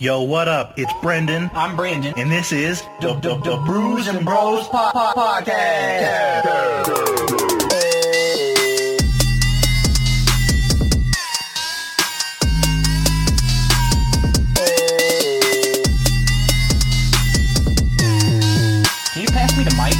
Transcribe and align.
Yo, 0.00 0.22
what 0.22 0.48
up? 0.48 0.74
It's 0.76 0.92
Brendan, 1.00 1.48
I'm 1.54 1.76
Brandon. 1.76 2.12
and 2.16 2.28
this 2.28 2.50
is 2.50 2.82
The, 3.00 3.14
the, 3.14 3.36
the 3.38 3.56
Brews 3.64 4.08
and 4.08 4.24
Bros 4.24 4.66
po- 4.66 4.90
po- 4.92 5.12
Podcast. 5.14 6.84
Can 17.94 19.22
you 19.22 19.28
pass 19.28 19.56
me 19.56 19.62
the 19.64 19.74
mic? 19.76 19.94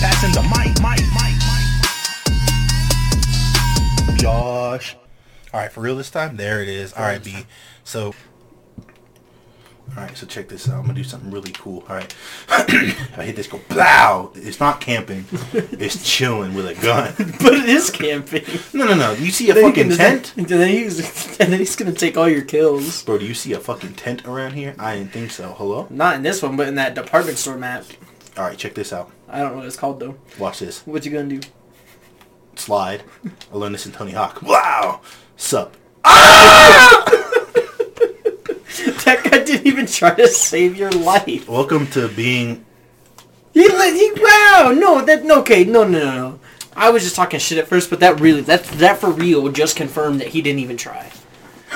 passing 0.00 0.32
the 0.32 0.42
mic, 0.42 0.78
mic, 0.80 1.00
mic, 1.12 1.34
mic. 4.08 4.18
Josh. 4.20 4.96
All 5.52 5.60
right, 5.60 5.72
for 5.72 5.80
real 5.80 5.96
this 5.96 6.10
time. 6.10 6.36
There 6.36 6.62
it 6.62 6.68
is. 6.68 6.92
All 6.92 7.02
right, 7.02 7.22
B. 7.22 7.44
So, 7.84 8.14
all 9.96 10.04
right. 10.04 10.16
So 10.16 10.26
check 10.26 10.48
this 10.48 10.68
out. 10.68 10.76
I'm 10.76 10.82
gonna 10.82 10.94
do 10.94 11.04
something 11.04 11.30
really 11.30 11.52
cool. 11.52 11.84
All 11.88 11.96
right. 11.96 12.14
I 12.48 13.22
hit 13.24 13.36
this. 13.36 13.46
Go 13.46 13.60
blow. 13.68 14.32
It's 14.34 14.60
not 14.60 14.80
camping. 14.80 15.24
It's 15.52 16.08
chilling 16.08 16.54
with 16.54 16.66
a 16.66 16.74
gun. 16.82 17.12
But 17.40 17.54
it 17.54 17.68
is 17.68 17.90
camping. 17.90 18.44
No, 18.72 18.86
no, 18.86 18.94
no. 18.94 19.16
Do 19.16 19.24
you 19.24 19.30
see 19.30 19.50
a 19.50 19.54
Then 19.54 19.64
fucking 19.64 19.88
can- 19.90 19.96
tent, 19.96 20.34
And 20.36 20.46
then 20.46 20.68
he's 20.68 20.98
and 21.40 21.52
then 21.52 21.58
he's 21.58 21.74
gonna 21.76 21.92
take 21.92 22.16
all 22.16 22.28
your 22.28 22.42
kills. 22.42 23.02
bro? 23.02 23.18
Do 23.18 23.24
you 23.26 23.34
see 23.34 23.52
a 23.52 23.60
fucking 23.60 23.94
tent 23.94 24.24
around 24.26 24.52
here? 24.52 24.74
I 24.78 24.96
didn't 24.96 25.12
think 25.12 25.30
so. 25.30 25.54
Hello. 25.58 25.86
Not 25.90 26.14
in 26.16 26.22
this 26.22 26.42
one, 26.42 26.56
but 26.56 26.68
in 26.68 26.74
that 26.76 26.94
department 26.94 27.38
store 27.38 27.56
map. 27.56 27.84
All 28.36 28.44
right, 28.44 28.56
check 28.56 28.74
this 28.74 28.92
out. 28.92 29.10
I 29.28 29.40
don't 29.40 29.52
know 29.52 29.56
what 29.58 29.66
it's 29.66 29.76
called 29.76 29.98
though. 30.00 30.16
Watch 30.38 30.60
this. 30.60 30.86
What 30.86 31.04
you 31.04 31.10
gonna 31.12 31.28
do? 31.28 31.40
Slide. 32.56 33.02
I 33.52 33.56
learned 33.56 33.74
this 33.74 33.86
in 33.86 33.92
Tony 33.92 34.12
Hawk. 34.12 34.42
Wow. 34.42 35.00
Sup. 35.36 35.72
Guy 35.72 35.78
ah! 36.04 37.09
Didn't 39.50 39.66
even 39.66 39.86
try 39.86 40.14
to 40.14 40.28
save 40.28 40.76
your 40.76 40.90
life. 40.90 41.48
Welcome 41.48 41.86
to 41.88 42.08
being. 42.08 42.64
He 43.52 43.68
let 43.68 43.94
he 43.94 44.12
wow 44.16 44.72
no 44.76 45.04
that 45.04 45.24
no 45.24 45.40
okay 45.40 45.64
no 45.64 45.82
no 45.84 45.98
no. 45.98 46.40
I 46.76 46.90
was 46.90 47.02
just 47.02 47.16
talking 47.16 47.40
shit 47.40 47.58
at 47.58 47.66
first, 47.66 47.90
but 47.90 48.00
that 48.00 48.20
really 48.20 48.42
that 48.42 48.64
that 48.64 48.98
for 48.98 49.10
real 49.10 49.48
just 49.50 49.76
confirmed 49.76 50.20
that 50.20 50.28
he 50.28 50.40
didn't 50.40 50.60
even 50.60 50.76
try. 50.76 51.10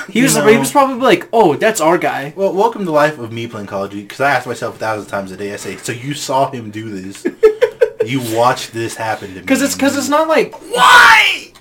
He 0.09 0.21
was 0.21 0.35
he 0.35 0.57
was 0.57 0.71
probably 0.71 0.95
like, 0.95 1.27
oh, 1.33 1.55
that's 1.55 1.81
our 1.81 1.97
guy. 1.97 2.33
Well, 2.35 2.53
welcome 2.53 2.85
to 2.85 2.91
life 2.91 3.17
of 3.17 3.31
me 3.31 3.47
playing 3.47 3.67
Call 3.67 3.85
of 3.85 3.91
Duty. 3.91 4.03
Because 4.03 4.21
I 4.21 4.31
ask 4.31 4.47
myself 4.47 4.75
a 4.75 4.79
thousand 4.79 5.09
times 5.09 5.31
a 5.31 5.37
day. 5.37 5.53
I 5.53 5.57
say, 5.57 5.77
so 5.77 5.91
you 5.91 6.13
saw 6.13 6.49
him 6.51 6.71
do 6.71 6.89
this. 6.89 7.25
you 8.05 8.21
watched 8.35 8.73
this 8.73 8.95
happen 8.95 9.29
to 9.29 9.35
me. 9.35 9.41
Because 9.41 9.61
it's 9.61 9.73
because 9.73 9.97
it's 9.97 10.09
not 10.09 10.27
like 10.27 10.53
Why? 10.71 11.51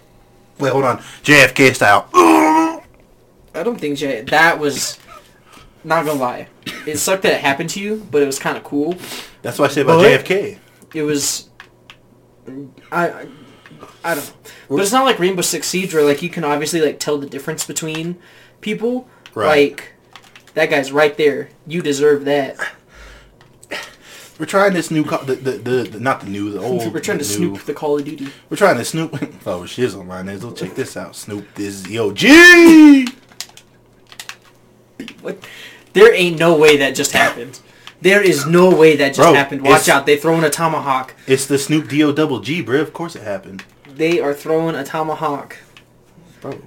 Wait, 0.58 0.70
hold 0.70 0.84
on. 0.84 0.98
JFK 1.22 1.74
style. 1.74 2.08
I 2.14 3.62
don't 3.62 3.80
think 3.80 3.98
Jay 3.98 4.22
that 4.22 4.58
was 4.58 4.98
not 5.84 6.04
gonna 6.04 6.18
lie. 6.18 6.48
It 6.86 6.98
sucked 6.98 7.22
that 7.22 7.32
it 7.34 7.40
happened 7.40 7.70
to 7.70 7.80
you, 7.80 8.06
but 8.10 8.22
it 8.22 8.26
was 8.26 8.38
kind 8.38 8.56
of 8.56 8.64
cool. 8.64 8.94
That's 9.42 9.58
what 9.58 9.70
I 9.70 9.74
say 9.74 9.80
about 9.82 9.98
But- 10.02 10.24
JFK. 10.24 10.58
It 10.94 11.02
was 11.02 11.48
I 12.92 13.08
I, 13.08 13.26
I 14.04 14.14
don't 14.14 14.26
know. 14.26 14.32
But 14.68 14.80
it's 14.80 14.92
not 14.92 15.04
like 15.04 15.18
Rainbow 15.18 15.42
Six 15.42 15.66
Siege 15.68 15.94
where 15.94 16.04
like 16.04 16.22
you 16.22 16.28
can 16.30 16.44
obviously 16.44 16.80
like 16.80 16.98
tell 17.00 17.18
the 17.18 17.26
difference 17.28 17.64
between 17.66 18.16
people. 18.60 19.08
Right. 19.34 19.70
Like 19.72 19.92
that 20.54 20.70
guy's 20.70 20.92
right 20.92 21.16
there. 21.16 21.48
You 21.66 21.82
deserve 21.82 22.24
that. 22.26 22.56
We're 24.38 24.46
trying 24.46 24.72
this 24.72 24.90
new, 24.90 25.04
co- 25.04 25.22
the, 25.22 25.36
the, 25.36 25.50
the, 25.52 25.82
the 25.84 26.00
not 26.00 26.20
the 26.20 26.26
new, 26.26 26.50
the 26.50 26.58
old. 26.60 26.92
We're 26.92 26.98
trying 26.98 27.18
to 27.18 27.24
the 27.24 27.38
new- 27.38 27.54
snoop 27.54 27.66
the 27.66 27.74
Call 27.74 27.98
of 28.00 28.04
Duty. 28.04 28.28
We're 28.50 28.56
trying 28.56 28.76
to 28.78 28.84
snoop. 28.84 29.12
oh, 29.46 29.60
shizzle, 29.62 30.04
my 30.04 30.22
nizzle. 30.22 30.56
Check 30.56 30.74
this 30.74 30.96
out. 30.96 31.14
Snoop 31.14 31.46
this. 31.54 31.86
Yo, 31.88 32.10
G. 32.12 33.06
What? 35.22 35.38
There 35.94 36.12
ain't 36.14 36.38
no 36.38 36.56
way 36.56 36.76
that 36.76 36.94
just 36.94 37.12
happened. 37.12 37.60
There 38.00 38.20
is 38.20 38.46
no 38.46 38.68
way 38.68 38.96
that 38.96 39.14
just 39.14 39.20
Bro, 39.20 39.34
happened. 39.34 39.62
Watch 39.62 39.88
out! 39.88 40.04
They 40.04 40.18
throwing 40.18 40.44
a 40.44 40.50
tomahawk. 40.50 41.14
It's 41.26 41.46
the 41.46 41.56
Snoop 41.56 41.88
D 41.88 42.02
O 42.04 42.12
double 42.12 42.40
G, 42.40 42.60
bro. 42.60 42.80
Of 42.80 42.92
course 42.92 43.16
it 43.16 43.22
happened. 43.22 43.64
They 43.88 44.20
are 44.20 44.34
throwing 44.34 44.74
a 44.74 44.84
tomahawk. 44.84 45.56
Bro. 46.40 46.60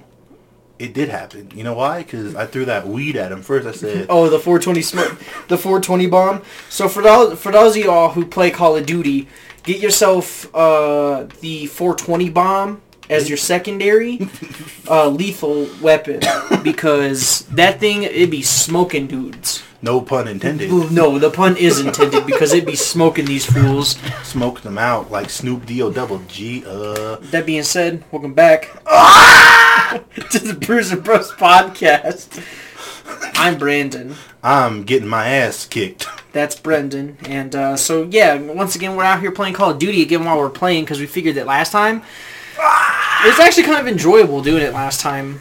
It 0.78 0.94
did 0.94 1.08
happen. 1.08 1.50
You 1.54 1.64
know 1.64 1.74
why? 1.74 2.02
Because 2.02 2.34
I 2.34 2.46
threw 2.46 2.64
that 2.64 2.88
weed 2.88 3.16
at 3.16 3.32
him 3.32 3.42
first. 3.42 3.66
I 3.66 3.72
said, 3.72 4.06
Oh, 4.10 4.28
the 4.28 4.38
420 4.38 4.82
smoke, 4.82 5.18
the 5.48 5.58
420 5.58 6.06
bomb. 6.06 6.42
So 6.70 6.88
for 6.88 7.02
those 7.02 7.38
for 7.38 7.52
those 7.52 7.76
of 7.76 7.84
y'all 7.84 8.10
who 8.10 8.24
play 8.24 8.50
Call 8.50 8.76
of 8.76 8.86
Duty, 8.86 9.28
get 9.62 9.80
yourself 9.80 10.52
uh, 10.54 11.26
the 11.40 11.66
420 11.66 12.30
bomb 12.30 12.82
as 13.10 13.28
your 13.28 13.38
secondary 13.38 14.18
uh, 14.88 15.08
lethal 15.08 15.68
weapon 15.80 16.20
because 16.62 17.40
that 17.46 17.80
thing 17.80 18.02
it'd 18.02 18.30
be 18.30 18.42
smoking 18.42 19.06
dudes. 19.06 19.62
no 19.80 20.00
pun 20.00 20.26
intended. 20.28 20.70
No, 20.92 21.18
the 21.18 21.30
pun 21.30 21.56
is 21.56 21.78
intended 21.80 22.26
because 22.26 22.52
it'd 22.52 22.66
be 22.66 22.76
smoking 22.76 23.24
these 23.26 23.46
fools. 23.46 23.96
Smoked 24.24 24.62
them 24.64 24.76
out 24.78 25.10
like 25.10 25.30
Snoop 25.30 25.66
D 25.66 25.80
O 25.82 25.90
double 25.90 26.18
G. 26.28 26.64
Uh, 26.66 27.16
That 27.30 27.46
being 27.46 27.62
said, 27.62 28.02
welcome 28.12 28.34
back 28.34 28.62
to 30.30 30.38
the 30.38 30.54
Bruiser 30.60 30.96
Bros 30.96 31.30
podcast. 31.32 32.42
I'm 33.34 33.56
Brandon. 33.56 34.14
I'm 34.42 34.82
getting 34.84 35.08
my 35.08 35.28
ass 35.28 35.64
kicked. 35.66 36.06
That's 36.32 36.54
Brendan. 36.54 37.16
And 37.24 37.54
uh, 37.56 37.76
so, 37.76 38.02
yeah, 38.10 38.36
once 38.36 38.76
again, 38.76 38.96
we're 38.96 39.04
out 39.04 39.20
here 39.20 39.32
playing 39.32 39.54
Call 39.54 39.70
of 39.70 39.78
Duty 39.78 40.02
again 40.02 40.24
while 40.24 40.36
we're 40.38 40.50
playing 40.50 40.84
because 40.84 41.00
we 41.00 41.06
figured 41.06 41.36
that 41.36 41.46
last 41.46 41.72
time. 41.72 42.02
It 43.24 43.28
was 43.28 43.40
actually 43.40 43.64
kind 43.64 43.80
of 43.80 43.88
enjoyable 43.88 44.42
doing 44.42 44.62
it 44.62 44.72
last 44.72 45.00
time. 45.00 45.40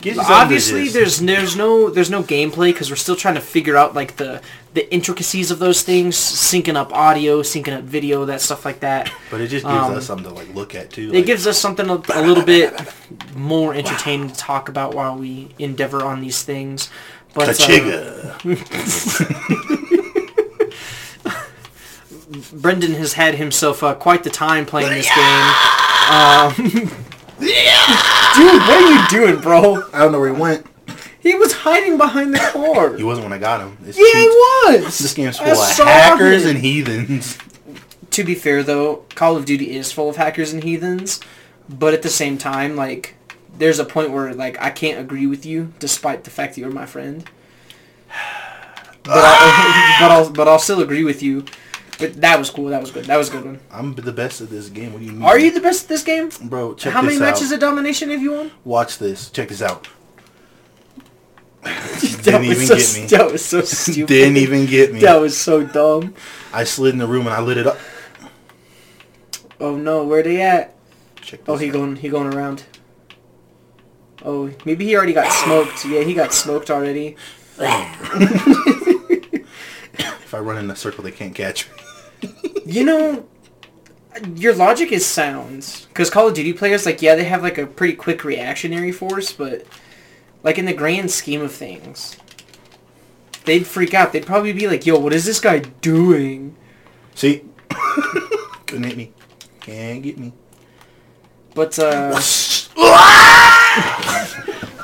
Get 0.00 0.16
something 0.16 0.34
to 0.34 0.40
Obviously, 0.40 0.88
there's 0.88 1.18
there's 1.18 1.56
no 1.56 1.90
there's 1.90 2.10
no 2.10 2.22
gameplay 2.22 2.72
because 2.72 2.90
we're 2.90 2.96
still 2.96 3.16
trying 3.16 3.34
to 3.34 3.40
figure 3.40 3.76
out 3.76 3.94
like 3.94 4.16
the 4.16 4.40
the 4.72 4.92
intricacies 4.92 5.50
of 5.50 5.58
those 5.58 5.82
things, 5.82 6.16
syncing 6.16 6.74
up 6.74 6.92
audio, 6.92 7.42
syncing 7.42 7.78
up 7.78 7.84
video, 7.84 8.24
that 8.24 8.40
stuff 8.40 8.64
like 8.64 8.80
that. 8.80 9.12
But 9.30 9.40
it 9.40 9.48
just 9.48 9.64
gives 9.64 9.76
um, 9.76 9.94
us 9.94 10.06
something 10.06 10.28
to 10.28 10.34
like 10.34 10.54
look 10.54 10.74
at 10.74 10.90
too. 10.90 11.10
It 11.10 11.14
like- 11.14 11.26
gives 11.26 11.46
us 11.46 11.58
something 11.58 11.88
a, 11.88 12.02
a 12.14 12.22
little 12.26 12.44
bit 12.44 12.74
more 13.34 13.74
entertaining 13.74 14.28
to 14.28 14.34
talk 14.34 14.68
about 14.68 14.94
while 14.94 15.16
we 15.16 15.54
endeavor 15.58 16.02
on 16.02 16.20
these 16.20 16.42
things. 16.42 16.90
But 17.34 17.60
uh, 17.60 18.38
Brendan 22.52 22.94
has 22.94 23.14
had 23.14 23.34
himself 23.34 23.82
uh, 23.82 23.94
quite 23.94 24.24
the 24.24 24.30
time 24.30 24.66
playing 24.66 24.90
this 24.90 25.08
game. 25.14 25.52
Um, 26.04 26.52
Dude, 28.36 28.60
what 28.62 28.82
are 28.82 28.92
you 28.92 29.08
doing, 29.08 29.40
bro? 29.40 29.82
I 29.92 30.00
don't 30.00 30.12
know 30.12 30.20
where 30.20 30.34
he 30.34 30.40
went. 30.40 30.66
He 31.20 31.34
was 31.34 31.52
hiding 31.52 31.96
behind 31.96 32.34
the 32.34 32.38
car. 32.38 32.96
He 32.96 33.02
wasn't 33.02 33.24
when 33.26 33.32
I 33.32 33.38
got 33.38 33.60
him. 33.60 33.78
It's 33.86 33.96
Yeah, 33.98 34.20
he 34.20 34.26
was. 34.28 34.98
This 34.98 35.14
game's 35.14 35.38
I 35.40 35.44
full 35.44 35.52
of 35.62 35.68
saw 35.68 35.84
hackers 35.86 36.44
him. 36.44 36.56
and 36.56 36.58
heathens. 36.64 37.38
To 38.10 38.24
be 38.24 38.34
fair, 38.34 38.62
though, 38.62 39.04
Call 39.14 39.36
of 39.36 39.44
Duty 39.44 39.74
is 39.74 39.90
full 39.90 40.08
of 40.10 40.16
hackers 40.16 40.52
and 40.52 40.62
heathens, 40.62 41.20
but 41.68 41.94
at 41.94 42.02
the 42.02 42.10
same 42.10 42.36
time, 42.38 42.76
like, 42.76 43.14
there's 43.56 43.78
a 43.78 43.84
point 43.84 44.10
where 44.10 44.34
like 44.34 44.60
I 44.60 44.70
can't 44.70 45.00
agree 45.00 45.26
with 45.26 45.46
you, 45.46 45.72
despite 45.78 46.24
the 46.24 46.30
fact 46.30 46.54
that 46.54 46.60
you're 46.60 46.70
my 46.70 46.86
friend. 46.86 47.28
But 49.04 49.18
I'll, 49.18 50.00
but 50.00 50.10
I'll 50.10 50.30
but 50.30 50.48
I'll 50.48 50.58
still 50.58 50.80
agree 50.80 51.04
with 51.04 51.22
you. 51.22 51.44
But 51.98 52.20
that 52.20 52.38
was 52.38 52.50
cool. 52.50 52.66
That 52.66 52.80
was 52.80 52.90
good. 52.90 53.04
That 53.04 53.16
was 53.16 53.28
a 53.28 53.32
good 53.32 53.44
one. 53.44 53.60
I'm 53.70 53.94
the 53.94 54.12
best 54.12 54.40
at 54.40 54.50
this 54.50 54.68
game. 54.68 54.92
What 54.92 55.00
do 55.00 55.04
you 55.04 55.12
mean? 55.12 55.22
Are 55.22 55.38
you 55.38 55.52
the 55.52 55.60
best 55.60 55.84
at 55.84 55.88
this 55.88 56.02
game? 56.02 56.30
Bro, 56.42 56.74
check 56.74 56.84
this 56.84 56.86
out. 56.86 56.92
How 56.92 57.02
this 57.02 57.18
many 57.18 57.24
out. 57.24 57.34
matches 57.34 57.52
of 57.52 57.60
domination 57.60 58.10
have 58.10 58.22
you 58.22 58.32
won? 58.32 58.50
Watch 58.64 58.98
this. 58.98 59.30
Check 59.30 59.48
this 59.48 59.62
out. 59.62 59.88
Didn't 61.64 62.46
was 62.48 62.62
even 62.62 62.66
so, 62.66 62.76
get 62.76 62.94
me. 62.94 63.06
That 63.06 63.32
was 63.32 63.44
so 63.44 63.60
stupid. 63.62 64.08
Didn't 64.08 64.36
even 64.36 64.66
get 64.66 64.92
me. 64.92 65.00
That 65.00 65.20
was 65.20 65.36
so 65.36 65.64
dumb. 65.64 66.14
I 66.52 66.64
slid 66.64 66.92
in 66.94 66.98
the 66.98 67.06
room 67.06 67.26
and 67.26 67.34
I 67.34 67.40
lit 67.40 67.58
it 67.58 67.66
up. 67.66 67.78
Oh 69.60 69.76
no, 69.76 70.04
where 70.04 70.22
they 70.22 70.42
at? 70.42 70.74
Check 71.22 71.40
oh, 71.46 71.56
this 71.56 71.62
Oh, 71.62 71.64
he 71.64 71.68
out. 71.68 71.72
going 71.72 71.96
he 71.96 72.08
going 72.08 72.34
around. 72.34 72.64
Oh, 74.24 74.50
maybe 74.64 74.84
he 74.84 74.96
already 74.96 75.12
got 75.12 75.30
smoked. 75.32 75.84
Yeah, 75.84 76.02
he 76.02 76.14
got 76.14 76.32
smoked 76.32 76.70
already. 76.70 77.16
If 79.96 80.38
I 80.38 80.40
run 80.40 80.58
in 80.58 80.68
a 80.68 80.74
circle, 80.74 81.04
they 81.04 81.12
can't 81.12 81.32
catch 81.32 81.70
me. 81.70 81.83
You 82.64 82.84
know, 82.84 83.26
your 84.34 84.54
logic 84.54 84.92
is 84.92 85.04
sound. 85.04 85.86
Because 85.88 86.10
Call 86.10 86.28
of 86.28 86.34
Duty 86.34 86.52
players, 86.52 86.86
like, 86.86 87.02
yeah, 87.02 87.14
they 87.14 87.24
have 87.24 87.42
like 87.42 87.58
a 87.58 87.66
pretty 87.66 87.94
quick 87.94 88.24
reactionary 88.24 88.92
force, 88.92 89.32
but 89.32 89.66
like 90.42 90.58
in 90.58 90.64
the 90.64 90.72
grand 90.72 91.10
scheme 91.10 91.40
of 91.40 91.52
things, 91.52 92.16
they'd 93.44 93.66
freak 93.66 93.94
out. 93.94 94.12
They'd 94.12 94.26
probably 94.26 94.52
be 94.52 94.68
like, 94.68 94.86
"Yo, 94.86 94.98
what 94.98 95.12
is 95.12 95.24
this 95.24 95.40
guy 95.40 95.58
doing?" 95.58 96.56
See? 97.14 97.44
Couldn't 98.66 98.84
hit 98.84 98.96
me. 98.96 99.12
Can't 99.60 100.02
get 100.02 100.18
me. 100.18 100.32
But 101.54 101.78
uh, 101.78 102.14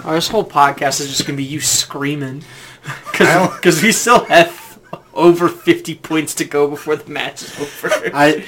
our 0.05 0.15
this 0.15 0.29
whole 0.29 0.45
podcast 0.45 1.01
is 1.01 1.09
just 1.09 1.27
gonna 1.27 1.37
be 1.37 1.45
you 1.45 1.61
screaming 1.61 2.43
because 3.13 3.83
we 3.83 3.93
still 3.93 4.25
have 4.27 4.51
over 5.21 5.49
fifty 5.49 5.95
points 5.95 6.35
to 6.37 6.45
go 6.45 6.69
before 6.69 6.97
the 6.97 7.11
match 7.11 7.43
is 7.43 7.61
over. 7.61 7.91
I 8.15 8.45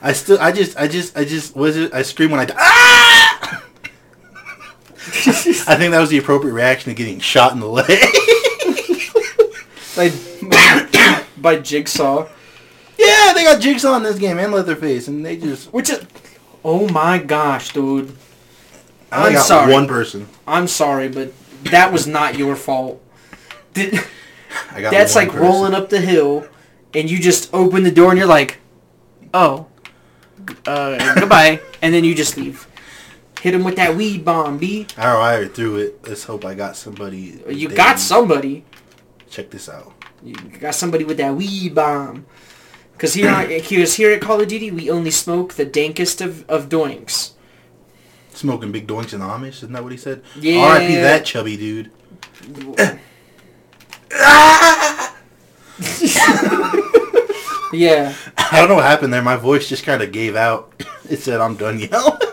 I 0.00 0.12
still 0.12 0.38
I 0.40 0.52
just 0.52 0.76
I 0.78 0.88
just 0.88 1.16
I 1.16 1.24
just 1.24 1.54
was 1.56 1.76
it 1.76 1.92
I 1.92 2.02
scream 2.02 2.30
when 2.30 2.40
I 2.40 2.44
die. 2.46 2.54
Ah! 2.58 3.64
I 5.02 5.76
think 5.76 5.90
that 5.92 6.00
was 6.00 6.10
the 6.10 6.18
appropriate 6.18 6.54
reaction 6.54 6.90
to 6.90 6.94
getting 6.94 7.20
shot 7.20 7.52
in 7.52 7.60
the 7.60 7.66
leg. 7.66 7.86
by, 9.96 11.24
by 11.38 11.56
Jigsaw. 11.58 12.28
yeah, 12.98 13.32
they 13.34 13.44
got 13.44 13.60
Jigsaw 13.60 13.96
in 13.96 14.02
this 14.02 14.18
game 14.18 14.38
and 14.38 14.52
Leatherface, 14.52 15.08
and 15.08 15.24
they 15.24 15.36
just. 15.36 15.72
Which 15.72 15.90
is, 15.90 16.04
oh 16.64 16.88
my 16.88 17.18
gosh, 17.18 17.72
dude. 17.72 18.16
I 19.10 19.18
only 19.18 19.28
I'm 19.28 19.34
got 19.34 19.46
sorry. 19.46 19.72
one 19.72 19.88
person. 19.88 20.28
I'm 20.46 20.68
sorry, 20.68 21.08
but 21.08 21.32
that 21.64 21.92
was 21.92 22.06
not 22.06 22.38
your 22.38 22.54
fault. 22.56 23.02
Did, 23.74 23.94
I 23.94 23.98
got 23.98 24.04
that's 24.74 25.14
like 25.14 25.28
person. 25.28 25.42
rolling 25.42 25.74
up 25.74 25.90
the 25.90 26.00
hill, 26.00 26.46
and 26.94 27.10
you 27.10 27.18
just 27.18 27.52
open 27.52 27.82
the 27.82 27.90
door 27.90 28.10
and 28.10 28.18
you're 28.18 28.26
like, 28.26 28.58
oh, 29.34 29.66
uh, 30.66 31.14
goodbye, 31.20 31.60
and 31.82 31.94
then 31.94 32.04
you 32.04 32.14
just 32.14 32.36
leave. 32.36 32.66
Hit 33.40 33.54
him 33.54 33.64
with 33.64 33.76
that 33.76 33.96
weed 33.96 34.24
bomb, 34.24 34.58
B. 34.58 34.86
I 34.98 35.08
already 35.08 35.48
threw 35.48 35.76
it. 35.76 36.06
Let's 36.06 36.24
hope 36.24 36.44
I 36.44 36.54
got 36.54 36.76
somebody. 36.76 37.42
You 37.48 37.68
got 37.70 37.98
somebody. 37.98 38.64
Check 39.30 39.50
this 39.50 39.68
out. 39.68 39.94
You 40.22 40.34
got 40.34 40.74
somebody 40.74 41.04
with 41.04 41.16
that 41.16 41.34
weed 41.34 41.74
bomb. 41.74 42.26
Because 42.92 43.14
here, 43.14 43.32
here's 43.48 43.94
here 43.94 44.12
at 44.12 44.20
Call 44.20 44.42
of 44.42 44.48
Duty, 44.48 44.70
we 44.70 44.90
only 44.90 45.10
smoke 45.10 45.54
the 45.54 45.64
dankest 45.64 46.22
of, 46.22 46.48
of 46.50 46.68
doinks. 46.68 47.32
Smoking 48.30 48.72
big 48.72 48.86
doinks 48.86 49.14
in 49.14 49.20
Amish, 49.20 49.48
isn't 49.48 49.72
that 49.72 49.82
what 49.82 49.92
he 49.92 49.98
said? 49.98 50.22
Yeah. 50.38 50.60
R.I.P. 50.60 50.94
that 50.96 51.24
chubby 51.24 51.56
dude. 51.56 51.90
Yeah. 57.72 58.16
I 58.36 58.58
don't 58.58 58.68
know 58.68 58.74
what 58.74 58.84
happened 58.84 59.12
there. 59.12 59.22
My 59.22 59.36
voice 59.36 59.68
just 59.68 59.84
kind 59.84 60.02
of 60.02 60.12
gave 60.12 60.36
out. 60.36 60.72
It 61.08 61.18
said 61.18 61.40
I'm 61.40 61.56
done 61.56 61.78
yelling. 61.78 62.18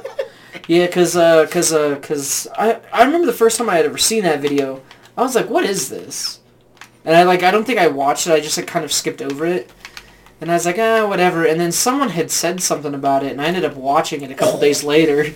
Yeah, 0.67 0.87
cause, 0.87 1.15
uh, 1.15 1.47
cause, 1.47 1.71
uh, 1.71 1.97
cause 1.99 2.45
I, 2.57 2.81
I 2.91 3.05
remember 3.05 3.25
the 3.25 3.31
first 3.31 3.57
time 3.57 3.69
I 3.69 3.77
had 3.77 3.85
ever 3.85 3.97
seen 3.97 4.23
that 4.23 4.41
video, 4.41 4.81
I 5.15 5.21
was 5.21 5.33
like, 5.33 5.49
what 5.49 5.63
is 5.63 5.87
this? 5.87 6.41
And 7.05 7.15
I 7.15 7.23
like, 7.23 7.41
I 7.41 7.51
don't 7.51 7.63
think 7.63 7.79
I 7.79 7.87
watched 7.87 8.27
it. 8.27 8.33
I 8.33 8.41
just 8.41 8.57
like 8.57 8.67
kind 8.67 8.83
of 8.83 8.91
skipped 8.91 9.21
over 9.21 9.45
it, 9.45 9.71
and 10.41 10.51
I 10.51 10.55
was 10.55 10.65
like, 10.65 10.77
ah, 10.77 11.07
whatever. 11.07 11.45
And 11.45 11.57
then 11.57 11.71
someone 11.71 12.09
had 12.09 12.29
said 12.29 12.61
something 12.61 12.93
about 12.93 13.23
it, 13.23 13.31
and 13.31 13.41
I 13.41 13.45
ended 13.45 13.63
up 13.63 13.77
watching 13.77 14.21
it 14.23 14.29
a 14.31 14.35
couple 14.35 14.59
days 14.59 14.83
later. 14.83 15.33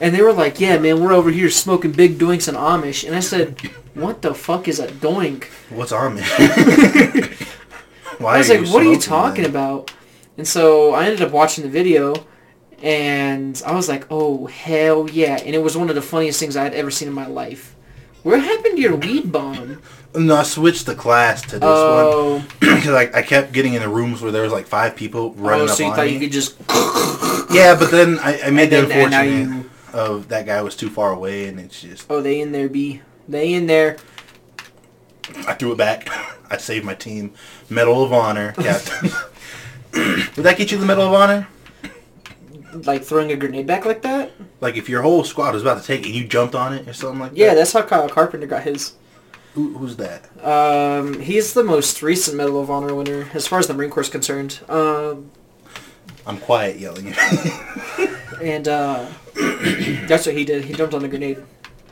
And 0.00 0.14
they 0.14 0.20
were 0.20 0.32
like, 0.32 0.60
yeah, 0.60 0.78
man, 0.78 1.02
we're 1.02 1.12
over 1.12 1.30
here 1.30 1.48
smoking 1.48 1.92
big 1.92 2.18
doinks 2.18 2.48
and 2.48 2.56
Amish. 2.56 3.06
And 3.06 3.16
I 3.16 3.20
said, 3.20 3.60
what 3.94 4.20
the 4.22 4.34
fuck 4.34 4.68
is 4.68 4.78
a 4.78 4.88
doink? 4.88 5.44
What's 5.70 5.92
Amish? 5.92 6.22
Why 8.18 8.34
I 8.34 8.38
was 8.38 8.48
like, 8.50 8.66
what 8.68 8.82
are 8.82 8.90
you 8.90 8.98
talking 8.98 9.42
then? 9.42 9.50
about? 9.50 9.90
And 10.36 10.46
so 10.46 10.92
I 10.92 11.04
ended 11.06 11.22
up 11.22 11.32
watching 11.32 11.64
the 11.64 11.70
video, 11.70 12.14
and 12.82 13.60
I 13.66 13.72
was 13.72 13.88
like, 13.88 14.06
oh, 14.10 14.46
hell 14.46 15.08
yeah. 15.08 15.38
And 15.42 15.54
it 15.54 15.62
was 15.62 15.76
one 15.76 15.88
of 15.88 15.94
the 15.94 16.02
funniest 16.02 16.38
things 16.40 16.56
I 16.56 16.64
had 16.64 16.74
ever 16.74 16.90
seen 16.90 17.08
in 17.08 17.14
my 17.14 17.26
life. 17.26 17.74
What 18.22 18.40
happened 18.42 18.76
to 18.76 18.82
your 18.82 18.96
weed 18.96 19.32
bomb? 19.32 19.80
No, 20.14 20.36
I 20.36 20.42
switched 20.42 20.86
the 20.86 20.94
class 20.94 21.42
to 21.42 21.58
this 21.58 21.62
Oh, 21.62 22.38
one 22.60 22.76
because 22.76 22.88
I, 22.94 23.18
I 23.18 23.22
kept 23.22 23.52
getting 23.52 23.74
in 23.74 23.82
the 23.82 23.88
rooms 23.88 24.20
where 24.20 24.32
there 24.32 24.42
was 24.42 24.52
like 24.52 24.66
five 24.66 24.96
people 24.96 25.34
oh, 25.38 25.40
running 25.40 25.68
oh, 25.68 25.70
up 25.70 25.76
so 25.76 25.84
you 25.84 25.90
on 25.90 25.96
thought 25.96 26.06
me. 26.06 26.14
you 26.14 26.20
could 26.20 26.32
just... 26.32 26.56
Yeah, 27.50 27.76
but 27.78 27.90
then 27.90 28.18
I, 28.18 28.40
I 28.46 28.50
made 28.50 28.72
And 28.72 28.84
the 28.84 28.88
then- 28.88 29.12
unfortunate 29.12 29.66
of 29.96 30.28
that 30.28 30.46
guy 30.46 30.62
was 30.62 30.76
too 30.76 30.90
far 30.90 31.12
away, 31.12 31.48
and 31.48 31.58
it's 31.58 31.80
just 31.80 32.06
Oh, 32.10 32.20
they 32.20 32.40
in 32.40 32.52
there, 32.52 32.68
B. 32.68 33.02
They 33.28 33.54
in 33.54 33.66
there. 33.66 33.96
I 35.48 35.54
threw 35.54 35.72
it 35.72 35.78
back. 35.78 36.08
I 36.50 36.56
saved 36.58 36.84
my 36.84 36.94
team. 36.94 37.34
Medal 37.68 38.04
of 38.04 38.12
Honor, 38.12 38.52
Captain. 38.52 39.10
Would 40.36 40.44
that 40.44 40.56
get 40.58 40.70
you 40.70 40.78
the 40.78 40.86
Medal 40.86 41.06
of 41.08 41.14
Honor? 41.14 41.48
Like 42.84 43.02
throwing 43.04 43.32
a 43.32 43.36
grenade 43.36 43.66
back 43.66 43.86
like 43.86 44.02
that? 44.02 44.32
Like 44.60 44.76
if 44.76 44.88
your 44.88 45.00
whole 45.02 45.24
squad 45.24 45.54
was 45.54 45.62
about 45.62 45.80
to 45.80 45.86
take 45.86 46.00
it 46.02 46.06
and 46.06 46.14
you 46.14 46.26
jumped 46.26 46.54
on 46.54 46.74
it 46.74 46.86
or 46.86 46.92
something 46.92 47.18
like 47.20 47.32
Yeah, 47.34 47.48
that? 47.48 47.54
that's 47.56 47.72
how 47.72 47.82
Kyle 47.82 48.08
Carpenter 48.08 48.46
got 48.46 48.64
his. 48.64 48.92
Who, 49.54 49.78
who's 49.78 49.96
that? 49.96 50.28
Um, 50.46 51.18
he's 51.20 51.54
the 51.54 51.64
most 51.64 52.02
recent 52.02 52.36
Medal 52.36 52.60
of 52.60 52.70
Honor 52.70 52.94
winner, 52.94 53.28
as 53.32 53.46
far 53.46 53.58
as 53.58 53.66
the 53.66 53.72
Marine 53.74 53.88
Corps 53.90 54.02
is 54.02 54.10
concerned. 54.10 54.60
Um, 54.68 55.30
I'm 56.26 56.36
quiet 56.38 56.78
yelling. 56.78 57.14
and 58.42 58.68
uh, 58.68 59.06
that's 60.06 60.26
what 60.26 60.34
he 60.34 60.44
did. 60.44 60.64
He 60.64 60.72
jumped 60.74 60.94
on 60.94 61.04
a 61.04 61.08
grenade 61.08 61.42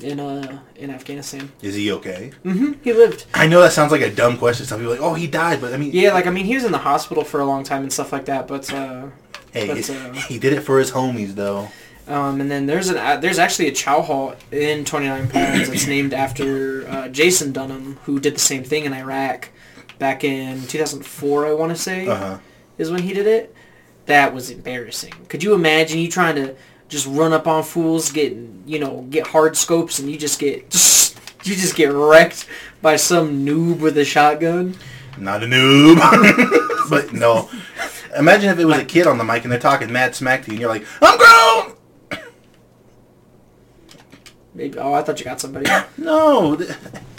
in 0.00 0.19
uh 0.20 0.61
in 0.76 0.91
Afghanistan. 0.91 1.50
Is 1.62 1.75
he 1.75 1.93
okay? 1.93 2.32
Mm-hmm. 2.44 2.73
He 2.82 2.93
lived. 2.93 3.26
I 3.35 3.46
know 3.46 3.61
that 3.61 3.73
sounds 3.73 3.93
like 3.93 4.00
a 4.02 4.11
dumb 4.11 4.37
question. 4.38 4.67
Some 4.67 4.81
people 4.81 4.93
are 4.93 4.96
like, 4.96 5.05
oh, 5.05 5.14
he 5.14 5.26
died, 5.26 5.61
but 5.61 5.73
I 5.73 5.76
mean, 5.76 5.91
Yeah, 5.93 6.12
like 6.12 6.26
I 6.26 6.31
mean, 6.31 6.46
he 6.46 6.55
was 6.55 6.64
in 6.64 6.73
the 6.73 6.79
hospital 6.79 7.25
for 7.25 7.41
a 7.41 7.44
long 7.46 7.62
time 7.64 7.82
and 7.82 7.93
stuff 7.93 8.12
like 8.12 8.25
that. 8.26 8.49
But 8.49 8.73
uh, 8.73 9.06
hey, 9.52 9.69
but, 9.69 9.79
he, 9.79 9.94
uh, 9.96 10.12
he 10.29 10.38
did 10.38 10.52
it 10.52 10.61
for 10.62 10.79
his 10.79 10.91
homies 10.91 11.35
though. 11.35 11.69
um, 12.08 12.41
and 12.41 12.50
then 12.50 12.67
there's 12.67 12.88
an 12.88 12.96
uh, 12.99 13.17
there's 13.19 13.38
actually 13.38 13.69
a 13.69 13.73
Chow 13.73 14.02
Hall 14.02 14.35
in 14.50 14.85
29 14.85 15.29
Palms 15.29 15.69
that's 15.69 15.87
named 15.87 16.12
after 16.12 16.87
uh, 16.88 17.08
Jason 17.08 17.52
Dunham, 17.52 17.99
who 18.05 18.19
did 18.20 18.35
the 18.35 18.41
same 18.41 18.64
thing 18.64 18.85
in 18.85 18.93
Iraq 18.93 19.50
back 19.99 20.25
in 20.25 20.67
2004. 20.67 21.46
I 21.46 21.52
want 21.55 21.70
to 21.75 21.81
say 21.81 22.08
Uh 22.08 22.17
huh. 22.17 22.38
is 22.79 22.91
when 22.91 23.02
he 23.02 23.12
did 23.14 23.26
it. 23.26 23.55
That 24.06 24.35
was 24.35 24.50
embarrassing. 24.50 25.14
Could 25.31 25.43
you 25.43 25.55
imagine 25.55 25.99
you 25.99 26.11
trying 26.11 26.35
to 26.35 26.55
just 26.94 27.06
run 27.08 27.32
up 27.32 27.46
on 27.46 27.64
fools, 27.64 28.12
get 28.12 28.32
you 28.67 28.79
know, 28.79 29.05
get 29.11 29.26
hard 29.26 29.56
scopes, 29.56 29.99
and 29.99 30.08
you 30.11 30.17
just 30.17 30.38
get 30.38 30.56
you 31.44 31.55
just 31.55 31.75
get 31.75 31.93
wrecked 31.93 32.49
by 32.81 32.96
some 32.96 33.44
noob 33.44 33.81
with 33.81 33.99
a 33.99 34.05
shotgun? 34.05 34.76
Not 35.19 35.43
a 35.43 35.46
noob, 35.46 35.96
but 36.91 37.12
no. 37.12 37.50
Imagine 38.17 38.50
if 38.50 38.58
it 38.61 38.64
was 38.64 38.79
a 38.79 38.85
kid 38.85 39.08
on 39.08 39.19
the 39.19 39.25
mic 39.25 39.43
and 39.43 39.50
they're 39.50 39.58
talking 39.58 39.93
mad 39.93 40.14
smack 40.14 40.44
to 40.44 40.46
you, 40.46 40.52
and 40.52 40.61
you're 40.61 40.70
like, 40.70 40.87
I'm 41.02 41.19
grown. 41.19 41.76
Maybe. 44.55 44.79
Oh, 44.79 44.94
I 44.94 45.02
thought 45.02 45.19
you 45.19 45.25
got 45.25 45.41
somebody. 45.41 45.69
No, 45.96 46.52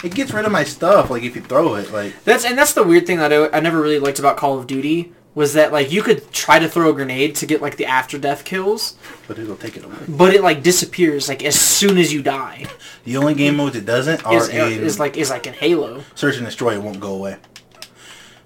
it 0.04 0.14
gets 0.14 0.32
rid 0.32 0.44
of 0.44 0.52
my 0.52 0.64
stuff. 0.64 1.10
Like 1.10 1.22
if 1.22 1.34
you 1.36 1.42
throw 1.42 1.74
it, 1.74 1.92
like 1.92 2.14
That's 2.24 2.44
and 2.44 2.56
that's 2.56 2.72
the 2.72 2.82
weird 2.82 3.06
thing 3.06 3.18
that 3.18 3.32
I, 3.32 3.48
I 3.48 3.60
never 3.60 3.80
really 3.80 3.98
liked 3.98 4.18
about 4.18 4.36
Call 4.36 4.58
of 4.58 4.66
Duty 4.66 5.12
was 5.36 5.52
that 5.52 5.70
like 5.70 5.92
you 5.92 6.02
could 6.02 6.32
try 6.32 6.58
to 6.58 6.66
throw 6.68 6.90
a 6.90 6.92
grenade 6.94 7.34
to 7.36 7.46
get 7.46 7.60
like 7.62 7.76
the 7.76 7.84
after 7.86 8.18
death 8.18 8.44
kills, 8.44 8.96
but 9.28 9.38
it'll 9.38 9.54
take 9.56 9.76
it 9.76 9.84
away. 9.84 9.94
but 10.08 10.34
it 10.34 10.42
like 10.42 10.62
disappears 10.64 11.28
like 11.28 11.44
as 11.44 11.54
soon 11.60 11.98
as 11.98 12.12
you 12.12 12.22
die. 12.22 12.66
The 13.04 13.18
only 13.18 13.34
game 13.34 13.56
modes 13.56 13.76
it 13.76 13.84
doesn't 13.86 14.24
are 14.26 14.34
Is, 14.38 14.48
in 14.48 14.82
is 14.82 14.98
like 14.98 15.16
is 15.16 15.30
like 15.30 15.46
in 15.46 15.52
Halo. 15.52 16.02
Search 16.16 16.36
and 16.38 16.46
Destroy. 16.46 16.74
It 16.74 16.82
won't 16.82 16.98
go 16.98 17.14
away. 17.14 17.36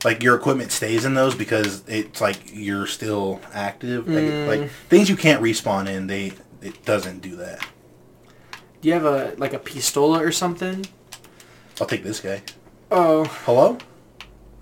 Like 0.04 0.22
your 0.22 0.34
equipment 0.34 0.72
stays 0.72 1.04
in 1.04 1.14
those 1.14 1.34
because 1.34 1.84
it's 1.86 2.20
like 2.20 2.38
you're 2.52 2.86
still 2.86 3.40
active. 3.54 4.08
Like, 4.08 4.24
Mm. 4.24 4.46
like 4.48 4.70
things 4.88 5.08
you 5.08 5.16
can't 5.16 5.42
respawn 5.42 5.88
in, 5.88 6.06
they 6.08 6.32
it 6.60 6.84
doesn't 6.84 7.20
do 7.20 7.36
that. 7.36 7.60
Do 8.80 8.88
you 8.88 8.94
have 8.94 9.04
a 9.04 9.34
like 9.38 9.52
a 9.52 9.58
pistola 9.60 10.20
or 10.20 10.32
something? 10.32 10.86
I'll 11.80 11.86
take 11.86 12.02
this 12.02 12.18
guy. 12.20 12.42
Oh, 12.90 13.24
Hello? 13.46 13.78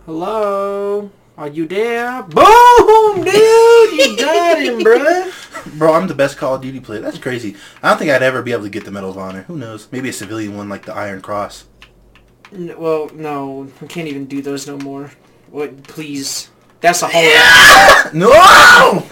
hello. 0.05 1.11
Are 1.39 1.47
you 1.49 1.69
there? 1.69 2.23
Boom, 2.25 3.23
dude! 3.25 3.93
You 3.93 4.17
got 4.17 4.61
him, 4.61 4.83
bro. 4.83 5.31
Bro, 5.77 5.93
I'm 5.95 6.09
the 6.09 6.15
best 6.15 6.37
Call 6.37 6.55
of 6.57 6.63
Duty 6.63 6.81
player. 6.81 7.01
That's 7.01 7.19
crazy. 7.19 7.55
I 7.83 7.91
don't 7.91 7.99
think 7.99 8.11
I'd 8.11 8.23
ever 8.25 8.43
be 8.43 8.53
able 8.53 8.65
to 8.65 8.69
get 8.71 8.85
the 8.85 8.91
Medal 8.91 9.11
of 9.11 9.19
Honor. 9.19 9.43
Who 9.43 9.57
knows? 9.57 9.87
Maybe 9.93 10.09
a 10.09 10.13
civilian 10.13 10.57
one 10.57 10.69
like 10.69 10.85
the 10.85 10.95
Iron 10.95 11.21
Cross. 11.21 11.67
N- 12.53 12.75
Well, 12.77 13.09
no, 13.15 13.69
we 13.81 13.87
can't 13.87 14.09
even 14.09 14.27
do 14.27 14.43
those 14.43 14.67
no 14.67 14.79
more. 14.79 15.13
What? 15.51 15.85
Please. 15.85 16.51
That's 16.81 17.03
a 17.03 17.09
whole. 17.13 18.13
No! 18.15 19.07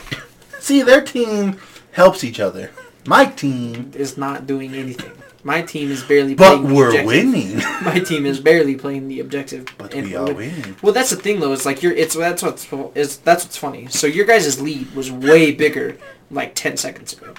See, 0.59 0.83
their 0.83 1.03
team 1.03 1.61
helps 1.93 2.25
each 2.25 2.41
other. 2.41 2.71
My 3.07 3.27
team, 3.27 3.93
Is 3.95 4.17
not 4.17 4.47
doing 4.49 4.75
anything. 4.75 5.13
My 5.47 5.63
team 5.63 5.93
is 5.93 6.03
barely. 6.03 6.35
but 6.35 6.57
playing 6.57 6.67
the 6.69 6.75
we're 6.75 6.87
objective. 6.89 7.07
winning. 7.07 7.57
My 7.85 8.01
team 8.01 8.27
is 8.27 8.41
barely 8.41 8.75
playing 8.75 9.07
the 9.07 9.21
objective. 9.21 9.67
But 9.79 9.95
we 9.95 10.17
are 10.17 10.25
we're- 10.25 10.35
winning. 10.35 10.77
Well, 10.83 10.93
that's 10.93 11.11
the 11.11 11.17
thing 11.17 11.39
though. 11.39 11.53
It's 11.53 11.65
like 11.65 11.85
you're. 11.85 11.93
It's 11.93 12.17
that's 12.17 12.43
what's 12.43 12.67
is 12.97 13.19
that's 13.19 13.45
what's 13.45 13.57
funny. 13.57 13.87
So 13.87 14.09
your 14.09 14.27
guys' 14.27 14.61
lead 14.61 14.93
was 14.97 15.13
way 15.13 15.53
bigger, 15.53 15.99
like 16.33 16.57
ten 16.57 16.77
seconds 16.77 17.13
ago. 17.13 17.33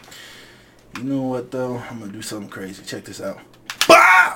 You 0.97 1.03
know 1.03 1.23
what 1.23 1.51
though? 1.51 1.79
I'm 1.89 1.99
gonna 1.99 2.13
do 2.13 2.21
something 2.21 2.47
crazy. 2.49 2.81
Check 2.85 3.03
this 3.03 3.19
out. 3.19 3.39
Bow! 3.89 4.35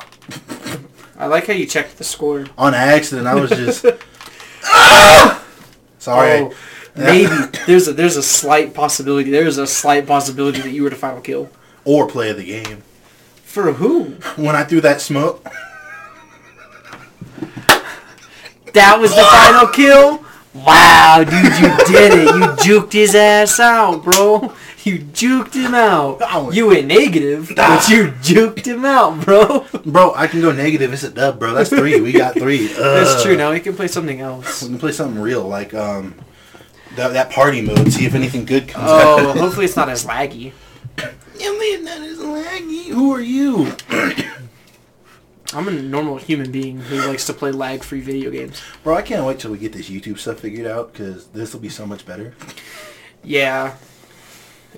I 1.18 1.28
like 1.28 1.48
how 1.48 1.54
you 1.54 1.66
checked 1.66 1.98
the 1.98 2.04
score. 2.04 2.48
On 2.58 2.74
accident, 2.74 3.26
I 3.26 3.36
was 3.36 3.52
just. 3.52 3.86
Ah! 4.66 5.44
Sorry. 5.98 6.40
Oh, 6.42 6.54
maybe 6.96 7.26
there's 7.68 7.88
a 7.88 7.94
there's 7.94 8.18
a 8.18 8.24
slight 8.24 8.74
possibility. 8.74 9.32
There's 9.32 9.58
a 9.58 9.66
slight 9.66 10.06
possibility 10.06 10.60
that 10.60 10.72
you 10.72 10.84
were 10.84 10.90
the 10.90 10.96
final 10.98 11.22
kill. 11.22 11.50
Or 11.86 12.06
play 12.08 12.30
of 12.32 12.38
the 12.38 12.44
game. 12.46 12.84
For 13.52 13.74
who? 13.74 14.12
When 14.42 14.56
I 14.56 14.64
threw 14.64 14.80
that 14.82 15.02
smoke, 15.02 15.46
That 18.74 18.98
was 19.02 19.12
the 19.14 19.24
final 19.24 19.68
kill. 19.68 20.24
Wow, 20.54 21.26
dude, 21.26 21.44
you 21.60 21.86
did 21.94 22.14
it. 22.14 22.28
You 22.28 22.80
juked 22.80 22.94
his 22.94 23.14
ass 23.14 23.60
out, 23.60 24.04
bro. 24.06 24.54
You 24.84 25.00
juked 25.00 25.54
him 25.54 25.76
out. 25.76 26.22
You 26.56 26.68
went 26.68 26.88
negative, 26.88 27.52
but 27.56 27.88
you 27.90 28.08
juked 28.24 28.66
him 28.66 28.86
out, 28.86 29.24
bro. 29.26 29.66
bro, 29.86 30.14
I 30.16 30.28
can 30.28 30.40
go 30.42 30.52
negative. 30.54 30.94
It's 30.94 31.04
a 31.04 31.10
dub, 31.12 31.38
bro. 31.38 31.54
That's 31.54 31.70
three. 31.70 32.00
We 32.00 32.14
got 32.14 32.34
three. 32.36 32.68
That's 32.68 33.22
true. 33.22 33.36
Now 33.36 33.52
we 33.52 33.60
can 33.60 33.76
play 33.76 33.88
something 33.90 34.22
else. 34.22 34.64
We 34.64 34.70
can 34.70 34.80
play 34.80 34.94
something 34.94 35.22
real, 35.22 35.44
like 35.48 35.74
um, 35.74 36.16
that, 36.96 37.10
that 37.14 37.30
party 37.32 37.62
mode. 37.62 37.92
See 37.92 38.06
if 38.06 38.16
anything 38.16 38.46
good 38.46 38.70
comes 38.70 38.86
Oh, 38.90 39.30
out. 39.30 39.38
hopefully 39.38 39.66
it's 39.66 39.76
not 39.76 39.90
as 39.90 40.06
laggy. 40.06 40.54
You 41.40 41.60
mean 41.60 41.86
that 41.86 42.02
is 42.02 42.20
laggy? 42.20 42.88
Who 42.88 43.14
are 43.14 43.22
you? 43.22 43.74
I'm 45.54 45.68
a 45.68 45.72
normal 45.72 46.18
human 46.18 46.52
being 46.52 46.80
who 46.80 47.06
likes 47.08 47.26
to 47.26 47.34
play 47.34 47.52
lag-free 47.52 48.00
video 48.00 48.32
games. 48.32 48.62
Bro, 48.84 48.96
I 48.96 49.02
can't 49.02 49.26
wait 49.26 49.40
till 49.40 49.52
we 49.52 49.58
get 49.58 49.74
this 49.74 49.90
YouTube 49.90 50.18
stuff 50.18 50.40
figured 50.40 50.66
out 50.66 50.94
because 50.94 51.28
this 51.28 51.54
will 51.54 51.60
be 51.60 51.70
so 51.70 51.86
much 51.86 52.06
better. 52.06 52.34
Yeah. 53.24 53.76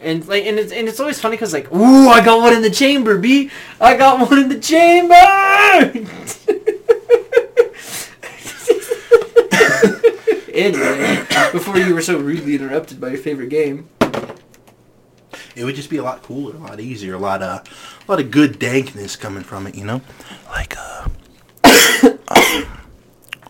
And 0.01 0.27
like, 0.27 0.45
and 0.45 0.57
it's 0.57 0.71
and 0.71 0.87
it's 0.87 0.99
always 0.99 1.19
funny 1.19 1.35
because 1.35 1.53
like, 1.53 1.71
ooh, 1.71 2.09
I 2.09 2.25
got 2.25 2.41
one 2.41 2.53
in 2.53 2.63
the 2.63 2.71
chamber, 2.71 3.19
B. 3.19 3.51
I 3.79 3.95
got 3.95 4.27
one 4.27 4.39
in 4.39 4.49
the 4.49 4.59
chamber. 4.59 5.13
anyway, 10.53 11.25
before 11.51 11.77
you 11.77 11.93
were 11.93 12.01
so 12.01 12.17
rudely 12.17 12.55
interrupted 12.55 12.99
by 12.99 13.09
your 13.09 13.19
favorite 13.19 13.49
game. 13.49 13.87
It 15.55 15.63
would 15.63 15.75
just 15.75 15.89
be 15.89 15.98
a 15.98 16.03
lot 16.03 16.24
cooler, 16.24 16.55
a 16.55 16.60
lot 16.60 16.79
easier, 16.79 17.15
a 17.15 17.19
lot 17.19 17.41
uh, 17.41 17.62
a 17.63 18.12
lot 18.12 18.19
of 18.19 18.31
good 18.31 18.60
dankness 18.60 19.15
coming 19.15 19.43
from 19.43 19.67
it, 19.67 19.75
you 19.75 19.86
know, 19.86 20.01
like 20.50 20.75
uh, 20.77 21.07
um, 22.27 22.65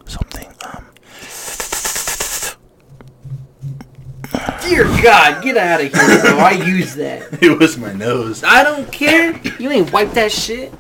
something. 0.06 0.54
Um, 0.64 0.86
Dear 4.62 4.86
God, 5.02 5.44
get 5.44 5.58
out 5.58 5.82
of 5.82 5.94
here, 5.94 6.22
bro. 6.22 6.38
I 6.40 6.52
use 6.52 6.96
that. 6.96 7.42
it 7.42 7.58
was 7.58 7.78
my 7.78 7.94
nose. 7.94 8.44
I 8.44 8.64
don't 8.64 8.92
care. 8.92 9.40
You 9.60 9.72
ain't 9.72 9.94
wipe 9.94 10.12
that 10.12 10.32
shit. 10.32 10.74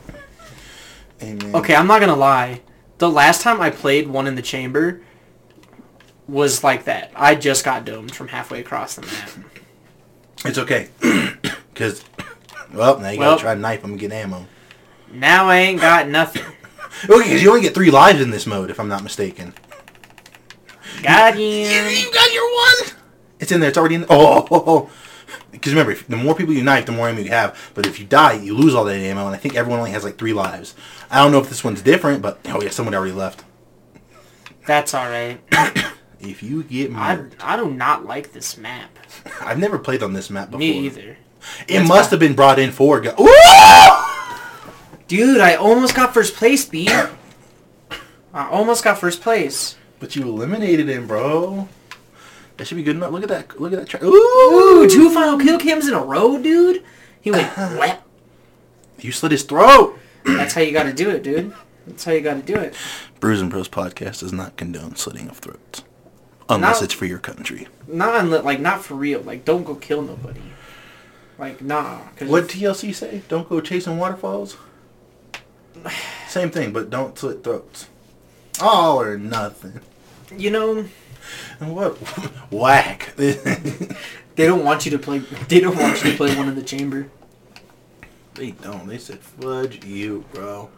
Man. 1.22 1.56
Okay, 1.56 1.76
I'm 1.76 1.88
not 1.88 2.02
gonna 2.02 2.16
lie. 2.16 2.62
The 2.98 3.10
last 3.10 3.42
time 3.42 3.62
I 3.62 3.70
played 3.70 4.08
one 4.08 4.28
in 4.28 4.36
the 4.36 4.42
chamber 4.42 5.02
was 6.28 6.64
like 6.64 6.86
that. 6.86 7.12
I 7.16 7.36
just 7.36 7.64
got 7.64 7.86
domed 7.86 8.14
from 8.14 8.28
halfway 8.30 8.60
across 8.60 8.96
the 8.96 9.02
map. 9.04 9.30
It's 10.46 10.58
okay, 10.58 10.90
because 11.74 12.04
well, 12.74 13.00
now 13.00 13.10
you 13.10 13.20
Well- 13.20 13.32
gotta 13.32 13.42
try 13.42 13.56
to 13.56 13.60
knife 13.60 13.84
him 13.84 13.92
and 13.92 14.00
get 14.00 14.12
ammo. 14.12 14.48
Now 15.12 15.48
I 15.48 15.58
ain't 15.58 15.82
got 15.82 16.08
nothing. 16.08 16.44
Okay, 17.10 17.24
because 17.24 17.42
you 17.44 17.50
only 17.50 17.62
get 17.62 17.74
three 17.74 17.90
lives 17.92 18.22
in 18.22 18.30
this 18.30 18.46
mode, 18.46 18.70
if 18.70 18.80
I'm 18.80 18.88
not 18.88 19.04
mistaken. 19.04 19.54
Got 21.02 21.38
You 21.38 21.44
You 21.46 22.14
got 22.14 22.32
your 22.32 22.46
one. 22.56 22.96
It's 23.40 23.52
in 23.52 23.60
there. 23.60 23.70
It's 23.70 23.78
already 23.78 23.96
in. 23.96 24.06
Oh, 24.10 24.10
oh, 24.10 24.48
oh, 24.52 24.64
oh. 24.68 24.92
because 25.52 25.74
remember, 25.74 25.92
if- 25.92 26.08
the 26.08 26.16
more 26.16 26.34
people 26.36 26.54
you 26.54 26.64
knife, 26.64 26.86
the 26.86 26.92
more 26.94 27.10
ammo 27.10 27.20
you 27.20 27.30
have. 27.30 27.58
But 27.74 27.88
if 27.88 28.00
you 28.00 28.06
die, 28.06 28.34
you 28.34 28.56
lose 28.56 28.74
all 28.76 28.86
that 28.86 28.96
ammo, 28.96 29.26
and 29.26 29.36
I 29.36 29.40
think 29.40 29.56
everyone 29.56 29.80
only 29.80 29.92
has 29.92 30.04
like 30.04 30.18
three 30.18 30.34
lives. 30.34 30.76
I 31.10 31.22
don't 31.22 31.32
know 31.32 31.40
if 31.40 31.50
this 31.50 31.64
one's 31.64 31.82
different, 31.82 32.22
but 32.22 32.40
oh 32.46 32.62
yeah, 32.62 32.70
someone 32.70 32.94
already 32.96 33.12
left. 33.12 33.44
That's 34.66 34.94
all 34.94 35.10
right. 35.10 35.42
If 36.24 36.42
you 36.42 36.64
get 36.64 36.92
I 36.92 37.16
murdered, 37.16 37.36
I 37.42 37.58
do 37.58 37.70
not 37.70 38.06
like 38.06 38.32
this 38.32 38.58
map. 38.58 38.98
I've 39.42 39.60
never 39.60 39.78
played 39.78 40.02
on 40.04 40.14
this 40.14 40.30
map 40.30 40.48
before. 40.52 40.60
Me 40.60 40.86
either. 40.86 41.18
It 41.68 41.80
That's 41.80 41.90
must 41.90 42.12
have 42.12 42.20
been 42.20 42.36
brought 42.36 42.60
in 42.60 42.72
for. 42.72 43.02
Go-! 43.02 43.16
Dude, 45.08 45.42
I 45.42 45.56
almost 45.56 45.96
got 45.96 46.14
first 46.14 46.36
place, 46.36 46.66
B. 46.66 46.88
I 46.90 47.10
almost 48.34 48.84
got 48.84 48.98
first 48.98 49.22
place. 49.22 49.76
But 50.00 50.16
you 50.16 50.24
eliminated 50.24 50.88
him, 50.90 51.08
bro. 51.08 51.68
That 52.58 52.68
should 52.68 52.78
be 52.78 52.84
good 52.84 52.96
enough. 52.96 53.12
Look 53.12 53.24
at 53.24 53.30
that. 53.30 53.60
Look 53.60 53.74
at 53.74 53.80
that. 53.80 53.90
Tra- 53.90 54.04
Ooh, 54.04 54.14
Ooh! 54.84 54.90
two 54.90 55.10
final 55.12 55.38
kill 55.40 55.60
cams 55.60 55.88
in 55.88 55.94
a 55.94 56.00
row, 56.02 56.38
dude. 56.42 56.84
He 57.22 57.32
went. 57.32 57.52
You 59.00 59.12
slit 59.12 59.34
his 59.34 59.44
throat. 59.44 60.00
That's 60.24 60.54
how 60.54 60.62
you 60.62 60.72
got 60.72 60.84
to 60.84 60.94
do 60.94 61.10
it, 61.10 61.24
dude. 61.24 61.54
That's 61.86 62.06
how 62.06 62.14
you 62.14 62.22
got 62.22 62.36
to 62.36 62.42
do 62.42 62.56
it. 62.56 62.74
Bruise 63.20 63.42
and 63.42 63.50
Bros 63.50 63.68
podcast 63.68 64.22
does 64.22 64.32
not 64.32 64.56
condone 64.56 64.96
slitting 64.96 65.28
of 65.30 65.40
throats, 65.40 65.84
unless 66.50 66.78
Not- 66.78 66.84
it's 66.84 66.94
for 66.94 67.06
your 67.06 67.20
country. 67.20 67.68
Not 67.88 68.28
like 68.44 68.60
not 68.60 68.84
for 68.84 68.96
real. 68.96 69.22
Like 69.22 69.46
don't 69.46 69.64
go 69.64 69.76
kill 69.76 70.02
nobody. 70.02 70.42
Like 71.38 71.62
nah. 71.62 72.00
Cause 72.16 72.28
What 72.30 72.46
TLC 72.46 72.94
say? 72.94 73.22
Don't 73.28 73.48
go 73.50 73.60
chasing 73.62 73.98
waterfalls. 73.98 74.58
Same 76.28 76.50
thing, 76.50 76.72
but 76.74 76.90
don't 76.90 77.18
slit 77.18 77.44
throats. 77.44 77.88
All 78.62 79.02
or 79.02 79.18
nothing. 79.18 79.80
you 80.38 80.50
know 80.52 80.86
And 81.60 81.76
what? 81.76 81.92
Whack. 82.52 83.14
they 83.18 83.36
don't 84.38 84.64
want 84.64 84.86
you 84.86 84.92
to 84.92 85.00
play. 85.00 85.20
They 85.20 85.60
don't 85.60 85.76
want 85.78 86.04
you 86.04 86.12
to 86.12 86.18
play 86.18 86.36
one 86.36 86.48
in 86.48 86.56
the 86.56 86.62
chamber. 86.64 87.10
they 88.36 88.52
don't. 88.52 88.88
They 88.88 88.98
said 88.98 89.20
fudge 89.20 89.84
you, 89.86 90.26
bro. 90.34 90.70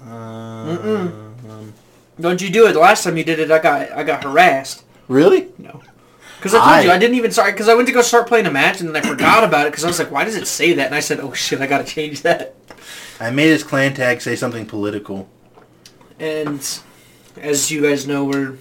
Um, 0.00 1.72
Don't 2.20 2.40
you 2.42 2.50
do 2.50 2.66
it? 2.66 2.72
The 2.72 2.78
last 2.80 3.04
time 3.04 3.16
you 3.16 3.24
did 3.24 3.38
it, 3.38 3.50
I 3.50 3.58
got 3.58 3.92
I 3.92 4.02
got 4.02 4.24
harassed. 4.24 4.84
really? 5.08 5.48
No. 5.58 5.80
Because 6.38 6.54
I 6.54 6.58
told 6.58 6.70
I- 6.70 6.80
you 6.82 6.90
I 6.90 6.98
didn't 6.98 7.16
even 7.16 7.30
start. 7.30 7.54
Because 7.54 7.68
I 7.68 7.74
went 7.74 7.86
to 7.88 7.94
go 7.94 8.02
start 8.02 8.26
playing 8.26 8.46
a 8.46 8.50
match 8.50 8.80
and 8.80 8.88
then 8.94 8.96
I 9.04 9.06
forgot 9.08 9.44
about 9.44 9.66
it. 9.66 9.70
Because 9.70 9.84
I 9.84 9.88
was 9.88 9.98
like, 9.98 10.10
why 10.10 10.24
does 10.24 10.36
it 10.36 10.46
say 10.46 10.72
that? 10.74 10.86
And 10.86 10.94
I 10.94 11.00
said, 11.00 11.20
oh 11.20 11.32
shit, 11.32 11.60
I 11.60 11.66
gotta 11.66 11.84
change 11.84 12.22
that. 12.22 12.54
I 13.20 13.30
made 13.30 13.48
his 13.50 13.62
clan 13.62 13.94
tag 13.94 14.20
say 14.20 14.34
something 14.36 14.66
political. 14.66 15.28
And 16.18 16.60
as 17.40 17.70
you 17.70 17.80
guys 17.82 18.06
know, 18.06 18.24
we're 18.24 18.58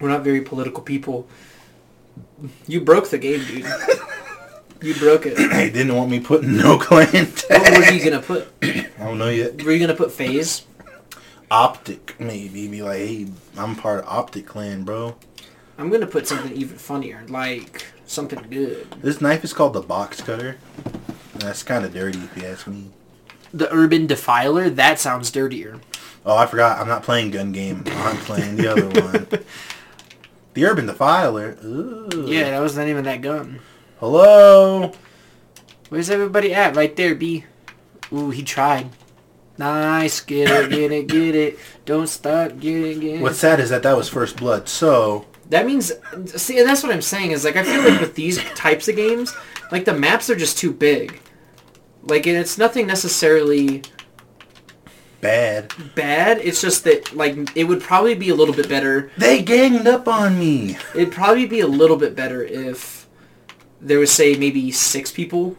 we're 0.00 0.08
not 0.08 0.22
very 0.22 0.40
political 0.40 0.82
people. 0.82 1.28
You 2.66 2.80
broke 2.80 3.08
the 3.10 3.18
game, 3.18 3.44
dude. 3.44 3.66
You 4.80 4.94
broke 4.94 5.26
it. 5.26 5.36
They 5.36 5.70
didn't 5.70 5.96
want 5.96 6.08
me 6.08 6.20
putting 6.20 6.56
no 6.56 6.78
clan 6.86 7.08
tag. 7.32 7.62
What 7.62 7.78
were 7.88 7.92
you 7.92 8.04
gonna 8.04 8.22
put? 8.22 8.46
I 8.62 8.86
don't 9.00 9.18
know 9.18 9.28
yet. 9.28 9.60
Were 9.64 9.72
you 9.72 9.80
gonna 9.80 9.96
put 9.96 10.12
FaZe? 10.12 10.66
Optic, 11.50 12.18
maybe. 12.20 12.68
Be 12.68 12.82
like, 12.82 12.98
hey, 12.98 13.26
I'm 13.56 13.76
part 13.76 14.04
of 14.04 14.10
Optic 14.10 14.46
clan, 14.46 14.84
bro. 14.84 15.16
I'm 15.78 15.90
gonna 15.90 16.06
put 16.06 16.26
something 16.26 16.52
even 16.52 16.76
funnier, 16.76 17.24
like 17.28 17.86
something 18.06 18.44
good. 18.50 18.90
This 19.00 19.20
knife 19.20 19.44
is 19.44 19.52
called 19.52 19.74
the 19.74 19.80
box 19.80 20.20
cutter. 20.20 20.56
That's 21.34 21.62
kind 21.62 21.84
of 21.84 21.94
dirty 21.94 22.18
if 22.18 22.36
you 22.36 22.44
ask 22.44 22.66
me. 22.66 22.90
The 23.54 23.72
Urban 23.72 24.06
Defiler. 24.06 24.68
That 24.70 24.98
sounds 24.98 25.30
dirtier. 25.30 25.80
Oh, 26.26 26.36
I 26.36 26.46
forgot. 26.46 26.80
I'm 26.80 26.88
not 26.88 27.04
playing 27.04 27.30
gun 27.30 27.52
game. 27.52 27.84
I'm 27.86 28.16
playing 28.18 28.56
the 28.56 28.68
other 28.68 28.88
one. 28.88 29.44
The 30.54 30.64
Urban 30.64 30.86
Defiler. 30.86 31.56
Ooh. 31.62 32.24
Yeah, 32.26 32.50
that 32.50 32.58
was 32.58 32.76
not 32.76 32.88
even 32.88 33.04
that 33.04 33.22
gun. 33.22 33.60
Hello. 34.00 34.90
Where's 35.88 36.10
everybody 36.10 36.52
at? 36.52 36.74
Right 36.74 36.96
there, 36.96 37.14
B. 37.14 37.44
Ooh, 38.12 38.30
he 38.30 38.42
tried. 38.42 38.90
Nice, 39.58 40.20
get 40.20 40.48
it, 40.48 40.70
get 40.70 40.92
it, 40.92 41.06
get 41.08 41.34
it. 41.34 41.58
Don't 41.84 42.06
stop, 42.06 42.58
get 42.60 42.84
it, 42.84 43.00
get 43.00 43.14
it. 43.16 43.20
What's 43.22 43.38
sad 43.38 43.58
is 43.60 43.70
that 43.70 43.82
that 43.82 43.96
was 43.96 44.08
first 44.08 44.36
blood. 44.36 44.68
So 44.68 45.26
That 45.50 45.66
means, 45.66 45.92
see, 46.36 46.58
and 46.58 46.68
that's 46.68 46.82
what 46.82 46.92
I'm 46.92 47.02
saying 47.02 47.32
is 47.32 47.44
like 47.44 47.56
I 47.56 47.64
feel 47.64 47.82
like 47.82 48.00
with 48.00 48.14
these 48.14 48.38
types 48.54 48.88
of 48.88 48.96
games, 48.96 49.34
like 49.72 49.84
the 49.84 49.94
maps 49.94 50.30
are 50.30 50.36
just 50.36 50.58
too 50.58 50.72
big. 50.72 51.20
Like 52.02 52.26
it's 52.26 52.56
nothing 52.56 52.86
necessarily 52.86 53.82
bad. 55.20 55.72
bad. 55.94 56.38
It's 56.38 56.60
just 56.60 56.84
that 56.84 57.14
like 57.14 57.36
it 57.56 57.64
would 57.64 57.80
probably 57.82 58.14
be 58.14 58.28
a 58.30 58.34
little 58.34 58.54
bit 58.54 58.68
better. 58.68 59.10
They 59.18 59.42
ganged 59.42 59.86
up 59.86 60.06
on 60.06 60.38
me. 60.38 60.76
It'd 60.94 61.12
probably 61.12 61.46
be 61.46 61.60
a 61.60 61.66
little 61.66 61.96
bit 61.96 62.14
better 62.14 62.42
if 62.44 63.08
there 63.80 63.98
was 63.98 64.12
say 64.12 64.36
maybe 64.36 64.70
six 64.70 65.10
people 65.10 65.56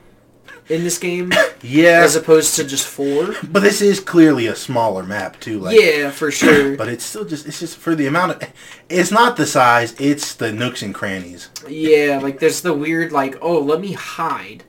in 0.69 0.83
this 0.83 0.97
game 0.97 1.31
Yeah. 1.61 2.01
as 2.03 2.15
opposed 2.15 2.55
to 2.55 2.63
just 2.63 2.88
four. 2.88 3.33
but 3.43 3.61
this 3.61 3.81
is 3.81 3.99
clearly 3.99 4.47
a 4.47 4.55
smaller 4.55 5.03
map 5.03 5.39
too. 5.39 5.59
Like, 5.59 5.79
yeah, 5.79 6.11
for 6.11 6.31
sure. 6.31 6.75
But 6.77 6.88
it's 6.89 7.03
still 7.03 7.25
just 7.25 7.47
it's 7.47 7.59
just 7.59 7.77
for 7.77 7.95
the 7.95 8.07
amount 8.07 8.31
of. 8.41 8.49
It's 8.89 9.11
not 9.11 9.35
the 9.38 9.45
size. 9.45 9.93
It's 9.99 10.33
the 10.35 10.51
nooks 10.51 10.81
and 10.81 10.93
crannies. 10.93 11.49
Yeah, 11.67 12.19
like 12.21 12.39
there's 12.39 12.61
the 12.61 12.73
weird 12.73 13.11
like, 13.11 13.38
oh, 13.41 13.59
let 13.59 13.81
me 13.81 13.93
hide 13.93 14.63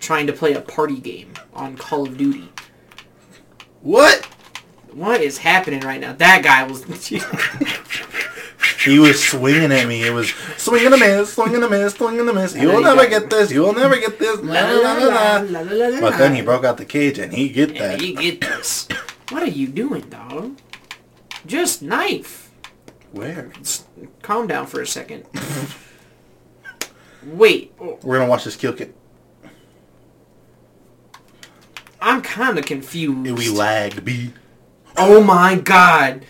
trying 0.00 0.26
to 0.28 0.32
play 0.32 0.52
a 0.54 0.60
party 0.60 1.00
game 1.00 1.32
on 1.54 1.76
Call 1.76 2.06
of 2.06 2.16
Duty. 2.16 2.48
What? 3.80 4.26
What 4.98 5.20
is 5.20 5.38
happening 5.38 5.78
right 5.80 6.00
now? 6.00 6.12
That 6.12 6.42
guy 6.42 6.64
was 6.64 6.84
He 8.84 8.98
was 8.98 9.22
swinging 9.24 9.70
at 9.70 9.86
me. 9.86 10.04
It 10.04 10.10
was 10.12 10.30
swing 10.56 10.86
and 10.86 10.94
a 10.94 10.98
miss, 10.98 11.34
swing 11.34 11.54
and 11.54 11.62
a 11.62 11.70
miss, 11.70 11.94
swing 11.94 12.18
and 12.18 12.28
a 12.28 12.32
miss. 12.32 12.56
You'll 12.56 12.80
never 12.80 13.06
get 13.06 13.30
this. 13.30 13.52
You'll 13.52 13.74
never 13.74 13.96
get 13.96 14.18
this. 14.18 14.40
La, 14.40 14.60
la, 14.60 14.94
la, 14.94 15.38
la, 15.38 15.60
la. 15.60 16.00
But 16.00 16.18
then 16.18 16.34
he 16.34 16.42
broke 16.42 16.64
out 16.64 16.78
the 16.78 16.84
cage 16.84 17.20
and 17.20 17.32
he 17.32 17.48
get 17.48 17.78
that. 17.78 18.02
you 18.02 18.16
get 18.16 18.40
this. 18.40 18.88
What 19.30 19.44
are 19.44 19.46
you 19.46 19.68
doing, 19.68 20.08
dog? 20.08 20.58
Just 21.46 21.80
knife. 21.80 22.50
Where? 23.12 23.52
Calm 24.22 24.48
down 24.48 24.66
for 24.66 24.80
a 24.80 24.86
second. 24.86 25.26
Wait, 27.24 27.72
We're 27.78 28.18
gonna 28.18 28.28
watch 28.28 28.44
this 28.44 28.56
kill 28.56 28.72
kit. 28.72 28.96
I'm 32.00 32.20
kind 32.20 32.58
of 32.58 32.64
confused. 32.64 33.38
We 33.38 33.48
lagged. 33.48 34.04
B. 34.04 34.32
Oh 34.98 35.22
my 35.22 35.54
god. 35.56 36.24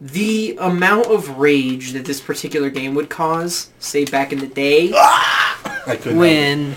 The 0.00 0.56
amount 0.60 1.06
of 1.06 1.38
rage 1.38 1.92
that 1.92 2.04
this 2.04 2.20
particular 2.20 2.68
game 2.68 2.94
would 2.94 3.08
cause, 3.08 3.70
say 3.78 4.04
back 4.04 4.30
in 4.32 4.38
the 4.40 4.46
day, 4.46 4.90
I 4.94 5.96
couldn't. 6.00 6.18
when 6.18 6.76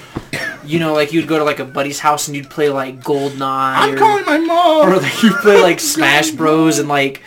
you 0.64 0.80
know, 0.80 0.94
like 0.94 1.12
you'd 1.12 1.28
go 1.28 1.38
to 1.38 1.44
like 1.44 1.60
a 1.60 1.66
buddy's 1.66 2.00
house 2.00 2.28
and 2.28 2.38
you'd 2.38 2.50
play 2.50 2.70
like 2.70 3.02
Goldeneye, 3.02 3.42
I'm 3.76 3.94
or, 3.96 3.98
calling 3.98 4.26
my 4.26 4.38
mom. 4.38 4.88
or 4.90 4.98
like 4.98 5.22
you 5.22 5.32
play 5.34 5.62
like 5.62 5.80
Smash 5.82 6.32
Bros 6.32 6.80
and 6.80 6.88
like 6.88 7.22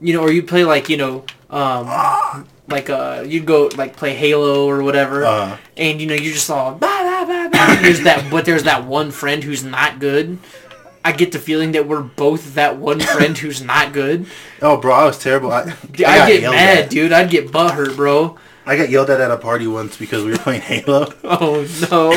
you 0.00 0.12
know, 0.14 0.20
or 0.20 0.30
you 0.30 0.42
play 0.44 0.64
like 0.64 0.88
you 0.88 0.96
know, 0.96 1.24
um, 1.50 2.46
like 2.68 2.88
uh, 2.88 3.24
you'd 3.26 3.44
go 3.46 3.68
like 3.76 3.96
play 3.96 4.14
Halo 4.14 4.66
or 4.68 4.82
whatever, 4.84 5.24
Uh. 5.24 5.56
and 5.76 6.00
you 6.00 6.06
know 6.06 6.14
you're 6.14 6.34
just 6.34 6.50
all 6.50 6.72
bah, 6.74 6.86
bah, 7.50 7.82
there's 7.82 8.02
that, 8.02 8.28
but 8.30 8.44
there's 8.44 8.62
that 8.64 8.84
one 8.84 9.10
friend 9.10 9.42
who's 9.42 9.64
not 9.64 9.98
good. 9.98 10.38
I 11.04 11.12
get 11.12 11.32
the 11.32 11.38
feeling 11.38 11.72
that 11.72 11.88
we're 11.88 12.02
both 12.02 12.54
that 12.54 12.76
one 12.78 13.00
friend 13.14 13.36
who's 13.36 13.62
not 13.62 13.92
good. 13.92 14.26
Oh, 14.60 14.76
bro, 14.76 14.94
I 14.94 15.04
was 15.04 15.18
terrible. 15.18 15.50
I, 15.50 15.74
Dude, 15.90 16.06
I 16.06 16.24
I'd 16.26 16.40
get 16.40 16.50
mad, 16.50 16.78
at. 16.84 16.90
dude. 16.90 17.12
I'd 17.12 17.30
get 17.30 17.50
butthurt, 17.50 17.96
bro. 17.96 18.38
I 18.64 18.76
got 18.76 18.90
yelled 18.90 19.10
at 19.10 19.20
at 19.20 19.30
a 19.32 19.36
party 19.36 19.66
once 19.66 19.96
because 19.96 20.24
we 20.24 20.30
were 20.30 20.38
playing 20.38 20.60
Halo, 20.60 21.12
Oh 21.24 21.66
no. 21.90 22.12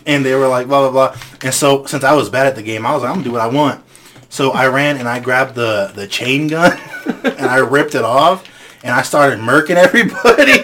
and 0.06 0.24
they 0.24 0.34
were 0.36 0.46
like 0.46 0.68
blah 0.68 0.88
blah 0.88 1.10
blah. 1.10 1.20
And 1.42 1.52
so 1.52 1.84
since 1.86 2.04
I 2.04 2.12
was 2.14 2.30
bad 2.30 2.46
at 2.46 2.54
the 2.54 2.62
game, 2.62 2.86
I 2.86 2.92
was 2.94 3.02
like, 3.02 3.10
I'm 3.10 3.16
gonna 3.16 3.24
do 3.24 3.32
what 3.32 3.40
I 3.40 3.48
want. 3.48 3.82
So 4.28 4.52
I 4.52 4.68
ran 4.68 4.98
and 4.98 5.08
I 5.08 5.18
grabbed 5.18 5.56
the 5.56 5.90
the 5.92 6.06
chain 6.06 6.46
gun 6.46 6.78
and 7.24 7.40
I 7.46 7.56
ripped 7.56 7.96
it 7.96 8.04
off 8.04 8.46
and 8.84 8.94
I 8.94 9.02
started 9.02 9.40
murking 9.40 9.74
everybody. 9.76 10.62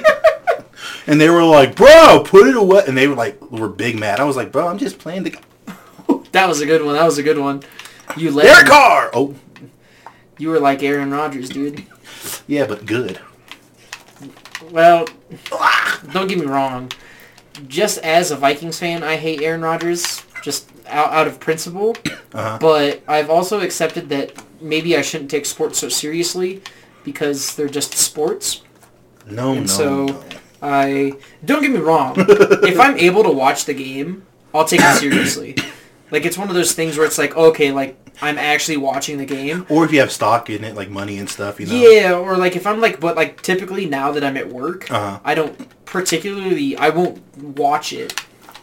and 1.08 1.20
they 1.20 1.28
were 1.28 1.42
like, 1.42 1.75
"Bro, 1.75 2.23
put 2.26 2.46
it 2.46 2.56
away!" 2.56 2.85
And 2.87 2.96
they 2.96 3.08
were 3.08 3.16
like, 3.16 3.40
were 3.50 3.68
big 3.68 3.99
mad. 3.99 4.20
I 4.20 4.25
was 4.25 4.37
like, 4.37 4.52
"Bro, 4.52 4.68
I'm 4.68 4.78
just 4.78 5.00
playing 5.00 5.25
the 5.25 5.37
That 6.33 6.49
was 6.49 6.61
a 6.61 6.66
good 6.66 6.85
one. 6.85 6.95
That 6.95 7.04
was 7.04 7.18
a 7.18 7.23
good 7.23 7.38
one. 7.38 7.62
You 8.16 8.30
let 8.30 8.45
Derek 8.45 8.66
Carr." 8.66 9.11
Oh, 9.12 9.35
you 10.38 10.50
were 10.50 10.61
like 10.61 10.83
Aaron 10.83 11.11
Rodgers, 11.11 11.49
dude. 11.49 11.85
yeah, 12.47 12.66
but 12.66 12.87
good. 12.87 13.21
Well, 14.71 15.06
don't 16.12 16.28
get 16.28 16.38
me 16.38 16.47
wrong. 16.47 16.90
Just 17.68 17.99
as 17.99 18.30
a 18.30 18.37
Vikings 18.37 18.78
fan, 18.78 19.02
I 19.02 19.16
hate 19.16 19.42
Aaron 19.42 19.62
Rodgers, 19.62 20.23
just 20.42 20.71
out, 20.87 21.12
out 21.12 21.26
of 21.26 21.40
principle. 21.40 21.97
Uh-huh. 22.35 22.59
But 22.61 23.02
I've 23.09 23.30
also 23.30 23.61
accepted 23.61 24.11
that 24.11 24.30
maybe 24.61 24.95
I 24.95 25.00
shouldn't 25.00 25.30
take 25.30 25.47
sports 25.47 25.78
so 25.78 25.88
seriously 25.88 26.61
because 27.02 27.56
they're 27.56 27.66
just 27.66 27.95
sports. 27.95 28.61
No, 29.25 29.52
And 29.52 29.61
no, 29.62 29.66
so 29.66 30.04
no. 30.06 30.25
I 30.61 31.14
don't 31.42 31.62
get 31.62 31.71
me 31.71 31.78
wrong. 31.78 32.14
if 32.18 32.78
I'm 32.78 32.99
able 32.99 33.23
to 33.23 33.30
watch 33.30 33.64
the 33.64 33.73
game, 33.73 34.26
I'll 34.52 34.66
take 34.66 34.80
it 34.83 34.99
seriously. 34.99 35.56
Like 36.10 36.25
it's 36.25 36.38
one 36.38 36.48
of 36.48 36.54
those 36.54 36.72
things 36.72 36.96
where 36.96 37.06
it's 37.06 37.18
like, 37.18 37.36
okay, 37.36 37.72
like 37.72 37.98
I'm 38.22 38.38
actually 38.38 38.76
watching 38.78 39.18
the 39.18 39.26
game. 39.26 39.66
Or 39.68 39.84
if 39.84 39.92
you 39.92 40.00
have 40.00 40.10
stock 40.12 40.48
in 40.50 40.64
it, 40.64 40.75
like 40.75 40.88
money 40.88 41.18
and 41.18 41.28
stuff, 41.28 41.60
you 41.60 41.66
know. 41.66 41.75
Yeah, 41.75 42.14
or 42.14 42.36
like 42.36 42.56
if 42.56 42.66
I'm 42.66 42.80
like, 42.80 43.00
but 43.00 43.16
like 43.16 43.42
typically 43.42 43.86
now 43.86 44.12
that 44.12 44.25
I'm 44.25 44.36
at 44.36 44.48
work, 44.48 44.90
Uh-huh. 44.90 45.18
I 45.25 45.34
don't 45.34 45.54
particularly, 45.84 46.76
I 46.76 46.90
won't 46.90 47.20
watch 47.58 47.92
it, 47.92 48.20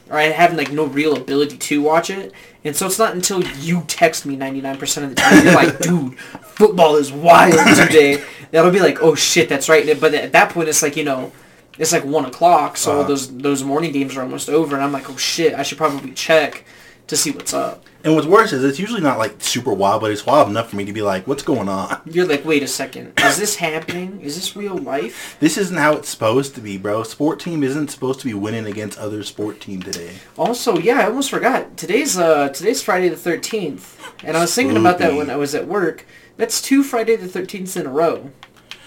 or 0.09 0.17
I 0.17 0.23
have 0.23 0.53
like 0.55 0.71
no 0.71 0.85
real 0.85 1.15
ability 1.17 1.57
to 1.57 1.81
watch 1.81 2.09
it, 2.09 2.31
and 2.63 2.75
so 2.75 2.85
it's 2.87 2.97
not 2.97 3.13
until 3.13 3.43
you 3.43 3.83
text 3.87 4.25
me 4.25 4.35
99% 4.37 5.03
of 5.03 5.09
the 5.09 5.15
time, 5.15 5.43
you're 5.45 5.53
like, 5.53 5.79
dude, 5.87 6.17
football 6.19 6.95
is 6.95 7.11
wild 7.11 7.53
today. 7.75 8.23
That'll 8.51 8.71
be 8.71 8.79
like, 8.79 9.01
oh 9.01 9.15
shit, 9.15 9.49
that's 9.49 9.67
right. 9.67 9.99
But 9.99 10.13
at 10.13 10.31
that 10.31 10.51
point, 10.51 10.69
it's 10.69 10.81
like 10.81 10.95
you 10.95 11.03
know, 11.03 11.31
it's 11.77 11.91
like 11.91 12.05
one 12.05 12.25
o'clock, 12.25 12.77
so 12.77 12.99
Uh-huh. 12.99 13.07
those 13.09 13.35
those 13.37 13.63
morning 13.63 13.91
games 13.91 14.15
are 14.15 14.21
almost 14.23 14.49
over, 14.49 14.75
and 14.75 14.83
I'm 14.83 14.91
like, 14.91 15.09
oh 15.09 15.17
shit, 15.17 15.53
I 15.53 15.63
should 15.63 15.77
probably 15.77 16.11
check 16.11 16.63
to 17.07 17.17
see 17.17 17.31
what's 17.31 17.53
up. 17.53 17.83
And 18.05 18.15
what's 18.15 18.27
worse 18.27 18.51
is 18.51 18.63
it's 18.65 18.79
usually 18.79 18.99
not 19.01 19.17
like 19.17 19.41
super 19.41 19.73
wild, 19.73 20.01
but 20.01 20.11
it's 20.11 20.25
wild 20.25 20.49
enough 20.49 20.69
for 20.69 20.75
me 20.75 20.83
to 20.85 20.91
be 20.91 21.01
like, 21.01 21.25
"What's 21.25 21.43
going 21.43 21.69
on?" 21.69 22.01
You're 22.05 22.27
like, 22.27 22.43
wait 22.43 22.61
a 22.63 22.67
second, 22.67 23.13
is 23.19 23.37
this 23.37 23.55
happening? 23.55 24.19
Is 24.21 24.35
this 24.35 24.55
real 24.57 24.77
life? 24.77 25.37
This 25.39 25.57
isn't 25.57 25.77
how 25.77 25.93
it's 25.95 26.09
supposed 26.09 26.53
to 26.55 26.61
be, 26.61 26.77
bro. 26.77 27.03
Sport 27.03 27.39
team 27.39 27.63
isn't 27.63 27.89
supposed 27.91 28.19
to 28.19 28.25
be 28.25 28.33
winning 28.33 28.65
against 28.65 28.99
other 28.99 29.23
sport 29.23 29.61
team 29.61 29.81
today. 29.81 30.15
Also, 30.37 30.77
yeah, 30.77 30.99
I 30.99 31.05
almost 31.05 31.29
forgot. 31.29 31.77
Today's 31.77 32.17
uh 32.17 32.49
today's 32.49 32.81
Friday 32.81 33.07
the 33.07 33.15
thirteenth, 33.15 33.97
and 34.23 34.35
I 34.35 34.41
was 34.41 34.53
thinking 34.53 34.75
about 34.77 34.97
that 34.99 35.15
when 35.15 35.29
I 35.29 35.37
was 35.37 35.55
at 35.55 35.67
work. 35.67 36.05
That's 36.35 36.61
two 36.61 36.83
Friday 36.83 37.15
the 37.15 37.27
thirteenths 37.27 37.79
in 37.79 37.85
a 37.85 37.91
row, 37.91 38.31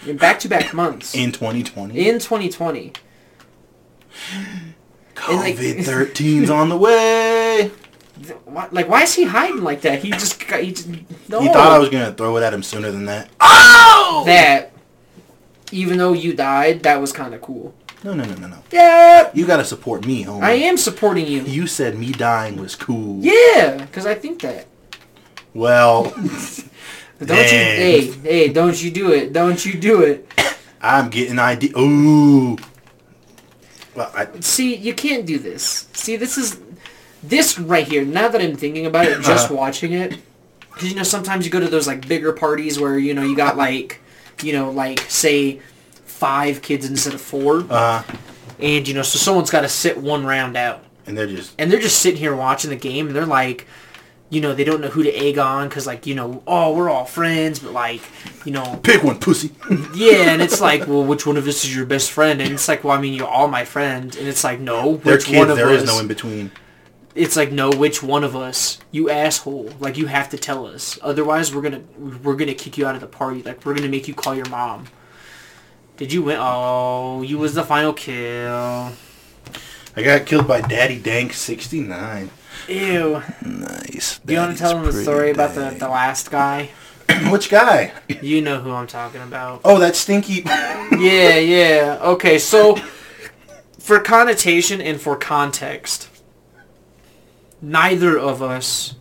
in 0.06 0.16
back 0.18 0.40
to 0.40 0.48
back 0.48 0.74
months 0.74 1.14
In 1.14 1.32
2020, 1.32 2.06
in 2.06 2.18
2020. 2.18 2.92
and, 4.34 4.74
like- 5.38 5.56
COVID 5.56 5.76
13's 5.84 6.50
on 6.50 6.68
the 6.68 6.76
way. 6.76 7.35
Th- 8.22 8.36
why- 8.44 8.68
Like, 8.72 8.88
why 8.88 9.02
is 9.02 9.14
he 9.14 9.24
hiding 9.24 9.62
like 9.62 9.82
that? 9.82 10.02
He 10.02 10.10
just 10.10 10.46
got 10.46 10.60
he 10.62 10.72
just, 10.72 10.88
no. 11.28 11.40
He 11.40 11.48
thought 11.48 11.72
I 11.72 11.78
was 11.78 11.88
gonna 11.90 12.12
throw 12.12 12.36
it 12.36 12.42
at 12.42 12.52
him 12.54 12.62
sooner 12.62 12.90
than 12.90 13.04
that. 13.06 13.28
Oh! 13.40 14.22
That. 14.26 14.72
Even 15.72 15.98
though 15.98 16.12
you 16.12 16.32
died, 16.32 16.82
that 16.84 17.00
was 17.00 17.12
kind 17.12 17.34
of 17.34 17.40
cool. 17.42 17.74
No, 18.04 18.14
no, 18.14 18.24
no, 18.24 18.34
no, 18.36 18.46
no. 18.46 18.58
Yeah, 18.70 19.30
You 19.34 19.46
gotta 19.46 19.64
support 19.64 20.06
me, 20.06 20.24
homie. 20.24 20.42
I 20.42 20.52
am 20.52 20.76
supporting 20.76 21.26
you. 21.26 21.42
You 21.42 21.66
said 21.66 21.98
me 21.98 22.12
dying 22.12 22.56
was 22.60 22.76
cool. 22.76 23.18
Yeah, 23.22 23.78
because 23.78 24.06
I 24.06 24.14
think 24.14 24.40
that. 24.42 24.66
Well, 25.54 26.04
Don't 27.18 27.28
Dang. 27.28 27.80
you? 27.80 27.82
Hey, 27.82 28.00
hey! 28.22 28.48
Don't 28.52 28.80
you 28.82 28.90
do 28.90 29.10
it! 29.12 29.32
Don't 29.32 29.64
you 29.64 29.74
do 29.74 30.02
it! 30.02 30.30
I'm 30.80 31.08
getting 31.08 31.38
idea. 31.38 31.76
Ooh. 31.78 32.58
Well, 33.94 34.12
I, 34.14 34.28
See, 34.40 34.76
you 34.76 34.92
can't 34.94 35.24
do 35.24 35.38
this. 35.38 35.88
See, 35.94 36.16
this 36.16 36.36
is 36.36 36.60
this 37.22 37.58
right 37.58 37.86
here. 37.86 38.04
Now 38.04 38.28
that 38.28 38.40
I'm 38.40 38.56
thinking 38.56 38.86
about 38.86 39.06
it, 39.06 39.20
just 39.22 39.50
watching 39.50 39.92
it, 39.92 40.18
because 40.72 40.90
you 40.90 40.96
know 40.96 41.02
sometimes 41.02 41.44
you 41.44 41.50
go 41.50 41.60
to 41.60 41.68
those 41.68 41.86
like 41.86 42.06
bigger 42.06 42.32
parties 42.32 42.78
where 42.78 42.98
you 42.98 43.14
know 43.14 43.22
you 43.22 43.36
got 43.36 43.56
like, 43.56 44.00
you 44.42 44.52
know, 44.52 44.70
like 44.70 45.00
say 45.08 45.60
five 46.04 46.62
kids 46.62 46.88
instead 46.88 47.14
of 47.14 47.20
four, 47.20 47.64
uh, 47.70 48.02
and 48.58 48.86
you 48.88 48.94
know 48.94 49.02
so 49.02 49.18
someone's 49.18 49.50
got 49.50 49.62
to 49.62 49.68
sit 49.68 49.98
one 49.98 50.24
round 50.24 50.56
out, 50.56 50.82
and 51.06 51.16
they're 51.16 51.26
just 51.26 51.54
and 51.58 51.70
they're 51.70 51.80
just 51.80 52.00
sitting 52.00 52.18
here 52.18 52.34
watching 52.34 52.70
the 52.70 52.76
game, 52.76 53.06
and 53.08 53.16
they're 53.16 53.26
like. 53.26 53.66
You 54.28 54.40
know, 54.40 54.54
they 54.54 54.64
don't 54.64 54.80
know 54.80 54.88
who 54.88 55.04
to 55.04 55.12
egg 55.16 55.38
on 55.38 55.68
because, 55.68 55.86
like, 55.86 56.04
you 56.04 56.16
know, 56.16 56.42
oh, 56.48 56.74
we're 56.74 56.90
all 56.90 57.04
friends, 57.04 57.60
but, 57.60 57.70
like, 57.72 58.00
you 58.44 58.50
know, 58.50 58.80
pick 58.82 59.04
one, 59.04 59.20
pussy. 59.20 59.52
yeah, 59.94 60.32
and 60.32 60.42
it's 60.42 60.60
like, 60.60 60.88
well, 60.88 61.04
which 61.04 61.24
one 61.24 61.36
of 61.36 61.46
us 61.46 61.64
is 61.64 61.76
your 61.76 61.86
best 61.86 62.10
friend? 62.10 62.42
And 62.42 62.50
it's 62.50 62.66
like, 62.66 62.82
well, 62.82 62.98
I 62.98 63.00
mean, 63.00 63.14
you're 63.14 63.28
all 63.28 63.46
my 63.46 63.64
friend. 63.64 64.16
And 64.16 64.26
it's 64.26 64.42
like, 64.42 64.58
no, 64.58 64.96
They're 64.96 65.14
which 65.14 65.28
one 65.28 65.34
kids. 65.46 65.50
of 65.52 65.56
There 65.58 65.68
us? 65.68 65.82
is 65.82 65.86
no 65.88 66.00
in 66.00 66.08
between. 66.08 66.50
It's 67.16 67.36
like, 67.36 67.50
no, 67.50 67.70
which 67.70 68.02
one 68.02 68.22
of 68.24 68.36
us? 68.36 68.78
You 68.90 69.10
asshole! 69.10 69.72
Like, 69.80 69.96
you 69.96 70.06
have 70.06 70.28
to 70.30 70.38
tell 70.38 70.66
us. 70.66 70.98
Otherwise, 71.02 71.54
we're 71.54 71.62
gonna 71.62 71.82
we're 71.98 72.36
gonna 72.36 72.54
kick 72.54 72.78
you 72.78 72.86
out 72.86 72.94
of 72.94 73.00
the 73.00 73.06
party. 73.06 73.42
Like, 73.42 73.64
we're 73.64 73.74
gonna 73.74 73.88
make 73.88 74.06
you 74.06 74.14
call 74.14 74.34
your 74.34 74.48
mom. 74.48 74.86
Did 75.96 76.12
you 76.12 76.22
win? 76.22 76.36
Oh, 76.38 77.22
you 77.22 77.38
was 77.38 77.54
the 77.54 77.64
final 77.64 77.92
kill. 77.92 78.92
I 79.98 80.02
got 80.02 80.26
killed 80.26 80.46
by 80.46 80.60
Daddy 80.60 81.00
Dank 81.00 81.32
69. 81.32 82.30
Ew. 82.68 83.22
Nice. 83.42 84.18
Do 84.18 84.34
you 84.34 84.40
want 84.40 84.52
to 84.52 84.58
tell 84.58 84.74
them 84.74 84.84
the 84.84 84.92
story 84.92 85.30
about 85.30 85.54
the, 85.54 85.74
the 85.78 85.88
last 85.88 86.30
guy? 86.30 86.68
Which 87.30 87.48
guy? 87.48 87.92
You 88.20 88.42
know 88.42 88.60
who 88.60 88.72
I'm 88.72 88.86
talking 88.86 89.22
about. 89.22 89.62
Oh, 89.64 89.78
that 89.78 89.96
stinky. 89.96 90.44
Yeah, 90.98 91.36
yeah. 91.36 91.98
Okay, 92.00 92.38
so 92.38 92.76
for 93.78 94.00
connotation 94.00 94.80
and 94.80 95.00
for 95.00 95.16
context, 95.16 96.08
neither 97.62 98.18
of 98.18 98.42
us 98.42 98.94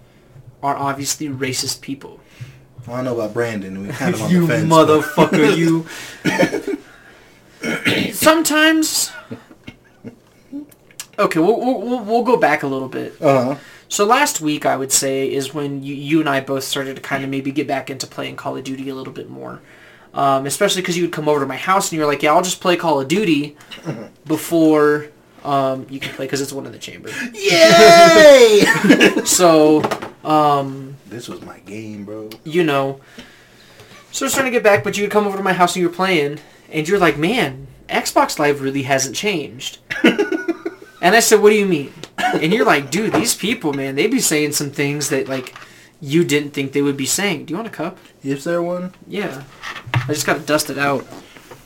are 0.64 0.76
obviously 0.76 1.28
racist 1.30 1.82
people. 1.82 2.20
I 2.88 2.98
don't 2.98 3.06
know 3.06 3.16
about 3.20 3.34
Brandon. 3.34 3.82
We 3.88 3.90
kind 3.94 4.14
of 4.14 4.22
on 4.24 4.30
you 4.32 4.42
the 4.46 4.60
fence. 4.60 4.72
motherfucker, 4.72 5.58
you. 5.58 5.86
Sometimes. 8.14 9.12
Okay, 11.18 11.40
we'll, 11.40 11.60
we'll, 11.60 11.82
we'll- 11.82 12.04
we'll 12.04 12.24
go 12.24 12.38
back 12.38 12.64
a 12.64 12.68
little 12.68 12.90
bit. 12.90 13.16
Uh-huh. 13.22 13.56
So 13.88 14.06
last 14.06 14.42
week, 14.42 14.66
I 14.66 14.76
would 14.76 14.92
say, 14.92 15.32
is 15.32 15.54
when 15.54 15.82
you, 15.84 15.96
you 15.96 16.20
and 16.20 16.28
I 16.28 16.42
both 16.42 16.64
started 16.64 16.96
to 16.96 17.02
kind 17.02 17.24
of 17.24 17.30
maybe 17.30 17.52
get 17.52 17.68
back 17.68 17.90
into 17.90 18.06
playing 18.08 18.36
Call 18.36 18.58
of 18.58 18.64
Duty 18.64 18.90
a 18.90 18.96
little 18.96 19.14
bit 19.14 19.30
more. 19.30 19.62
Um, 20.14 20.46
especially 20.46 20.82
because 20.82 20.98
you 20.98 21.04
would 21.04 21.12
come 21.12 21.28
over 21.30 21.42
to 21.42 21.46
my 21.46 21.58
house 21.58 21.86
and 21.92 21.94
you 21.94 22.00
were 22.00 22.06
like, 22.12 22.24
yeah, 22.24 22.34
I'll 22.34 22.42
just 22.42 22.62
play 22.62 22.78
Call 22.78 23.00
of 23.02 23.08
Duty 23.08 23.56
before 24.26 25.08
um, 25.46 25.86
you 25.90 26.00
can 26.00 26.14
play 26.16 26.26
because 26.26 26.42
it's 26.42 26.52
one 26.52 26.66
in 26.66 26.72
the 26.72 26.80
chamber. 26.80 27.10
Yay! 27.34 28.64
So, 29.26 29.82
um, 30.24 30.98
this 31.08 31.28
was 31.28 31.42
my 31.42 31.60
game, 31.60 32.06
bro. 32.06 32.30
you 32.44 32.64
know, 32.64 33.00
so 34.12 34.26
I 34.26 34.28
was 34.28 34.34
trying 34.34 34.46
to 34.46 34.52
get 34.52 34.64
back, 34.64 34.84
but 34.84 34.98
you 34.98 35.04
would 35.04 35.12
come 35.12 35.26
over 35.26 35.36
to 35.38 35.44
my 35.44 35.54
house 35.54 35.76
and 35.76 35.82
you 35.82 35.90
were 35.90 35.96
playing, 35.96 36.40
and 36.72 36.88
you're 36.88 37.00
like, 37.00 37.18
man, 37.18 37.68
Xbox 37.90 38.38
Live 38.40 38.62
really 38.62 38.84
hasn't 38.84 39.16
changed. 39.16 39.80
and 40.04 41.16
I 41.16 41.20
said, 41.20 41.42
what 41.42 41.50
do 41.50 41.56
you 41.56 41.66
mean? 41.66 41.92
And 42.18 42.54
you're 42.54 42.66
like, 42.66 42.92
dude, 42.92 43.14
these 43.14 43.36
people, 43.36 43.74
man, 43.74 43.96
they 43.96 44.08
be 44.08 44.20
saying 44.20 44.54
some 44.54 44.72
things 44.72 45.10
that, 45.10 45.28
like, 45.28 45.56
you 46.02 46.24
didn't 46.24 46.52
think 46.52 46.72
they 46.72 46.82
would 46.82 46.98
be 46.98 47.06
saying. 47.06 47.46
Do 47.46 47.52
you 47.54 47.58
want 47.58 47.68
a 47.68 47.72
cup? 47.72 47.98
Is 48.24 48.44
there 48.44 48.62
one? 48.62 48.94
Yeah. 49.08 49.44
I 49.94 50.08
just 50.08 50.26
got 50.26 50.36
to 50.38 50.44
dust 50.44 50.70
it 50.70 50.78
out. 50.78 51.06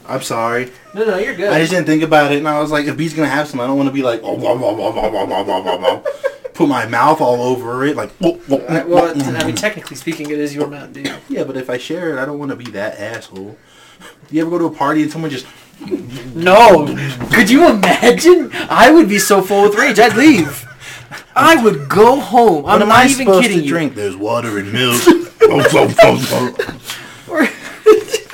I'm 0.10 0.22
sorry. 0.22 0.72
No, 0.94 1.06
no, 1.06 1.18
you're 1.18 1.36
good. 1.36 1.52
I 1.54 1.60
just 1.60 1.72
didn't 1.72 1.86
think 1.88 2.04
about 2.04 2.32
it, 2.32 2.40
and 2.40 2.48
I 2.48 2.60
was 2.60 2.72
like, 2.72 2.86
if 2.88 2.98
he's 2.98 3.14
gonna 3.14 3.30
have 3.30 3.48
some, 3.48 3.60
I 3.62 3.68
don't 3.68 3.78
want 3.78 3.88
to 3.90 3.94
be 3.94 4.02
like, 4.04 4.22
oh, 4.24 4.34
wah, 4.34 4.54
wah, 4.56 4.74
wah, 4.74 4.90
wah, 4.92 5.10
wah, 5.10 5.44
wah, 5.44 5.60
wah, 5.62 5.78
wah. 5.78 6.02
put 6.54 6.68
my 6.68 6.86
mouth 6.88 7.22
all 7.22 7.42
over 7.42 7.86
it, 7.86 7.96
like, 7.96 8.12
whoa, 8.14 8.40
Uh, 8.50 8.84
well, 8.88 9.14
I 9.38 9.44
mean, 9.46 9.56
technically 9.56 9.96
speaking, 9.96 10.30
it 10.32 10.40
is 10.40 10.54
your 10.56 10.68
Mountain 10.68 11.04
Dew. 11.04 11.16
yeah, 11.30 11.44
but 11.44 11.56
if 11.58 11.70
I 11.70 11.78
share 11.78 12.12
it, 12.12 12.20
I 12.20 12.26
don't 12.26 12.40
want 12.40 12.50
to 12.52 12.56
be 12.58 12.72
that 12.72 13.00
asshole. 13.00 13.58
Do 14.28 14.36
you 14.36 14.42
ever 14.42 14.50
go 14.50 14.58
to 14.60 14.66
a 14.66 14.72
party 14.72 15.04
and 15.04 15.12
someone 15.12 15.30
just, 15.32 15.46
No. 16.36 16.88
Could 17.32 17.50
you 17.50 17.68
imagine? 17.70 18.50
I 18.54 18.92
would 18.92 19.08
be 19.10 19.20
so 19.20 19.42
full 19.42 19.64
with 19.70 19.76
rage, 19.76 20.00
I'd 20.00 20.16
leave. 20.18 20.66
I 21.36 21.62
would 21.64 21.88
go 21.90 22.20
home. 22.20 22.66
I'm 22.66 22.80
not 22.80 22.90
I 22.92 23.06
even 23.06 23.18
supposed 23.26 23.44
kidding 23.44 23.60
to 23.60 23.64
you. 23.64 23.70
drink? 23.70 23.96
There's 23.96 24.16
water 24.16 24.58
and 24.58 24.72
milk. 24.74 25.02
Oh, 25.42 25.64
oh, 25.74 25.96
oh, 26.04 26.56
oh. 27.28 27.32
Or 27.32 27.42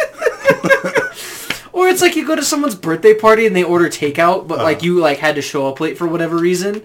it's 1.95 2.01
like 2.01 2.15
you 2.15 2.27
go 2.27 2.35
to 2.35 2.43
someone's 2.43 2.75
birthday 2.75 3.13
party 3.13 3.45
and 3.47 3.55
they 3.55 3.63
order 3.63 3.87
takeout, 3.89 4.47
but 4.47 4.59
like 4.59 4.77
Uh-huh. 4.77 4.85
you 4.85 4.99
like 4.99 5.19
had 5.19 5.35
to 5.35 5.41
show 5.41 5.67
up 5.67 5.79
late 5.79 5.97
for 5.97 6.05
whatever 6.07 6.35
reason. 6.37 6.83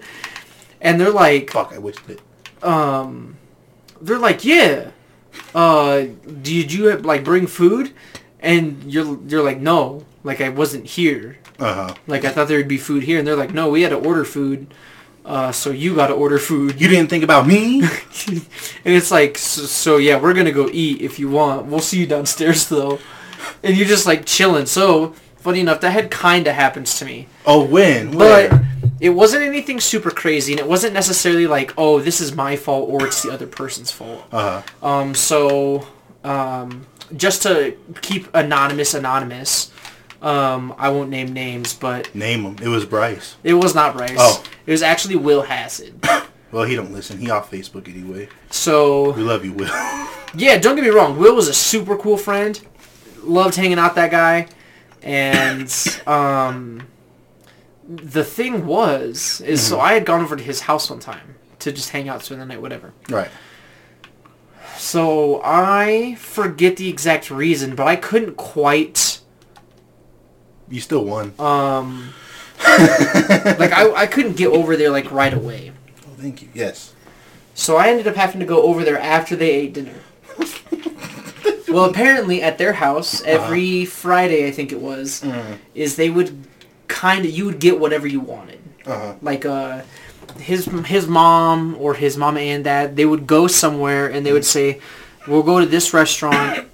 and 0.79 0.99
they're 0.99 1.11
like, 1.11 1.51
Fuck, 1.51 1.73
I 1.73 1.77
wished 1.77 2.07
it. 2.09 2.19
um, 2.63 3.35
they're 4.01 4.17
like, 4.17 4.43
yeah, 4.43 4.91
uh, 5.53 6.05
did 6.41 6.71
you 6.73 6.95
like 6.97 7.23
bring 7.23 7.45
food? 7.47 7.91
And 8.39 8.81
you're 8.91 9.19
you're 9.27 9.43
like, 9.43 9.59
no, 9.59 10.05
like 10.23 10.41
I 10.41 10.49
wasn't 10.49 10.85
here. 10.87 11.37
Uh 11.59 11.73
huh. 11.87 11.93
Like 12.07 12.25
I 12.25 12.29
thought 12.29 12.47
there 12.47 12.57
would 12.57 12.67
be 12.67 12.79
food 12.79 13.03
here, 13.03 13.19
and 13.19 13.27
they're 13.27 13.35
like, 13.35 13.53
no, 13.53 13.69
we 13.69 13.83
had 13.83 13.89
to 13.89 13.97
order 13.99 14.25
food. 14.25 14.73
Uh, 15.23 15.51
so 15.51 15.69
you 15.69 15.93
got 15.95 16.07
to 16.07 16.15
order 16.15 16.39
food. 16.39 16.81
You 16.81 16.87
didn't 16.87 17.11
think 17.11 17.23
about 17.23 17.45
me? 17.45 17.81
and 18.85 18.91
it's 18.97 19.11
like, 19.11 19.37
so, 19.37 19.61
so 19.69 19.97
yeah, 19.97 20.17
we're 20.19 20.33
gonna 20.33 20.51
go 20.51 20.67
eat 20.73 21.01
if 21.01 21.19
you 21.19 21.29
want. 21.29 21.67
We'll 21.67 21.79
see 21.85 21.99
you 21.99 22.07
downstairs 22.07 22.67
though. 22.69 22.97
And 23.63 23.75
you're 23.77 23.87
just 23.87 24.05
like 24.05 24.25
chilling. 24.25 24.65
So 24.65 25.13
funny 25.37 25.59
enough, 25.59 25.81
that 25.81 25.91
had 25.91 26.11
kind 26.11 26.47
of 26.47 26.55
happens 26.55 26.97
to 26.99 27.05
me, 27.05 27.27
oh, 27.45 27.63
when? 27.65 28.11
but 28.11 28.51
Where? 28.51 28.67
it 28.99 29.09
wasn't 29.09 29.43
anything 29.43 29.79
super 29.79 30.11
crazy, 30.11 30.53
and 30.53 30.59
it 30.59 30.67
wasn't 30.67 30.93
necessarily 30.93 31.47
like, 31.47 31.73
oh, 31.77 31.99
this 31.99 32.21
is 32.21 32.35
my 32.35 32.55
fault 32.55 32.89
or 32.89 33.05
it's 33.07 33.23
the 33.23 33.31
other 33.31 33.47
person's 33.47 33.91
fault. 33.91 34.23
Uh 34.31 34.61
huh. 34.61 34.87
Um, 34.87 35.15
so 35.15 35.87
um, 36.23 36.85
just 37.15 37.41
to 37.43 37.75
keep 38.01 38.33
anonymous 38.35 38.93
anonymous, 38.93 39.71
um, 40.21 40.75
I 40.77 40.89
won't 40.89 41.09
name 41.09 41.33
names, 41.33 41.73
but 41.73 42.13
Name 42.13 42.43
them. 42.43 42.55
It 42.61 42.67
was 42.67 42.85
Bryce. 42.85 43.35
it 43.43 43.55
was 43.55 43.73
not 43.73 43.95
Bryce. 43.97 44.15
Oh. 44.19 44.43
It 44.67 44.71
was 44.71 44.83
actually 44.83 45.15
Will 45.15 45.41
Hassett. 45.43 45.93
Well, 46.51 46.65
he 46.65 46.75
don't 46.75 46.91
listen. 46.91 47.17
He 47.17 47.29
off 47.29 47.49
Facebook 47.49 47.87
anyway. 47.87 48.27
So 48.49 49.13
We 49.13 49.23
love 49.23 49.45
you, 49.45 49.53
Will. 49.53 49.69
Yeah, 50.35 50.57
don't 50.57 50.75
get 50.75 50.83
me 50.83 50.89
wrong. 50.89 51.17
Will 51.17 51.33
was 51.33 51.47
a 51.47 51.53
super 51.53 51.95
cool 51.97 52.17
friend. 52.17 52.59
Loved 53.23 53.55
hanging 53.55 53.79
out 53.79 53.95
that 53.95 54.11
guy. 54.11 54.47
And 55.03 55.71
um, 56.07 56.87
the 57.87 58.23
thing 58.23 58.65
was, 58.65 59.41
is 59.41 59.65
so 59.65 59.79
I 59.79 59.93
had 59.93 60.05
gone 60.05 60.21
over 60.21 60.35
to 60.35 60.43
his 60.43 60.61
house 60.61 60.89
one 60.89 60.99
time 60.99 61.35
to 61.59 61.71
just 61.71 61.89
hang 61.91 62.09
out, 62.09 62.23
spend 62.23 62.41
the 62.41 62.45
night, 62.45 62.61
whatever. 62.61 62.93
right. 63.09 63.29
So 64.77 65.41
I 65.43 66.15
forget 66.15 66.77
the 66.77 66.89
exact 66.89 67.29
reason, 67.29 67.75
but 67.75 67.85
I 67.87 67.95
couldn't 67.95 68.35
quite 68.35 69.19
You 70.69 70.81
still 70.81 71.05
won. 71.05 71.33
um 71.37 72.13
like 72.67 73.71
I, 73.71 73.91
I 73.95 74.07
couldn't 74.07 74.37
get 74.37 74.47
over 74.47 74.75
there 74.75 74.89
like 74.89 75.11
right 75.11 75.33
away. 75.33 75.71
Oh, 76.07 76.13
thank 76.17 76.41
you. 76.41 76.49
Yes. 76.55 76.93
So 77.53 77.75
I 77.77 77.89
ended 77.89 78.07
up 78.07 78.15
having 78.15 78.39
to 78.39 78.45
go 78.45 78.63
over 78.63 78.83
there 78.83 78.97
after 78.99 79.35
they 79.35 79.51
ate 79.51 79.73
dinner. 79.73 79.99
well, 81.67 81.85
apparently 81.85 82.41
at 82.41 82.57
their 82.57 82.73
house 82.73 83.21
every 83.23 83.85
Friday, 83.85 84.47
I 84.47 84.51
think 84.51 84.71
it 84.71 84.79
was, 84.79 85.23
is 85.75 85.95
they 85.95 86.09
would 86.09 86.47
kind 86.87 87.25
of 87.25 87.31
you 87.31 87.45
would 87.45 87.59
get 87.59 87.79
whatever 87.79 88.07
you 88.07 88.19
wanted. 88.19 88.59
Uh 88.85 88.97
huh. 88.97 89.13
Like 89.21 89.45
uh, 89.45 89.81
his 90.39 90.65
his 90.65 91.07
mom 91.07 91.75
or 91.79 91.93
his 91.93 92.17
mom 92.17 92.37
and 92.37 92.63
dad, 92.63 92.95
they 92.95 93.05
would 93.05 93.27
go 93.27 93.47
somewhere 93.47 94.07
and 94.07 94.25
they 94.25 94.33
would 94.33 94.45
say, 94.45 94.79
"We'll 95.27 95.43
go 95.43 95.59
to 95.59 95.65
this 95.65 95.93
restaurant." 95.93 96.67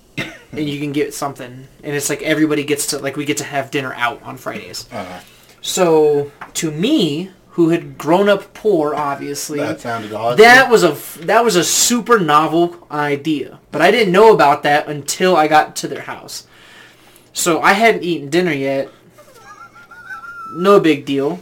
And 0.54 0.68
you 0.68 0.80
can 0.80 0.94
get 0.94 1.14
something, 1.14 1.68
and 1.84 1.96
it's 1.96 2.10
like 2.10 2.22
everybody 2.24 2.64
gets 2.64 2.88
to 2.88 3.00
like 3.00 3.18
we 3.18 3.26
get 3.26 3.38
to 3.38 3.44
have 3.44 3.70
dinner 3.70 3.94
out 3.94 4.24
on 4.24 4.38
Fridays. 4.38 4.88
Uh 4.92 5.04
huh. 5.04 5.20
So 5.62 6.32
to 6.56 6.72
me, 6.72 7.32
who 7.58 7.70
had 7.70 7.98
grown 7.98 8.30
up 8.30 8.54
poor, 8.54 8.94
obviously, 8.94 9.58
That 9.58 9.82
sounded 9.82 10.14
awesome. 10.14 10.38
that 10.38 10.70
was 10.70 10.84
a 10.84 10.96
that 11.26 11.44
was 11.44 11.56
a 11.56 11.64
super 11.64 12.20
novel 12.20 12.86
idea, 12.92 13.60
but 13.72 13.82
I 13.82 13.90
didn't 13.90 14.14
know 14.14 14.32
about 14.32 14.62
that 14.62 14.88
until 14.88 15.36
I 15.36 15.48
got 15.48 15.76
to 15.78 15.88
their 15.88 16.04
house. 16.04 16.46
So 17.34 17.60
I 17.60 17.74
hadn't 17.74 18.04
eaten 18.04 18.30
dinner 18.30 18.52
yet. 18.52 18.90
No 20.54 20.80
big 20.80 21.04
deal. 21.04 21.40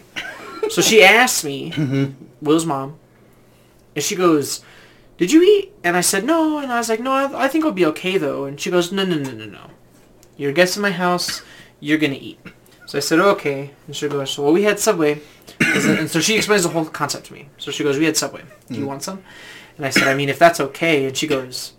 So 0.70 0.82
she 0.82 1.04
asked 1.22 1.44
me, 1.44 1.72
mm-hmm. 1.72 2.14
Will's 2.42 2.66
mom, 2.66 2.98
and 3.94 4.02
she 4.02 4.16
goes, 4.16 4.64
"Did 5.18 5.34
you 5.34 5.44
eat?" 5.44 5.74
And 5.84 5.98
I 5.98 6.02
said 6.02 6.24
no, 6.24 6.60
and 6.60 6.72
I 6.72 6.78
was 6.78 6.88
like, 6.88 7.02
"No, 7.02 7.12
I, 7.12 7.44
I 7.44 7.48
think 7.50 7.66
I'll 7.66 7.74
be 7.74 7.86
okay 7.88 8.18
though." 8.18 8.46
And 8.46 8.58
she 8.58 8.72
goes, 8.72 8.90
"No, 8.90 9.04
no, 9.04 9.18
no, 9.18 9.32
no, 9.32 9.48
no. 9.48 9.70
You're 10.38 10.52
a 10.52 10.54
guest 10.54 10.78
in 10.78 10.82
my 10.82 10.92
house. 10.92 11.42
You're 11.82 11.98
gonna 11.98 12.14
eat." 12.16 12.40
So 12.96 13.00
I 13.00 13.02
said, 13.02 13.20
"Okay." 13.20 13.72
And 13.88 13.96
she 13.96 14.08
goes, 14.08 14.38
"Well, 14.40 14.54
we 14.54 14.64
had 14.64 14.80
Subway." 14.80 15.20
and 15.60 16.10
so 16.10 16.22
she 16.22 16.38
explains 16.38 16.64
the 16.64 16.70
whole 16.70 16.86
concept 16.86 17.26
to 17.26 17.34
me. 17.34 17.50
So 17.58 17.70
she 17.70 17.84
goes, 17.84 17.98
"We 17.98 18.06
had 18.06 18.16
Subway. 18.16 18.44
Do 18.72 18.80
you 18.80 18.86
want 18.86 19.04
some?" 19.04 19.22
And 19.76 19.86
I 19.86 19.90
said, 19.90 20.08
"I 20.08 20.14
mean, 20.14 20.30
if 20.30 20.40
that's 20.40 20.62
okay." 20.62 21.06
And 21.06 21.18
she 21.18 21.28
goes, 21.28 21.74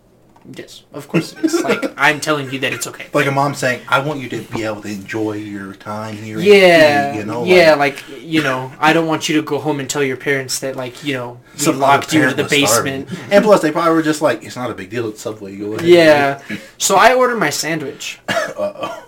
"Yes, 0.55 0.83
of 0.92 1.09
course 1.09 1.33
it 1.33 1.42
is. 1.42 1.62
Like 1.62 1.83
I'm 1.96 2.20
telling 2.20 2.50
you 2.52 2.59
that 2.59 2.74
it's 2.74 2.87
okay." 2.88 3.07
like 3.14 3.26
a 3.26 3.31
mom 3.31 3.55
saying, 3.55 3.81
"I 3.88 4.00
want 4.00 4.20
you 4.20 4.29
to 4.29 4.42
be 4.42 4.64
able 4.64 4.83
to 4.83 4.88
enjoy 4.88 5.33
your 5.37 5.72
time 5.72 6.16
here." 6.18 6.38
Yeah, 6.38 7.14
eat," 7.14 7.18
you 7.18 7.24
know. 7.24 7.44
yeah, 7.46 7.74
like, 7.76 8.07
like 8.11 8.20
you 8.20 8.42
know, 8.42 8.70
I 8.79 8.92
don't 8.92 9.07
want 9.07 9.26
you 9.31 9.37
to 9.37 9.42
go 9.42 9.59
home 9.59 9.81
and 9.81 9.88
tell 9.88 10.02
your 10.02 10.18
parents 10.18 10.59
that 10.59 10.76
like 10.76 11.02
you 11.02 11.14
know 11.14 11.40
we 11.59 11.72
locked 11.72 12.12
you 12.12 12.24
into 12.24 12.35
the 12.35 12.42
was 12.42 12.52
starving. 12.52 13.05
basement. 13.05 13.33
And 13.33 13.42
plus, 13.42 13.62
they 13.62 13.72
probably 13.72 13.94
were 13.94 14.02
just 14.02 14.20
like, 14.20 14.44
"It's 14.44 14.57
not 14.57 14.70
a 14.70 14.74
big 14.74 14.90
deal. 14.90 15.09
It's 15.09 15.22
Subway. 15.22 15.57
Go 15.57 15.72
ahead." 15.72 15.88
Yeah, 15.88 16.42
so 16.76 16.96
I 16.96 17.14
ordered 17.14 17.38
my 17.38 17.48
sandwich, 17.50 18.20
Uh 18.29 18.42
oh. 18.59 19.02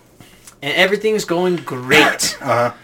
And 0.63 0.75
everything's 0.75 1.25
going 1.25 1.57
great. 1.57 2.37
Uh 2.49 2.71
huh. 2.71 2.75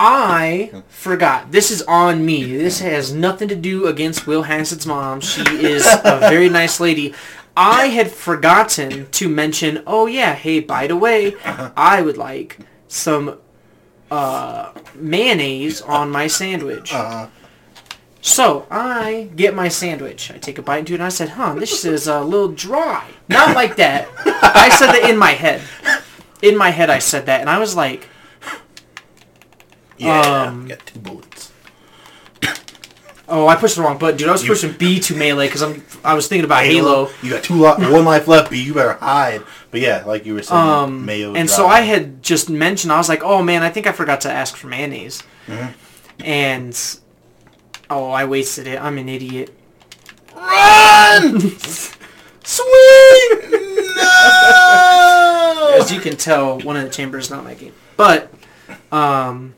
I 0.00 0.84
forgot. 0.86 1.50
This 1.50 1.72
is 1.72 1.82
on 1.82 2.24
me. 2.24 2.56
This 2.56 2.78
has 2.78 3.12
nothing 3.12 3.48
to 3.48 3.56
do 3.56 3.86
against 3.88 4.28
Will 4.28 4.42
Hansen's 4.44 4.86
mom. 4.86 5.20
She 5.20 5.40
is 5.42 5.84
a 6.04 6.20
very 6.20 6.48
nice 6.48 6.78
lady. 6.78 7.14
I 7.56 7.86
had 7.88 8.08
forgotten 8.12 9.10
to 9.10 9.28
mention, 9.28 9.82
oh 9.88 10.06
yeah, 10.06 10.34
hey, 10.34 10.60
by 10.60 10.86
the 10.86 10.94
way, 10.94 11.34
I 11.44 12.00
would 12.00 12.16
like 12.16 12.60
some 12.86 13.38
uh, 14.08 14.72
mayonnaise 14.94 15.82
on 15.82 16.10
my 16.10 16.28
sandwich. 16.28 16.92
Uh 16.94 17.10
huh. 17.10 17.26
So 18.28 18.66
I 18.70 19.30
get 19.34 19.54
my 19.54 19.68
sandwich. 19.68 20.30
I 20.30 20.38
take 20.38 20.58
a 20.58 20.62
bite 20.62 20.80
into 20.80 20.92
it 20.92 20.96
and 20.96 21.02
I 21.04 21.08
said, 21.08 21.30
huh, 21.30 21.54
this 21.54 21.84
is 21.84 22.06
a 22.06 22.20
little 22.22 22.48
dry. 22.48 23.04
Not 23.28 23.54
like 23.54 23.76
that. 23.76 24.06
I 24.42 24.68
said 24.68 24.88
that 24.92 25.08
in 25.08 25.16
my 25.16 25.30
head. 25.30 25.62
In 26.42 26.56
my 26.56 26.70
head 26.70 26.90
I 26.90 26.98
said 26.98 27.26
that 27.26 27.40
and 27.40 27.48
I 27.48 27.58
was 27.58 27.74
like, 27.74 28.06
Yeah. 29.96 30.20
Um, 30.20 30.68
got 30.68 30.84
two 30.86 30.98
bullets. 31.00 31.52
Oh, 33.30 33.46
I 33.46 33.56
pushed 33.56 33.76
the 33.76 33.82
wrong 33.82 33.98
button, 33.98 34.16
dude. 34.16 34.28
I 34.28 34.32
was 34.32 34.42
You- 34.42 34.48
pushing 34.50 34.72
B 34.72 35.00
to 35.00 35.14
melee 35.16 35.46
because 35.48 35.62
I'm. 35.62 35.84
I 36.04 36.14
was 36.14 36.28
thinking 36.28 36.44
about 36.46 36.64
Halo. 36.64 37.10
You 37.22 37.30
got 37.30 37.42
two 37.42 37.56
li- 37.56 37.90
one 37.92 38.04
life 38.06 38.26
left, 38.26 38.48
but 38.48 38.56
you 38.58 38.72
better 38.72 38.94
hide. 38.94 39.42
But 39.70 39.80
yeah, 39.80 40.02
like 40.06 40.24
you 40.24 40.32
were 40.34 40.42
saying, 40.42 40.58
Um, 40.58 41.04
mayo. 41.04 41.34
and 41.34 41.46
dry. 41.48 41.56
so 41.56 41.66
I 41.66 41.80
had 41.82 42.22
just 42.22 42.48
mentioned. 42.48 42.90
I 42.90 42.96
was 42.96 43.06
like, 43.08 43.22
"Oh 43.22 43.42
man, 43.42 43.62
I 43.62 43.68
think 43.68 43.86
I 43.86 43.92
forgot 43.92 44.22
to 44.22 44.32
ask 44.32 44.56
for 44.56 44.68
mayonnaise," 44.68 45.22
Mm-hmm. 45.46 46.22
and 46.24 46.98
oh, 47.90 48.10
I 48.10 48.24
wasted 48.24 48.66
it. 48.66 48.80
I'm 48.80 48.98
an 48.98 49.08
idiot. 49.08 49.54
run, 50.34 51.40
swing. 52.44 53.30
No. 53.96 55.76
As 55.80 55.92
you 55.92 56.00
can 56.00 56.16
tell, 56.16 56.60
one 56.60 56.76
of 56.76 56.84
the 56.84 56.90
chambers 56.90 57.24
is 57.26 57.30
not 57.30 57.44
my 57.44 57.54
game. 57.54 57.72
But, 57.96 58.32
um, 58.92 59.54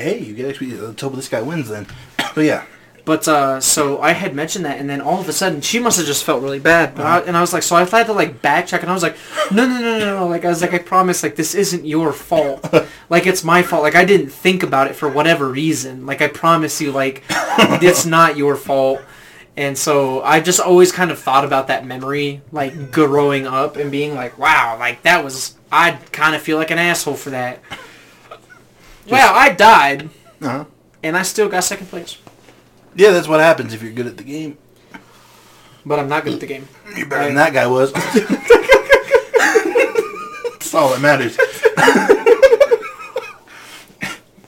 Hey, 0.00 0.18
you 0.20 0.34
get 0.34 0.48
actually. 0.48 0.70
Let's 0.72 1.02
this 1.02 1.28
guy 1.28 1.42
wins 1.42 1.68
then. 1.68 1.86
But 2.32 2.44
yeah, 2.44 2.64
but 3.04 3.26
uh, 3.26 3.60
so 3.60 4.00
I 4.00 4.12
had 4.12 4.34
mentioned 4.34 4.64
that, 4.64 4.78
and 4.78 4.88
then 4.88 5.00
all 5.00 5.20
of 5.20 5.28
a 5.28 5.32
sudden, 5.32 5.60
she 5.60 5.78
must 5.78 5.98
have 5.98 6.06
just 6.06 6.24
felt 6.24 6.42
really 6.42 6.58
bad. 6.58 6.94
But 6.94 7.06
I, 7.06 7.20
and 7.20 7.36
I 7.36 7.40
was 7.40 7.52
like, 7.52 7.62
so 7.62 7.76
I 7.76 7.84
had 7.84 8.06
to 8.06 8.12
like 8.12 8.42
backtrack, 8.42 8.80
and 8.80 8.90
I 8.90 8.94
was 8.94 9.02
like, 9.02 9.16
no, 9.50 9.66
no, 9.66 9.80
no, 9.80 9.98
no, 9.98 10.16
no. 10.18 10.26
Like 10.26 10.44
I 10.44 10.48
was 10.48 10.60
like, 10.60 10.74
I 10.74 10.78
promise, 10.78 11.22
like 11.22 11.36
this 11.36 11.54
isn't 11.54 11.84
your 11.86 12.12
fault. 12.12 12.72
like 13.10 13.26
it's 13.26 13.44
my 13.44 13.62
fault. 13.62 13.82
Like 13.82 13.94
I 13.94 14.04
didn't 14.04 14.30
think 14.30 14.62
about 14.62 14.86
it 14.88 14.94
for 14.94 15.08
whatever 15.08 15.48
reason. 15.48 16.06
Like 16.06 16.20
I 16.22 16.28
promise 16.28 16.80
you, 16.80 16.92
like 16.92 17.24
it's 17.30 18.06
not 18.06 18.36
your 18.36 18.56
fault. 18.56 19.00
And 19.56 19.76
so 19.76 20.22
I 20.22 20.40
just 20.40 20.60
always 20.60 20.92
kind 20.92 21.10
of 21.10 21.18
thought 21.18 21.44
about 21.44 21.66
that 21.66 21.84
memory, 21.84 22.40
like 22.52 22.92
growing 22.92 23.46
up 23.46 23.76
and 23.76 23.90
being 23.90 24.14
like, 24.14 24.38
wow, 24.38 24.76
like 24.78 25.02
that 25.02 25.24
was, 25.24 25.54
I 25.70 25.92
kind 26.12 26.34
of 26.34 26.40
feel 26.40 26.56
like 26.56 26.70
an 26.70 26.78
asshole 26.78 27.14
for 27.16 27.30
that. 27.30 27.60
wow, 29.10 29.32
I 29.34 29.50
died, 29.52 30.08
uh-huh. 30.40 30.64
and 31.02 31.16
I 31.16 31.22
still 31.22 31.48
got 31.48 31.64
second 31.64 31.88
place. 31.88 32.16
Yeah, 32.94 33.10
that's 33.10 33.28
what 33.28 33.40
happens 33.40 33.72
if 33.74 33.82
you're 33.82 33.92
good 33.92 34.06
at 34.06 34.16
the 34.16 34.24
game. 34.24 34.58
But 35.84 35.98
I'm 35.98 36.08
not 36.08 36.24
good 36.24 36.34
at 36.34 36.40
the 36.40 36.46
game. 36.46 36.68
You're 36.96 37.06
better 37.06 37.26
than 37.26 37.36
that 37.36 37.52
guy 37.52 37.66
was. 37.66 37.92
That's 40.72 40.74
all 40.74 40.90
that 40.90 41.00
matters. 41.00 41.36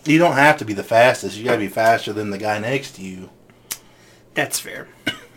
you 0.04 0.18
don't 0.18 0.34
have 0.34 0.58
to 0.58 0.64
be 0.64 0.72
the 0.74 0.84
fastest. 0.84 1.36
You 1.36 1.44
gotta 1.44 1.58
be 1.58 1.68
faster 1.68 2.12
than 2.12 2.30
the 2.30 2.38
guy 2.38 2.58
next 2.58 2.96
to 2.96 3.02
you. 3.02 3.30
That's 4.34 4.60
fair. 4.60 4.88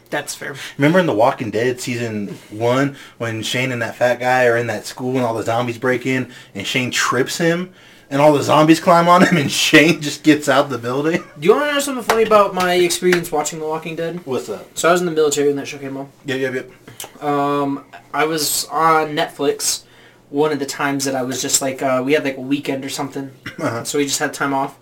That's 0.10 0.36
fair. 0.36 0.56
Remember 0.78 1.00
in 1.00 1.08
The 1.08 1.14
Walking 1.14 1.50
Dead 1.50 1.82
season 1.82 2.38
one 2.50 2.96
when 3.18 3.42
Shane 3.42 3.72
and 3.72 3.82
that 3.82 3.96
fat 3.96 4.20
guy 4.20 4.46
are 4.46 4.58
in 4.58 4.68
that 4.68 4.86
school 4.86 5.16
and 5.16 5.26
all 5.26 5.34
the 5.34 5.44
zombies 5.44 5.78
break 5.78 6.06
in 6.06 6.32
and 6.54 6.68
Shane 6.68 6.92
trips 6.92 7.38
him 7.38 7.74
and 8.10 8.22
all 8.22 8.34
the 8.34 8.44
zombies 8.44 8.80
climb 8.80 9.08
on 9.08 9.26
him 9.26 9.38
and 9.38 9.52
Shane 9.66 10.02
just 10.02 10.24
gets 10.24 10.48
out 10.50 10.70
the 10.70 10.78
building? 10.78 11.24
Do 11.40 11.48
you 11.48 11.54
want 11.56 11.70
to 11.70 11.74
know 11.74 11.80
something 11.80 12.04
funny 12.04 12.24
about 12.24 12.54
my 12.54 12.76
experience 12.76 13.32
watching 13.32 13.60
The 13.60 13.66
Walking 13.68 13.96
Dead? 13.96 14.26
What's 14.26 14.50
up? 14.50 14.78
So 14.78 14.90
I 14.90 14.92
was 14.92 15.02
in 15.02 15.06
the 15.08 15.14
military 15.14 15.48
when 15.48 15.56
that 15.58 15.68
show 15.68 15.78
came 15.78 15.98
on. 15.98 16.10
Yep, 16.26 16.40
yep, 16.40 16.54
yep. 16.54 17.24
Um, 17.24 17.86
I 18.14 18.26
was 18.26 18.66
on 18.66 19.10
Netflix 19.16 19.84
one 20.30 20.52
of 20.52 20.60
the 20.60 20.66
times 20.66 21.06
that 21.06 21.16
I 21.16 21.22
was 21.24 21.42
just 21.42 21.62
like, 21.62 21.82
uh, 21.82 22.02
we 22.06 22.14
had 22.14 22.24
like 22.24 22.38
a 22.38 22.42
weekend 22.42 22.84
or 22.84 22.90
something, 22.90 23.32
Uh-huh. 23.60 23.84
so 23.84 23.98
we 23.98 24.06
just 24.06 24.20
had 24.20 24.34
time 24.34 24.54
off. 24.54 24.78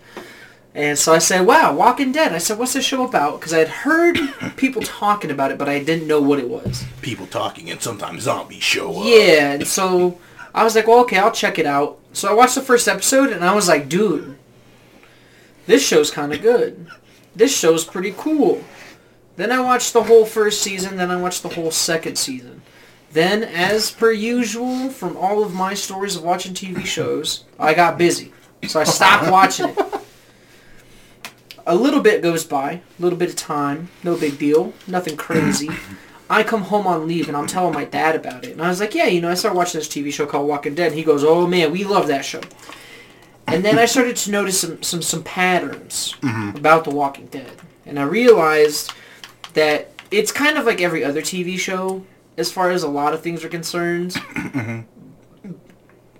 And 0.76 0.98
so 0.98 1.12
I 1.12 1.18
said, 1.18 1.46
wow, 1.46 1.72
Walking 1.72 2.10
Dead. 2.10 2.32
I 2.32 2.38
said, 2.38 2.58
what's 2.58 2.72
this 2.72 2.84
show 2.84 3.06
about? 3.06 3.38
Because 3.38 3.52
I 3.54 3.58
had 3.60 3.68
heard 3.68 4.18
people 4.56 4.82
talking 4.82 5.30
about 5.30 5.52
it, 5.52 5.58
but 5.58 5.68
I 5.68 5.78
didn't 5.84 6.08
know 6.08 6.20
what 6.20 6.40
it 6.40 6.48
was. 6.48 6.84
People 7.00 7.26
talking 7.28 7.70
and 7.70 7.80
sometimes 7.80 8.24
zombies 8.24 8.64
show 8.64 8.98
up. 9.00 9.06
Yeah, 9.06 9.52
and 9.52 9.66
so 9.66 10.18
I 10.54 10.62
was 10.62 10.76
like, 10.76 10.86
well, 10.86 11.00
okay, 11.00 11.18
I'll 11.18 11.32
check 11.32 11.58
it 11.58 11.66
out. 11.66 11.98
So 12.12 12.30
I 12.30 12.34
watched 12.34 12.54
the 12.54 12.62
first 12.62 12.86
episode, 12.86 13.30
and 13.30 13.44
I 13.44 13.54
was 13.54 13.68
like, 13.68 13.88
dude, 13.88 14.36
this 15.66 15.84
show's 15.84 16.10
kind 16.10 16.32
of 16.32 16.42
good. 16.42 16.86
This 17.34 17.56
show's 17.56 17.84
pretty 17.84 18.14
cool. 18.16 18.62
Then 19.36 19.50
I 19.50 19.60
watched 19.60 19.92
the 19.92 20.04
whole 20.04 20.24
first 20.24 20.62
season, 20.62 20.96
then 20.96 21.10
I 21.10 21.20
watched 21.20 21.42
the 21.42 21.48
whole 21.48 21.72
second 21.72 22.16
season. 22.16 22.62
Then, 23.10 23.42
as 23.42 23.90
per 23.90 24.12
usual, 24.12 24.90
from 24.90 25.16
all 25.16 25.42
of 25.42 25.54
my 25.54 25.74
stories 25.74 26.14
of 26.14 26.22
watching 26.22 26.54
TV 26.54 26.84
shows, 26.86 27.44
I 27.58 27.74
got 27.74 27.98
busy. 27.98 28.32
So 28.68 28.80
I 28.80 28.84
stopped 28.84 29.30
watching 29.30 29.70
it. 29.70 29.78
A 31.66 31.74
little 31.74 32.00
bit 32.00 32.22
goes 32.22 32.44
by, 32.44 32.72
a 32.72 33.02
little 33.02 33.18
bit 33.18 33.30
of 33.30 33.36
time, 33.36 33.88
no 34.02 34.16
big 34.16 34.38
deal, 34.38 34.72
nothing 34.86 35.16
crazy. 35.16 35.70
I 36.28 36.42
come 36.42 36.62
home 36.62 36.86
on 36.86 37.06
leave 37.06 37.28
and 37.28 37.36
I'm 37.36 37.46
telling 37.46 37.74
my 37.74 37.84
dad 37.84 38.14
about 38.14 38.44
it. 38.44 38.52
And 38.52 38.62
I 38.62 38.68
was 38.68 38.80
like, 38.80 38.94
yeah, 38.94 39.06
you 39.06 39.20
know, 39.20 39.30
I 39.30 39.34
started 39.34 39.56
watching 39.56 39.78
this 39.78 39.88
TV 39.88 40.12
show 40.12 40.26
called 40.26 40.48
Walking 40.48 40.74
Dead. 40.74 40.88
And 40.88 40.96
he 40.96 41.04
goes, 41.04 41.22
oh 41.22 41.46
man, 41.46 41.70
we 41.70 41.84
love 41.84 42.06
that 42.06 42.24
show. 42.24 42.40
And 43.46 43.64
then 43.64 43.78
I 43.78 43.84
started 43.84 44.16
to 44.16 44.30
notice 44.30 44.60
some, 44.60 44.82
some, 44.82 45.02
some 45.02 45.22
patterns 45.22 46.14
mm-hmm. 46.20 46.56
about 46.56 46.84
The 46.84 46.90
Walking 46.90 47.26
Dead. 47.26 47.52
And 47.84 47.98
I 47.98 48.04
realized 48.04 48.92
that 49.52 49.90
it's 50.10 50.32
kind 50.32 50.56
of 50.56 50.64
like 50.64 50.80
every 50.80 51.04
other 51.04 51.20
TV 51.20 51.58
show 51.58 52.04
as 52.36 52.50
far 52.50 52.70
as 52.70 52.82
a 52.82 52.88
lot 52.88 53.12
of 53.14 53.22
things 53.22 53.44
are 53.44 53.48
concerned. 53.48 54.14
Mm-hmm. 54.54 54.80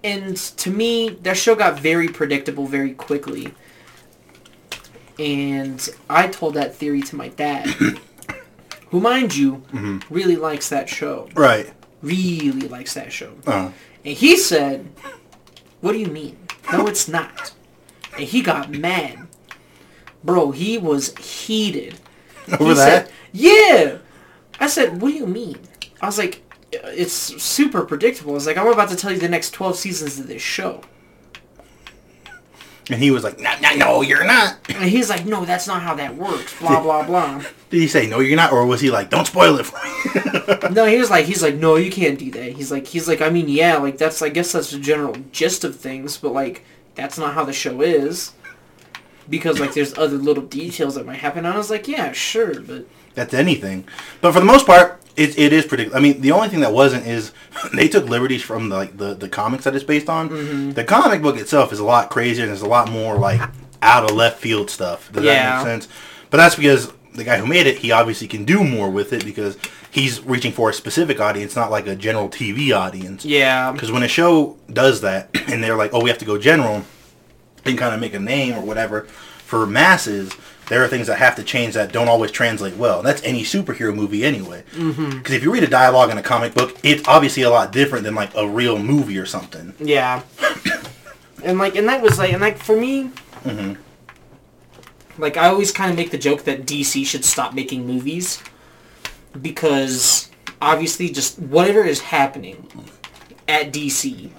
And 0.03 0.37
to 0.37 0.71
me, 0.71 1.09
that 1.23 1.39
show 1.39 1.55
got 1.55 1.81
very 1.81 2.09
predictable 2.09 2.67
very 2.67 2.93
quickly. 2.93 3.55
And 5.19 5.89
I 6.11 6.29
told 6.29 6.55
that 6.55 6.75
theory 6.75 7.01
to 7.03 7.17
my 7.17 7.29
dad, 7.29 7.75
who, 8.91 9.01
mind 9.01 9.35
you, 9.37 9.63
really 10.11 10.37
likes 10.37 10.69
that 10.69 10.89
show. 10.89 11.29
Right. 11.35 11.73
Really 12.03 12.69
likes 12.69 12.95
that 12.95 13.13
show. 13.13 13.33
Uh, 13.47 13.71
And 14.05 14.15
he 14.17 14.37
said, 14.37 14.87
what 15.81 15.93
do 15.93 15.99
you 15.99 16.07
mean? 16.07 16.37
No, 16.73 16.87
it's 16.87 17.09
not. 17.09 17.53
And 18.17 18.23
he 18.25 18.43
got 18.43 18.71
mad. 18.71 19.27
Bro, 20.23 20.53
he 20.53 20.79
was 20.79 21.17
heated. 21.19 21.99
over 22.53 22.65
He 22.65 22.75
that? 22.75 23.07
said, 23.07 23.13
yeah. 23.33 23.99
I 24.61 24.67
said, 24.69 25.01
what 25.03 25.11
do 25.11 25.15
you 25.15 25.27
mean? 25.27 25.59
I 26.01 26.07
was 26.07 26.19
like, 26.19 26.43
it's 26.73 27.13
super 27.13 27.83
predictable. 27.85 28.33
I 28.33 28.35
was 28.35 28.47
like, 28.47 28.57
I'm 28.57 28.67
about 28.67 28.89
to 28.91 28.97
tell 28.97 29.13
you 29.13 29.19
the 29.19 29.29
next 29.29 29.51
12 29.53 29.77
seasons 29.77 30.19
of 30.19 30.27
this 30.27 30.43
show. 30.43 30.83
And 32.91 33.01
he 33.01 33.11
was 33.11 33.25
like, 33.25 33.39
no, 33.39 33.55
no, 33.61 33.75
no, 33.77 34.03
you're 34.03 34.25
not. 34.25 34.59
And 34.69 34.91
he's 34.91 35.09
like, 35.09 35.25
no, 35.25 35.45
that's 35.45 35.67
not 35.67 35.83
how 35.83 35.95
that 35.95 36.17
works. 36.17 36.59
Blah, 36.61 36.83
blah, 36.83 37.05
blah. 37.07 37.39
Did 37.71 37.81
he 37.81 37.89
say, 37.89 38.07
no, 38.07 38.21
you're 38.21 38.37
not? 38.37 38.53
Or 38.53 38.67
was 38.67 38.81
he 38.81 38.91
like, 38.91 39.11
don't 39.11 39.27
spoil 39.27 39.59
it 39.59 39.65
for 39.65 39.79
me? 39.83 40.75
No, 40.75 40.85
he 40.85 40.99
was 40.99 41.11
like, 41.17 41.25
he's 41.25 41.43
like, 41.43 41.55
no, 41.55 41.77
you 41.77 41.91
can't 41.91 42.19
do 42.19 42.31
that. 42.33 42.53
He's 42.53 42.71
like, 42.71 42.87
he's 42.87 43.09
like, 43.09 43.21
I 43.21 43.31
mean, 43.31 43.49
yeah, 43.49 43.79
like 43.79 43.97
that's, 43.97 44.21
I 44.21 44.29
guess 44.29 44.53
that's 44.53 44.71
the 44.71 44.79
general 44.79 45.17
gist 45.33 45.65
of 45.65 45.77
things, 45.77 46.19
but 46.19 46.33
like, 46.33 46.65
that's 46.95 47.19
not 47.19 47.35
how 47.35 47.45
the 47.45 47.53
show 47.53 47.81
is. 47.81 48.33
Because 49.29 49.59
like, 49.59 49.73
there's 49.73 49.97
other 49.97 50.19
little 50.19 50.45
details 50.45 50.97
that 50.97 51.07
might 51.07 51.17
happen. 51.21 51.47
And 51.47 51.55
I 51.55 51.57
was 51.57 51.71
like, 51.71 51.89
yeah, 51.89 52.13
sure, 52.13 52.61
but 52.61 52.87
That's 53.15 53.35
anything. 53.35 53.85
But 54.21 54.33
for 54.33 54.41
the 54.41 54.47
most 54.47 54.67
part, 54.67 55.01
it, 55.17 55.39
it 55.39 55.53
is 55.53 55.65
predictable. 55.67 55.97
I 55.97 56.01
mean, 56.01 56.21
the 56.21 56.33
only 56.33 56.49
thing 56.49 56.61
that 56.61 56.73
wasn't 56.73 57.07
is 57.07 57.33
they 57.75 57.89
took 57.89 58.09
liberties 58.09 58.43
from 58.43 58.69
the, 58.69 58.77
like 58.77 58.97
the, 58.97 59.15
the 59.15 59.29
comics 59.29 59.65
that 59.65 59.75
it's 59.75 59.85
based 59.85 60.09
on. 60.09 60.29
Mm-hmm. 60.31 60.71
The 60.73 60.85
comic 60.85 61.23
book 61.23 61.37
itself 61.39 61.73
is 61.73 61.79
a 61.79 61.85
lot 61.85 62.11
crazier 62.11 62.43
and 62.45 62.51
there's 62.51 62.63
a 62.63 62.67
lot 62.69 62.91
more 62.91 63.17
like 63.17 63.41
out 63.83 64.05
of 64.11 64.17
left 64.17 64.41
field 64.41 64.71
stuff. 64.71 65.13
Does 65.13 65.25
Yeah. 65.25 65.35
that 65.35 65.57
make 65.59 65.67
sense? 65.83 65.89
But 66.31 66.39
that's 66.39 66.57
because 66.57 66.93
the 67.15 67.23
guy 67.23 67.39
who 67.39 67.47
made 67.47 67.67
it, 67.69 67.79
he 67.79 67.93
obviously 67.93 68.27
can 68.27 68.45
do 68.45 68.65
more 68.65 68.91
with 68.91 69.13
it 69.13 69.25
because 69.25 69.57
he's 69.93 70.21
reaching 70.25 70.51
for 70.51 70.71
a 70.71 70.73
specific 70.73 71.21
audience, 71.21 71.55
not 71.55 71.71
like 71.71 71.87
a 71.87 71.95
general 71.95 72.29
TV 72.29 72.77
audience. 72.77 73.25
yeah, 73.25 73.71
Because 73.71 73.93
when 73.93 74.03
a 74.03 74.09
show 74.09 74.57
does 74.73 75.03
that, 75.03 75.29
and 75.49 75.63
they're 75.63 75.77
like, 75.77 75.95
"Oh, 75.95 76.03
we 76.03 76.11
have 76.11 76.19
to 76.19 76.25
go 76.25 76.37
general," 76.39 76.83
and 77.65 77.79
kind 77.79 77.95
of 77.95 78.01
make 78.01 78.15
a 78.15 78.19
name 78.19 78.55
or 78.57 78.63
whatever 78.63 79.03
for 79.03 79.65
masses, 79.65 80.33
there 80.69 80.83
are 80.85 80.89
things 80.89 81.07
that 81.09 81.19
have 81.19 81.37
to 81.37 81.43
change 81.43 81.75
that 81.75 81.93
don't 81.93 82.09
always 82.09 82.31
translate 82.31 82.77
well. 82.77 83.03
That's 83.03 83.23
any 83.23 83.43
superhero 83.43 83.95
movie 83.95 84.25
anyway. 84.25 84.65
Because 84.71 84.85
mm-hmm. 84.97 85.33
if 85.33 85.43
you 85.43 85.53
read 85.53 85.63
a 85.63 85.69
dialogue 85.69 86.11
in 86.11 86.19
a 86.19 86.23
comic 86.23 86.55
book, 86.55 86.77
it's 86.83 87.07
obviously 87.07 87.43
a 87.43 87.51
lot 87.51 87.71
different 87.73 88.05
than 88.05 88.15
like 88.15 88.35
a 88.35 88.49
real 88.49 88.79
movie 88.79 89.19
or 89.19 89.27
something. 89.27 89.75
yeah. 89.79 90.23
And 91.45 91.59
like, 91.59 91.77
and 91.77 91.87
that 91.89 92.01
was 92.01 92.19
like, 92.19 92.33
and 92.33 92.41
like 92.41 92.57
for 92.57 92.75
me, 92.79 93.11
Mm-hmm. 93.45 93.75
like 95.21 95.37
I 95.37 95.49
always 95.49 95.71
kind 95.71 95.91
of 95.91 95.97
make 95.99 96.11
the 96.11 96.17
joke 96.17 96.45
that 96.45 96.65
DC 96.65 97.05
should 97.05 97.23
stop 97.27 97.53
making 97.53 97.87
movies 97.87 98.43
because 99.41 100.31
obviously 100.63 101.11
just 101.11 101.39
whatever 101.39 101.85
is 101.85 102.01
happening 102.01 102.67
at 103.47 103.73
DC 103.73 104.31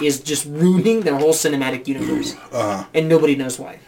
is 0.00 0.20
just 0.20 0.46
ruining 0.46 1.00
their 1.00 1.16
whole 1.16 1.32
cinematic 1.32 1.88
universe, 1.88 2.36
Uh, 2.52 2.84
and 2.94 3.08
nobody 3.08 3.34
knows 3.34 3.58
why. 3.58 3.80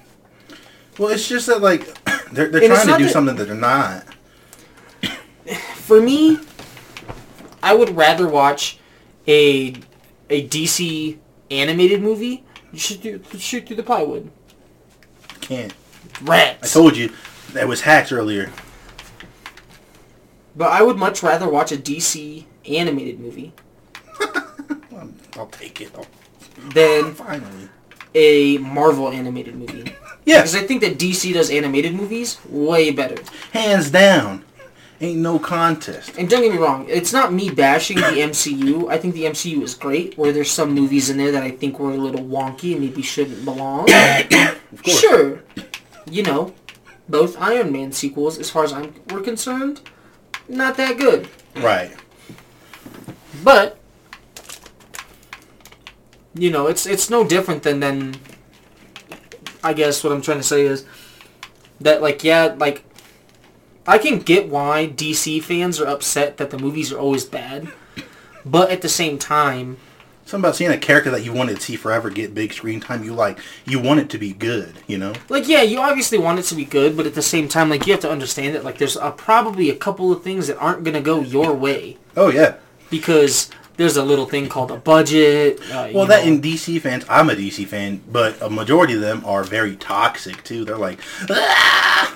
Well, 0.99 1.11
it's 1.11 1.29
just 1.29 1.47
that 1.47 1.61
like 1.61 1.87
they're 2.33 2.49
they're 2.49 2.63
And 2.65 2.73
trying 2.73 2.87
to 2.89 2.99
do 2.99 3.05
that- 3.05 3.13
something 3.13 3.37
that 3.37 3.45
they're 3.47 3.55
not. 3.55 4.05
For 5.75 6.01
me, 6.01 6.39
I 7.63 7.75
would 7.75 7.97
rather 7.97 8.29
watch 8.29 8.79
a 9.29 9.75
a 10.31 10.49
DC 10.49 11.19
animated 11.51 12.03
movie. 12.03 12.45
You 12.73 12.79
should 12.79 13.01
do, 13.03 13.21
shoot 13.39 13.67
through 13.67 13.77
the 13.77 13.83
plywood. 13.83 14.31
Can't. 15.41 15.73
Rats. 16.23 16.75
I 16.75 16.81
told 16.81 16.97
you 16.97 17.13
that 17.53 17.69
was 17.69 17.83
hacked 17.83 18.13
earlier. 18.13 18.51
But 20.57 20.71
I 20.73 20.83
would 20.83 20.97
much 20.97 21.23
rather 21.23 21.49
watch 21.49 21.73
a 21.73 21.77
DC 21.77 22.45
animated 22.69 23.19
movie 23.21 23.53
I'll 25.37 25.47
take 25.49 25.81
it. 25.81 25.91
I'll, 25.97 26.07
than 26.73 27.13
finally. 27.15 27.69
a 28.15 28.59
Marvel 28.59 29.11
animated 29.11 29.57
movie. 29.57 29.93
Yeah, 30.25 30.39
Because 30.39 30.55
I 30.55 30.61
think 30.61 30.81
that 30.81 30.99
DC 30.99 31.33
does 31.35 31.51
animated 31.51 31.95
movies 31.95 32.39
way 32.49 32.91
better. 32.91 33.23
hands 33.53 33.91
down. 33.91 34.45
Ain't 35.01 35.19
no 35.19 35.39
contest. 35.39 36.17
And 36.17 36.31
don't 36.31 36.41
get 36.43 36.53
me 36.53 36.59
wrong, 36.59 36.87
it's 36.89 37.13
not 37.13 37.33
me 37.33 37.51
bashing 37.51 37.97
the 37.97 38.03
MCU. 38.03 38.89
I 38.91 38.97
think 38.97 39.15
the 39.15 39.25
MCU 39.25 39.61
is 39.63 39.75
great, 39.75 40.17
where 40.17 40.33
there's 40.33 40.51
some 40.51 40.73
movies 40.73 41.11
in 41.11 41.19
there 41.19 41.33
that 41.33 41.43
I 41.43 41.51
think 41.51 41.79
were 41.79 41.91
a 41.91 41.97
little 41.97 42.25
wonky 42.25 42.73
and 42.73 42.81
maybe 42.81 43.03
shouldn't 43.03 43.45
belong. 43.45 43.89
sure. 44.85 45.43
You 46.09 46.23
know, 46.23 46.55
both 47.09 47.37
Iron 47.41 47.73
Man 47.73 47.93
sequels, 47.93 48.39
as 48.39 48.49
far 48.51 48.65
as 48.65 48.73
I'm 48.73 48.95
we're 49.11 49.21
concerned, 49.21 49.81
not 50.49 50.77
that 50.77 50.97
good. 50.97 51.29
Right. 51.57 51.93
But 53.43 53.79
you 56.35 56.51
know, 56.51 56.69
it's 56.69 56.87
it's 56.87 57.11
no 57.11 57.25
different 57.27 57.63
than 57.65 57.81
than 57.81 58.15
I 59.65 59.73
guess 59.73 60.05
what 60.05 60.13
I'm 60.13 60.23
trying 60.23 60.39
to 60.39 60.45
say 60.45 60.63
is 60.63 60.85
that 61.81 62.03
like 62.03 62.23
yeah, 62.23 62.55
like 62.57 62.85
I 63.87 63.99
can 63.99 64.19
get 64.19 64.49
why 64.49 64.87
DC 64.87 65.43
fans 65.43 65.81
are 65.81 65.87
upset 65.87 66.37
that 66.37 66.51
the 66.51 66.59
movies 66.59 66.93
are 66.93 66.99
always 66.99 67.25
bad. 67.25 67.69
But 68.45 68.71
at 68.71 68.83
the 68.83 68.89
same 68.89 69.19
time, 69.19 69.79
Something 70.27 70.45
about 70.47 70.57
seeing 70.57 70.71
a 70.71 70.79
character 70.79 71.11
that 71.11 71.23
you 71.23 71.35
wanted 71.35 71.57
to 71.57 71.61
see 71.63 71.77
forever 71.77 72.09
get 72.09 72.35
big 72.35 72.55
screen 72.55 72.81
time. 72.81 73.05
You 73.05 73.13
like, 73.13 73.39
you 73.67 73.79
want 73.79 74.01
it 74.01 74.09
to 74.09 74.17
be 74.19 74.33
good, 74.33 74.75
you 74.87 74.97
know? 74.97 75.13
like 75.29 75.47
yeah, 75.49 75.61
you 75.61 75.79
obviously 75.81 76.17
want 76.17 76.39
it 76.39 76.45
to 76.45 76.55
be 76.55 76.65
good, 76.65 76.97
but 76.97 77.05
at 77.07 77.15
the 77.15 77.21
same 77.23 77.47
time 77.47 77.69
like 77.69 77.87
you 77.87 77.93
have 77.93 78.01
to 78.01 78.11
understand 78.11 78.55
that 78.55 78.65
like 78.65 78.79
there's 78.79 78.97
uh 78.97 79.11
probably 79.13 79.69
a 79.69 79.77
couple 79.77 80.11
of 80.13 80.23
things 80.23 80.47
that 80.47 80.57
aren't 80.59 80.83
going 80.83 80.95
to 80.95 81.01
go 81.03 81.21
your 81.21 81.53
way 81.53 81.99
Oh 82.17 82.31
yeah. 82.31 82.55
because 82.89 83.51
there's 83.77 83.97
a 83.97 84.05
little 84.05 84.27
thing 84.27 84.49
called 84.49 84.71
a 84.71 84.77
budget. 84.77 85.61
Uh, 85.71 85.89
Well, 85.95 86.07
that 86.07 86.25
know. 86.25 86.33
in 86.33 86.41
DC 86.41 86.81
fans, 86.81 87.05
I'm 87.09 87.29
a 87.31 87.35
DC 87.35 87.67
fan, 87.67 88.03
but 88.11 88.41
a 88.43 88.49
majority 88.51 88.95
of 88.95 89.01
them 89.01 89.23
are 89.25 89.45
very 89.45 89.77
toxic 89.77 90.43
too. 90.45 90.65
They're 90.65 90.79
like, 90.79 91.01
"Ah!" 91.31 92.15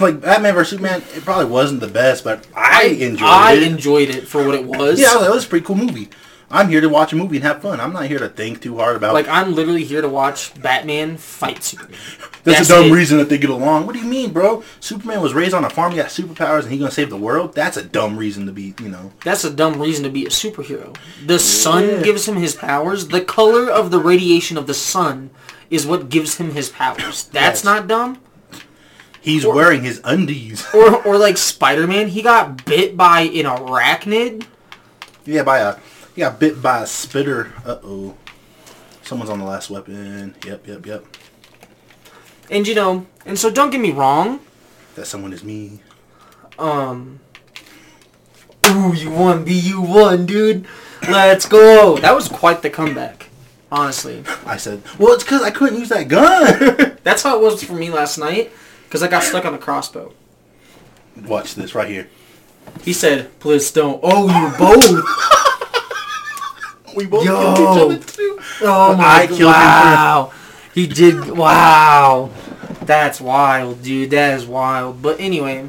like 0.00 0.20
Batman 0.20 0.54
vs 0.54 0.70
Superman. 0.70 1.02
It 1.14 1.24
probably 1.24 1.46
wasn't 1.46 1.80
the 1.80 1.88
best, 1.88 2.24
but 2.24 2.46
I, 2.56 2.84
enjoyed 2.86 3.28
I 3.28 3.52
it. 3.54 3.62
enjoyed 3.62 4.08
it 4.10 4.26
for 4.26 4.44
what 4.44 4.54
it 4.54 4.64
was. 4.64 4.98
yeah, 5.00 5.08
I 5.18 5.26
it 5.26 5.30
was 5.30 5.44
a 5.44 5.48
pretty 5.48 5.64
cool 5.66 5.76
movie. 5.76 6.08
I'm 6.52 6.68
here 6.68 6.82
to 6.82 6.88
watch 6.88 7.12
a 7.14 7.16
movie 7.16 7.36
and 7.36 7.44
have 7.44 7.62
fun. 7.62 7.80
I'm 7.80 7.92
not 7.94 8.06
here 8.06 8.18
to 8.18 8.28
think 8.28 8.60
too 8.60 8.76
hard 8.76 8.94
about. 8.96 9.14
Like 9.14 9.26
I'm 9.26 9.54
literally 9.54 9.84
here 9.84 10.02
to 10.02 10.08
watch 10.08 10.52
Batman 10.60 11.16
fight 11.16 11.62
Superman. 11.64 11.98
that's, 12.44 12.58
that's 12.58 12.70
a 12.70 12.72
dumb 12.74 12.86
it. 12.88 12.92
reason 12.92 13.16
that 13.18 13.28
they 13.30 13.38
get 13.38 13.48
along. 13.50 13.86
What 13.86 13.94
do 13.94 13.98
you 14.00 14.04
mean, 14.06 14.32
bro? 14.32 14.62
Superman 14.78 15.22
was 15.22 15.32
raised 15.32 15.54
on 15.54 15.64
a 15.64 15.70
farm. 15.70 15.92
He 15.92 15.96
got 15.96 16.08
superpowers, 16.10 16.62
and 16.64 16.70
he's 16.70 16.78
gonna 16.80 16.90
save 16.90 17.08
the 17.10 17.16
world. 17.16 17.54
That's 17.54 17.78
a 17.78 17.82
dumb 17.82 18.18
reason 18.18 18.44
to 18.46 18.52
be. 18.52 18.74
You 18.82 18.90
know. 18.90 19.12
That's 19.24 19.44
a 19.44 19.50
dumb 19.50 19.80
reason 19.80 20.04
to 20.04 20.10
be 20.10 20.26
a 20.26 20.28
superhero. 20.28 20.94
The 21.26 21.38
sun 21.38 22.02
gives 22.02 22.28
him 22.28 22.36
his 22.36 22.54
powers. 22.54 23.08
The 23.08 23.22
color 23.22 23.70
of 23.70 23.90
the 23.90 23.98
radiation 23.98 24.58
of 24.58 24.66
the 24.66 24.74
sun 24.74 25.30
is 25.70 25.86
what 25.86 26.10
gives 26.10 26.36
him 26.36 26.50
his 26.50 26.68
powers. 26.68 27.24
That's 27.32 27.60
Yes. 27.60 27.64
not 27.64 27.86
dumb. 27.88 28.18
He's 29.22 29.44
Or- 29.44 29.54
wearing 29.54 29.84
his 29.84 30.00
undies. 30.04 30.66
Or 30.74 31.02
or 31.06 31.16
like 31.16 31.38
Spider-Man, 31.38 32.08
he 32.08 32.20
got 32.20 32.64
bit 32.66 32.94
by 32.96 33.20
an 33.22 33.44
arachnid. 33.46 34.44
Yeah, 35.24 35.44
by 35.44 35.58
a 35.60 35.76
he 36.14 36.20
got 36.20 36.38
bit 36.38 36.62
by 36.62 36.82
a 36.82 36.86
spitter. 36.86 37.52
Uh 37.64 37.78
oh. 37.82 38.16
Someone's 39.02 39.30
on 39.30 39.38
the 39.38 39.44
last 39.44 39.70
weapon. 39.70 40.34
Yep, 40.46 40.66
yep, 40.66 40.86
yep. 40.86 41.04
And 42.50 42.66
you 42.66 42.74
know, 42.74 43.06
and 43.24 43.38
so 43.38 43.50
don't 43.50 43.70
get 43.70 43.80
me 43.80 43.90
wrong. 43.90 44.40
That 44.94 45.06
someone 45.06 45.32
is 45.32 45.42
me. 45.42 45.80
Um. 46.58 47.20
Ooh, 48.66 48.94
you 48.94 49.10
won, 49.10 49.44
B. 49.44 49.58
You 49.58 49.80
won, 49.80 50.26
dude. 50.26 50.66
Let's 51.02 51.46
go. 51.46 51.96
That 51.98 52.14
was 52.14 52.28
quite 52.28 52.62
the 52.62 52.70
comeback. 52.70 53.28
Honestly, 53.70 54.22
I 54.44 54.58
said, 54.58 54.82
well, 54.98 55.14
it's 55.14 55.24
because 55.24 55.42
I 55.42 55.50
couldn't 55.50 55.78
use 55.78 55.88
that 55.88 56.06
gun. 56.06 56.98
that's 57.02 57.22
how 57.22 57.38
it 57.38 57.42
was 57.42 57.64
for 57.64 57.72
me 57.72 57.90
last 57.90 58.18
night. 58.18 58.52
Because 58.84 59.02
I 59.02 59.08
got 59.08 59.22
stuck 59.22 59.46
on 59.46 59.52
the 59.52 59.58
crossbow. 59.58 60.12
Watch 61.24 61.54
this 61.54 61.74
right 61.74 61.88
here. 61.88 62.08
He 62.82 62.92
said, 62.92 63.38
"Please 63.40 63.70
don't." 63.70 64.00
Oh, 64.02 64.28
you 64.28 64.58
both. 64.58 65.48
We 66.94 67.06
both 67.06 67.24
Yo. 67.24 67.54
killed 67.54 67.92
each 67.92 68.00
other 68.00 68.12
too. 68.12 68.38
Oh 68.62 68.96
my 68.96 69.04
I 69.04 69.26
god! 69.26 69.40
Wow, 69.40 70.32
he 70.74 70.86
did. 70.86 71.30
Wow, 71.30 72.30
that's 72.82 73.20
wild, 73.20 73.82
dude. 73.82 74.10
That 74.10 74.38
is 74.38 74.46
wild. 74.46 75.00
But 75.02 75.18
anyway, 75.20 75.68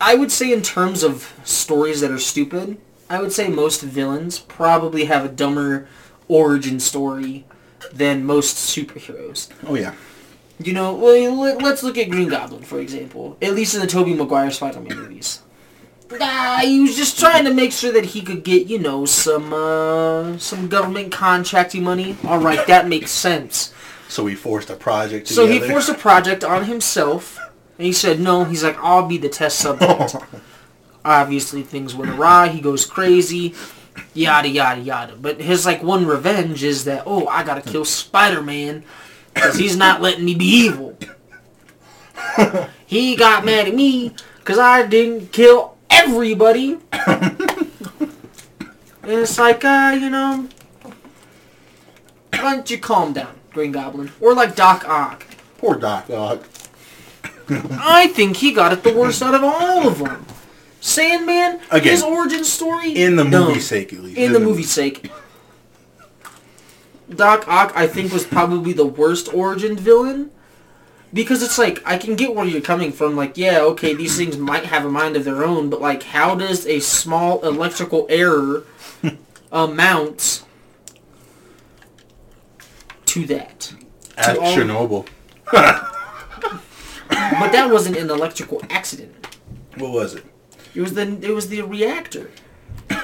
I 0.00 0.14
would 0.14 0.30
say 0.30 0.52
in 0.52 0.62
terms 0.62 1.02
of 1.02 1.32
stories 1.44 2.00
that 2.00 2.10
are 2.10 2.18
stupid, 2.18 2.78
I 3.10 3.20
would 3.20 3.32
say 3.32 3.48
most 3.48 3.82
villains 3.82 4.38
probably 4.38 5.06
have 5.06 5.24
a 5.24 5.28
dumber 5.28 5.88
origin 6.28 6.78
story 6.78 7.44
than 7.92 8.24
most 8.24 8.56
superheroes. 8.56 9.48
Oh 9.66 9.74
yeah. 9.74 9.94
You 10.60 10.72
know, 10.72 10.94
let- 10.94 11.62
let's 11.62 11.82
look 11.84 11.96
at 11.96 12.10
Green 12.10 12.28
Goblin 12.28 12.62
for 12.62 12.80
example. 12.80 13.36
At 13.40 13.54
least 13.54 13.74
in 13.74 13.80
the 13.80 13.86
Tobey 13.86 14.14
Maguire 14.14 14.50
Spider-Man 14.50 14.96
movies. 14.96 15.40
Ah, 16.20 16.60
he 16.62 16.80
was 16.80 16.96
just 16.96 17.18
trying 17.18 17.44
to 17.44 17.52
make 17.52 17.72
sure 17.72 17.92
that 17.92 18.04
he 18.06 18.22
could 18.22 18.42
get, 18.42 18.66
you 18.66 18.78
know, 18.78 19.04
some 19.04 19.52
uh, 19.52 20.38
some 20.38 20.68
government 20.68 21.12
contracting 21.12 21.84
money. 21.84 22.16
All 22.24 22.38
right, 22.38 22.66
that 22.66 22.88
makes 22.88 23.10
sense. 23.10 23.72
So 24.08 24.24
we 24.24 24.34
forced 24.34 24.70
a 24.70 24.76
project 24.76 25.28
So 25.28 25.46
together. 25.46 25.66
he 25.66 25.70
forced 25.70 25.88
a 25.90 25.94
project 25.94 26.42
on 26.42 26.64
himself, 26.64 27.38
and 27.78 27.86
he 27.86 27.92
said 27.92 28.20
no. 28.20 28.44
He's 28.44 28.64
like, 28.64 28.78
I'll 28.78 29.06
be 29.06 29.18
the 29.18 29.28
test 29.28 29.58
subject. 29.58 30.16
Obviously, 31.04 31.62
things 31.62 31.94
went 31.94 32.10
awry. 32.12 32.48
He 32.48 32.60
goes 32.60 32.86
crazy, 32.86 33.54
yada 34.14 34.48
yada 34.48 34.80
yada. 34.80 35.14
But 35.16 35.40
his 35.40 35.66
like 35.66 35.82
one 35.82 36.06
revenge 36.06 36.64
is 36.64 36.84
that 36.84 37.02
oh, 37.06 37.26
I 37.26 37.42
gotta 37.44 37.62
kill 37.62 37.84
Spider-Man 37.84 38.82
because 39.34 39.56
he's 39.56 39.76
not 39.76 40.00
letting 40.00 40.24
me 40.24 40.34
be 40.34 40.46
evil. 40.46 40.98
he 42.86 43.14
got 43.14 43.44
mad 43.44 43.68
at 43.68 43.74
me 43.74 44.14
because 44.38 44.58
I 44.58 44.86
didn't 44.86 45.32
kill 45.32 45.76
everybody. 45.90 46.78
and 46.92 47.36
it's 49.04 49.38
like, 49.38 49.64
uh, 49.64 49.96
you 50.00 50.10
know, 50.10 50.48
why 52.32 52.54
don't 52.54 52.70
you 52.70 52.78
calm 52.78 53.12
down, 53.12 53.34
Green 53.52 53.72
Goblin? 53.72 54.10
Or 54.20 54.34
like 54.34 54.54
Doc 54.54 54.88
Ock. 54.88 55.24
Poor 55.58 55.76
Doc 55.76 56.08
Ock. 56.10 56.44
I 57.50 58.08
think 58.08 58.36
he 58.36 58.52
got 58.52 58.72
it 58.72 58.82
the 58.82 58.94
worst 58.94 59.22
out 59.22 59.34
of 59.34 59.42
all 59.42 59.88
of 59.88 59.98
them. 59.98 60.24
Sandman, 60.80 61.60
Again, 61.70 61.90
his 61.92 62.02
origin 62.02 62.44
story, 62.44 62.92
In 62.92 63.16
the 63.16 63.24
dumb. 63.24 63.48
movie's 63.48 63.66
sake, 63.66 63.92
at 63.92 64.00
least. 64.00 64.16
In 64.18 64.32
the 64.32 64.38
movie's 64.40 64.70
sake. 64.70 65.10
Doc 67.12 67.48
Ock, 67.48 67.72
I 67.74 67.86
think, 67.86 68.12
was 68.12 68.24
probably 68.24 68.72
the 68.72 68.84
worst 68.86 69.32
origin 69.34 69.76
villain. 69.76 70.30
Because 71.12 71.42
it's 71.42 71.56
like, 71.58 71.82
I 71.86 71.96
can 71.96 72.16
get 72.16 72.34
where 72.34 72.44
you're 72.44 72.60
coming 72.60 72.92
from. 72.92 73.16
Like, 73.16 73.36
yeah, 73.38 73.60
okay, 73.60 73.94
these 73.94 74.16
things 74.16 74.36
might 74.36 74.66
have 74.66 74.84
a 74.84 74.90
mind 74.90 75.16
of 75.16 75.24
their 75.24 75.42
own, 75.42 75.70
but 75.70 75.80
like, 75.80 76.02
how 76.02 76.34
does 76.34 76.66
a 76.66 76.80
small 76.80 77.40
electrical 77.44 78.06
error 78.10 78.64
amount 79.52 80.44
to 83.06 83.24
that? 83.26 83.72
At 84.16 84.34
to 84.34 84.40
all- 84.40 84.54
Chernobyl. 84.56 85.06
But 87.10 87.52
that 87.52 87.70
wasn't 87.70 87.96
an 87.96 88.10
electrical 88.10 88.60
accident. 88.68 89.38
What 89.76 89.92
was 89.92 90.14
it? 90.14 90.24
It 90.74 90.80
was 90.80 90.94
the 90.94 91.02
it 91.22 91.30
was 91.30 91.48
the 91.48 91.62
reactor. 91.62 92.30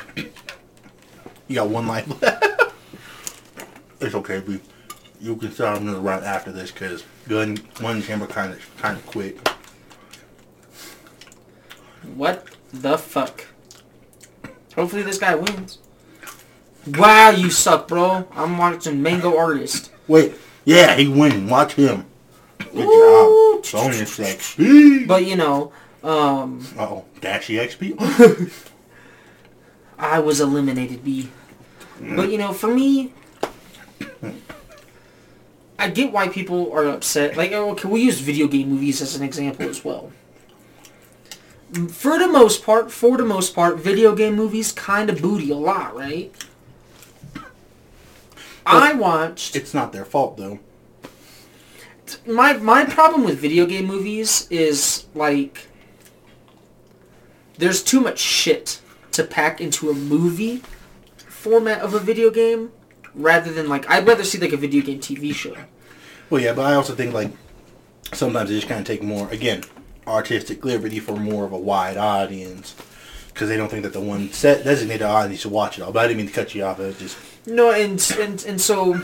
You 1.47 1.57
got 1.57 1.69
one 1.69 1.87
life 1.87 2.09
left. 2.23 2.45
it's 4.01 4.15
okay, 4.15 4.41
B. 4.41 4.61
You 5.25 5.37
can 5.37 5.53
start 5.53 5.81
another 5.81 6.01
round 6.01 6.23
after 6.23 6.53
this 6.53 6.71
because 6.71 7.03
gun 7.31 7.57
one 7.81 8.03
chamber 8.03 8.27
kind 8.27 8.53
of 8.53 8.77
kind 8.77 8.99
of 8.99 9.07
quick. 9.07 9.39
What 12.15 12.47
the 12.75 12.99
fuck? 12.99 13.47
Hopefully 14.75 15.01
this 15.01 15.17
guy 15.17 15.35
wins. 15.35 15.79
Wow, 16.87 17.31
you 17.31 17.49
suck, 17.49 17.89
bro. 17.89 18.29
I'm 18.33 18.59
watching 18.59 19.03
Mango 19.03 19.35
Artist. 19.35 19.91
Wait, 20.09 20.35
yeah, 20.67 20.95
he 20.95 21.09
win. 21.09 21.49
Watch 21.49 21.73
him. 21.73 22.05
Good 22.59 22.87
Ooh. 22.87 23.63
job. 23.63 23.73
Bonus 23.73 24.19
XP. 24.19 25.07
But 25.07 25.25
you 25.25 25.37
know, 25.37 25.73
um, 26.03 26.67
oh, 26.79 27.07
dashy 27.23 27.55
XP. 27.55 28.53
I 29.99 30.19
was 30.19 30.43
eliminated, 30.43 31.03
B. 31.03 31.31
But 31.99 32.31
you 32.31 32.37
know, 32.37 32.53
for 32.53 32.69
me, 32.69 33.15
I 35.85 35.91
get 35.91 36.13
why 36.13 36.29
people 36.29 36.73
are 36.73 36.87
upset. 36.87 37.37
Like, 37.37 37.53
oh, 37.53 37.75
can 37.75 37.91
we 37.91 38.01
use 38.01 38.19
video 38.19 38.49
game 38.49 38.71
movies 38.71 39.03
as 39.03 39.17
an 39.17 39.23
example 39.23 39.69
as 39.69 39.85
well? 39.85 40.13
For 41.91 42.19
the 42.19 42.27
most 42.27 42.65
part, 42.65 42.91
for 42.91 43.19
the 43.19 43.25
most 43.25 43.55
part, 43.55 43.77
video 43.77 44.15
game 44.17 44.35
movies 44.35 44.73
kind 44.73 45.11
of 45.11 45.21
booty 45.21 45.51
a 45.51 45.57
lot, 45.57 45.95
right? 45.95 46.33
I 48.65 48.95
watched 48.95 49.57
it's 49.57 49.75
not 49.75 49.93
their 49.93 50.07
fault 50.07 50.39
though. 50.39 50.59
my 52.27 52.55
my 52.55 52.87
problem 52.87 53.23
with 53.23 53.39
video 53.39 53.67
game 53.67 53.85
movies 53.85 54.49
is 54.49 55.05
like 55.15 55.69
there's 57.59 57.83
too 57.83 58.01
much 58.01 58.19
shit 58.19 58.81
to 59.13 59.23
pack 59.23 59.61
into 59.61 59.91
a 59.91 59.95
movie 59.95 60.63
format 61.29 61.81
of 61.81 61.93
a 61.93 61.99
video 61.99 62.31
game 62.31 62.73
rather 63.15 63.53
than 63.53 63.69
like 63.69 63.89
I'd 63.91 64.07
rather 64.07 64.25
see 64.25 64.39
like 64.39 64.55
a 64.55 64.57
video 64.57 64.83
game 64.83 64.99
TV 64.99 65.35
show. 65.35 65.55
Well, 66.35 66.43
yeah, 66.43 66.53
but 66.53 66.65
I 66.65 66.75
also 66.75 66.97
think 66.97 67.15
like 67.15 67.31
sometimes 68.13 68.51
they 68.51 68.57
just 68.57 68.67
kind 68.67 68.81
of 68.81 68.87
take 68.89 69.05
more 69.05 69.31
again 69.31 69.63
artistic 70.05 70.65
liberty 70.65 70.99
for 70.99 71.15
more 71.15 71.45
of 71.45 71.53
a 71.53 71.57
wide 71.57 71.97
audience 71.97 72.75
because 73.29 73.49
they 73.49 73.57
don't 73.57 73.69
think 73.69 73.85
that 73.85 73.93
the 73.93 74.01
one 74.01 74.33
set 74.33 74.65
designated 74.65 75.03
audience 75.03 75.43
should 75.43 75.53
watch 75.53 75.79
it 75.79 75.83
all. 75.83 75.93
But 75.93 76.07
I 76.07 76.09
didn't 76.09 76.17
mean 76.17 76.27
to 76.27 76.33
cut 76.33 76.53
you 76.53 76.65
off. 76.65 76.81
It 76.81 76.87
was 76.87 76.99
just 76.99 77.17
No, 77.47 77.71
and 77.71 78.05
and 78.19 78.45
and 78.47 78.61
so 78.61 79.03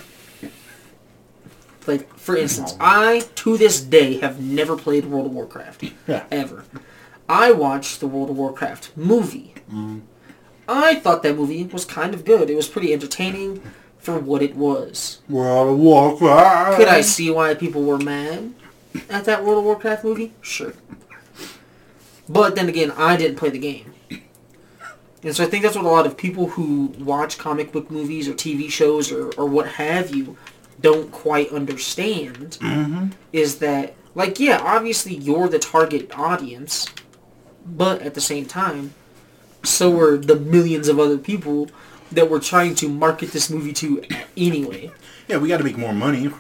like 1.87 2.13
for 2.19 2.37
instance, 2.37 2.75
I 2.81 3.21
to 3.37 3.57
this 3.57 3.81
day 3.81 4.19
have 4.19 4.41
never 4.41 4.77
played 4.77 5.07
World 5.07 5.27
of 5.27 5.33
Warcraft. 5.33 5.85
Yeah. 6.09 6.25
Ever. 6.33 6.65
I 7.29 7.53
watched 7.53 8.01
the 8.01 8.09
World 8.09 8.31
of 8.31 8.39
Warcraft 8.39 8.91
movie. 8.97 9.55
Mm-hmm. 9.69 10.01
I 10.67 10.97
thought 10.97 11.23
that 11.23 11.37
movie 11.37 11.63
was 11.63 11.85
kind 11.85 12.13
of 12.13 12.25
good. 12.25 12.51
It 12.51 12.57
was 12.57 12.67
pretty 12.67 12.93
entertaining 12.93 13.63
for 14.01 14.19
what 14.19 14.43
it 14.43 14.57
was. 14.57 15.21
World 15.29 15.75
of 15.75 15.79
Warcraft. 15.79 16.79
Could 16.79 16.89
I 16.89 17.03
see 17.03 17.31
why 17.31 17.55
people 17.55 17.83
were 17.83 17.99
mad 17.99 18.55
at 19.09 19.25
that 19.27 19.45
World 19.45 19.59
of 19.59 19.65
Warcraft 19.65 20.05
movie? 20.05 20.33
Sure. 20.41 20.73
But 22.29 22.55
then 22.55 22.69
again, 22.69 22.93
I 22.93 23.17
didn't 23.17 23.37
play 23.37 23.51
the 23.51 23.59
game. 23.59 23.93
And 25.23 25.37
so 25.37 25.45
I 25.45 25.47
think 25.49 25.63
that's 25.63 25.77
what 25.77 25.85
a 25.85 25.89
lot 25.89 26.07
of 26.07 26.17
people 26.17 26.49
who 26.49 26.87
watch 26.99 27.37
comic 27.37 27.73
book 27.73 27.91
movies 27.91 28.27
or 28.27 28.33
TV 28.33 28.71
shows 28.71 29.13
or, 29.13 29.31
or 29.33 29.47
what 29.47 29.69
have 29.69 30.15
you 30.15 30.37
don't 30.81 31.13
quite 31.13 31.53
understand 31.53 32.57
mm-hmm. 32.61 33.09
is 33.33 33.59
that, 33.59 33.95
like, 34.15 34.41
yeah, 34.41 34.59
obviously 34.63 35.15
you're 35.15 35.49
the 35.49 35.59
target 35.59 36.11
audience, 36.19 36.87
but 37.67 38.01
at 38.01 38.15
the 38.15 38.21
same 38.21 38.47
time, 38.47 38.95
so 39.63 39.99
are 40.01 40.17
the 40.17 40.37
millions 40.37 40.89
of 40.89 40.99
other 40.99 41.19
people 41.19 41.69
that 42.13 42.31
we're 42.31 42.41
trying 42.41 42.75
to 42.77 42.89
market 42.89 43.33
this 43.33 43.51
movie 43.51 43.73
to 43.75 44.03
anyway. 44.37 44.91
Yeah, 45.29 45.39
we 45.39 45.49
got 45.49 45.59
to 45.59 45.65
make 45.65 45.79
more 45.79 45.93
money. 45.93 46.31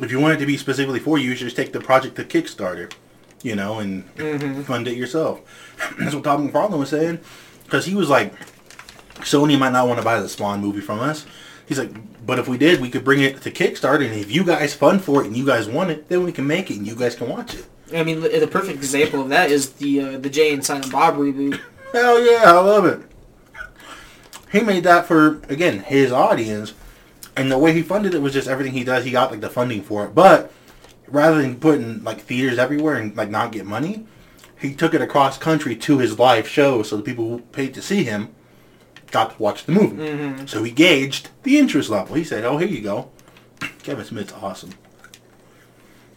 If 0.00 0.10
you 0.10 0.18
want 0.18 0.34
it 0.34 0.38
to 0.38 0.46
be 0.46 0.56
specifically 0.56 0.98
for 0.98 1.18
you, 1.18 1.30
you 1.30 1.36
should 1.36 1.46
just 1.46 1.56
take 1.56 1.72
the 1.72 1.80
project 1.80 2.16
to 2.16 2.24
Kickstarter, 2.24 2.92
you 3.42 3.54
know, 3.54 3.78
and 3.78 4.04
fund 4.66 4.88
it 4.88 4.96
yourself. 4.96 5.40
That's 5.98 6.14
what 6.14 6.24
Todd 6.24 6.40
McFarlane 6.40 6.78
was 6.78 6.90
saying. 6.90 7.20
Because 7.64 7.86
he 7.86 7.94
was 7.94 8.08
like, 8.08 8.34
Sony 9.16 9.58
might 9.58 9.72
not 9.72 9.86
want 9.86 9.98
to 10.00 10.04
buy 10.04 10.20
the 10.20 10.28
Spawn 10.28 10.60
movie 10.60 10.80
from 10.80 11.00
us. 11.00 11.24
He's 11.66 11.78
like, 11.78 11.92
but 12.26 12.38
if 12.38 12.48
we 12.48 12.58
did, 12.58 12.80
we 12.80 12.90
could 12.90 13.04
bring 13.04 13.20
it 13.20 13.40
to 13.42 13.50
Kickstarter, 13.50 14.04
and 14.04 14.14
if 14.14 14.30
you 14.30 14.44
guys 14.44 14.74
fund 14.74 15.02
for 15.02 15.22
it 15.22 15.28
and 15.28 15.36
you 15.36 15.46
guys 15.46 15.68
want 15.68 15.90
it, 15.90 16.08
then 16.08 16.24
we 16.24 16.32
can 16.32 16.46
make 16.46 16.70
it 16.70 16.76
and 16.76 16.86
you 16.86 16.94
guys 16.96 17.14
can 17.14 17.28
watch 17.28 17.54
it. 17.54 17.66
I 17.94 18.02
mean, 18.04 18.20
the 18.20 18.28
the 18.28 18.46
perfect 18.46 18.78
example 18.78 19.20
of 19.20 19.28
that 19.28 19.50
is 19.50 19.70
the 19.74 20.00
uh, 20.00 20.18
the 20.18 20.30
Jay 20.30 20.52
and 20.52 20.64
Silent 20.64 20.90
Bob 20.90 21.16
reboot. 21.16 21.60
Hell 21.92 22.20
yeah, 22.24 22.42
I 22.46 22.60
love 22.60 22.86
it. 22.86 23.00
He 24.52 24.60
made 24.60 24.84
that 24.84 25.06
for 25.06 25.40
again 25.48 25.80
his 25.80 26.12
audience, 26.12 26.74
and 27.34 27.50
the 27.50 27.58
way 27.58 27.72
he 27.72 27.82
funded 27.82 28.14
it 28.14 28.20
was 28.20 28.34
just 28.34 28.46
everything 28.46 28.74
he 28.74 28.84
does. 28.84 29.04
He 29.04 29.10
got 29.10 29.30
like 29.30 29.40
the 29.40 29.48
funding 29.48 29.82
for 29.82 30.04
it, 30.04 30.14
but 30.14 30.52
rather 31.08 31.40
than 31.40 31.58
putting 31.58 32.04
like 32.04 32.20
theaters 32.20 32.58
everywhere 32.58 32.96
and 32.96 33.16
like 33.16 33.30
not 33.30 33.50
get 33.50 33.64
money, 33.64 34.06
he 34.60 34.74
took 34.74 34.92
it 34.92 35.00
across 35.00 35.38
country 35.38 35.74
to 35.76 35.98
his 35.98 36.18
live 36.18 36.46
show, 36.46 36.82
so 36.82 36.98
the 36.98 37.02
people 37.02 37.28
who 37.28 37.40
paid 37.40 37.72
to 37.74 37.82
see 37.82 38.04
him 38.04 38.28
got 39.10 39.36
to 39.36 39.42
watch 39.42 39.64
the 39.64 39.72
movie. 39.72 39.96
Mm-hmm. 39.96 40.46
So 40.46 40.62
he 40.62 40.70
gauged 40.70 41.30
the 41.44 41.58
interest 41.58 41.88
level. 41.88 42.14
He 42.14 42.24
said, 42.24 42.44
"Oh, 42.44 42.58
here 42.58 42.68
you 42.68 42.82
go." 42.82 43.10
Kevin 43.82 44.04
Smith's 44.04 44.34
awesome. 44.34 44.74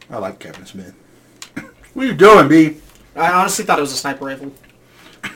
I 0.10 0.18
like 0.18 0.40
Kevin 0.40 0.66
Smith. 0.66 0.94
what 1.94 2.04
are 2.04 2.10
you 2.10 2.14
doing, 2.14 2.50
B? 2.50 2.78
I 3.16 3.32
honestly 3.32 3.64
thought 3.64 3.80
it 3.80 3.82
was 3.82 3.94
a 3.94 3.98
sniper 3.98 4.26
rifle. 4.26 4.52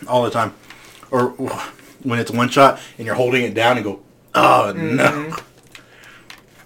All 0.06 0.24
the 0.24 0.30
time. 0.30 0.54
Or 1.12 1.34
when 2.04 2.20
it's 2.20 2.32
one 2.32 2.50
shot 2.50 2.80
and 2.98 3.06
you're 3.06 3.16
holding 3.16 3.44
it 3.44 3.54
down 3.54 3.78
and 3.78 3.84
go, 3.84 4.02
oh 4.36 4.74
no. 4.76 5.36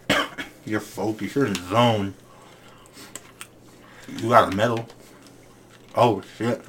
you're 0.65 0.79
focused. 0.79 1.35
You're 1.35 1.47
in 1.47 1.53
the 1.53 1.61
zone. 1.61 2.13
You 4.21 4.29
got 4.29 4.53
a 4.53 4.55
medal. 4.55 4.87
Oh 5.95 6.21
shit. 6.37 6.61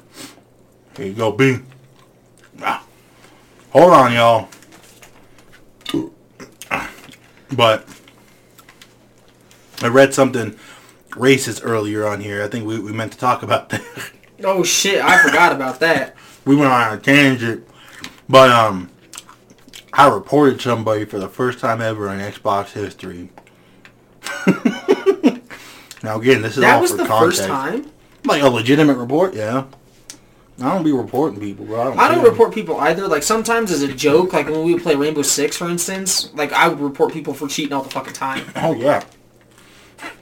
Here 0.97 1.07
you 1.07 1.13
go, 1.13 1.31
B. 1.31 1.57
Ah. 2.61 2.85
Hold 3.71 3.93
on, 3.93 4.13
y'all. 4.13 4.49
But 7.51 7.87
I 9.81 9.87
read 9.87 10.13
something 10.13 10.57
racist 11.11 11.61
earlier 11.63 12.05
on 12.05 12.19
here. 12.19 12.43
I 12.43 12.47
think 12.47 12.65
we, 12.65 12.79
we 12.79 12.91
meant 12.91 13.13
to 13.13 13.17
talk 13.17 13.43
about 13.43 13.69
that. 13.69 13.81
Oh 14.43 14.63
shit, 14.63 15.01
I 15.01 15.23
forgot 15.23 15.53
about 15.53 15.79
that. 15.79 16.13
we 16.43 16.57
went 16.57 16.69
on 16.69 16.97
a 16.97 16.99
tangent. 16.99 17.65
But 18.29 18.49
um 18.51 18.89
I 19.93 20.09
reported 20.09 20.59
somebody 20.61 21.05
for 21.05 21.19
the 21.19 21.29
first 21.29 21.59
time 21.59 21.81
ever 21.81 22.09
in 22.11 22.19
Xbox 22.19 22.71
history. 22.73 23.29
now 26.03 26.19
again, 26.19 26.41
this 26.41 26.57
is 26.57 26.61
That 26.61 26.75
all 26.75 26.81
was 26.81 26.91
for 26.91 26.97
the 26.97 27.05
context. 27.05 27.39
first 27.39 27.49
time. 27.49 27.91
Like 28.25 28.41
a 28.41 28.49
legitimate 28.49 28.97
report, 28.97 29.33
yeah. 29.35 29.65
I 30.61 30.73
don't 30.73 30.83
be 30.83 30.91
reporting 30.93 31.39
people, 31.39 31.65
bro. 31.65 31.81
I 31.81 31.83
don't, 31.85 31.99
I 31.99 32.15
don't 32.15 32.23
report 32.23 32.53
people 32.53 32.79
either. 32.79 33.07
Like 33.07 33.23
sometimes 33.23 33.71
as 33.71 33.81
a 33.83 33.93
joke, 33.93 34.31
like 34.33 34.47
when 34.47 34.63
we 34.63 34.73
would 34.73 34.83
play 34.83 34.95
Rainbow 34.95 35.21
Six, 35.21 35.57
for 35.57 35.69
instance, 35.69 36.33
like 36.33 36.53
I 36.53 36.67
would 36.69 36.79
report 36.79 37.11
people 37.13 37.33
for 37.33 37.47
cheating 37.47 37.73
all 37.73 37.83
the 37.83 37.89
fucking 37.89 38.13
time. 38.13 38.45
Oh 38.55 38.73
yeah. 38.73 39.03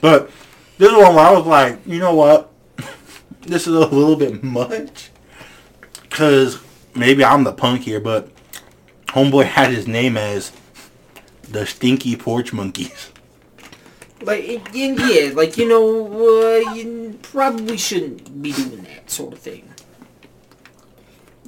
But 0.02 0.30
this 0.78 0.92
is 0.92 0.98
one 0.98 1.16
where 1.16 1.26
I 1.26 1.32
was 1.32 1.46
like, 1.46 1.86
you 1.86 2.00
know 2.00 2.16
what? 2.16 2.52
This 3.42 3.68
is 3.68 3.74
a 3.76 3.80
little 3.88 4.16
bit 4.16 4.42
much. 4.42 5.10
Cause 6.10 6.63
maybe 6.96 7.24
I'm 7.24 7.44
the 7.44 7.54
punk 7.54 7.82
here, 7.82 8.00
but 8.00 8.30
homeboy 9.08 9.46
had 9.46 9.72
his 9.72 9.88
name 9.88 10.18
as 10.18 10.52
the 11.50 11.66
Stinky 11.66 12.16
Porch 12.16 12.54
Monkeys. 12.54 13.12
Like 14.22 14.70
yeah, 14.74 15.32
like 15.34 15.58
you 15.58 15.68
know, 15.68 16.08
uh, 16.08 16.74
you 16.74 17.20
probably 17.22 17.78
shouldn't 17.78 18.42
be 18.42 18.54
doing 18.54 18.84
that 18.84 19.10
sort 19.12 19.34
of 19.34 19.40
thing. 19.40 19.68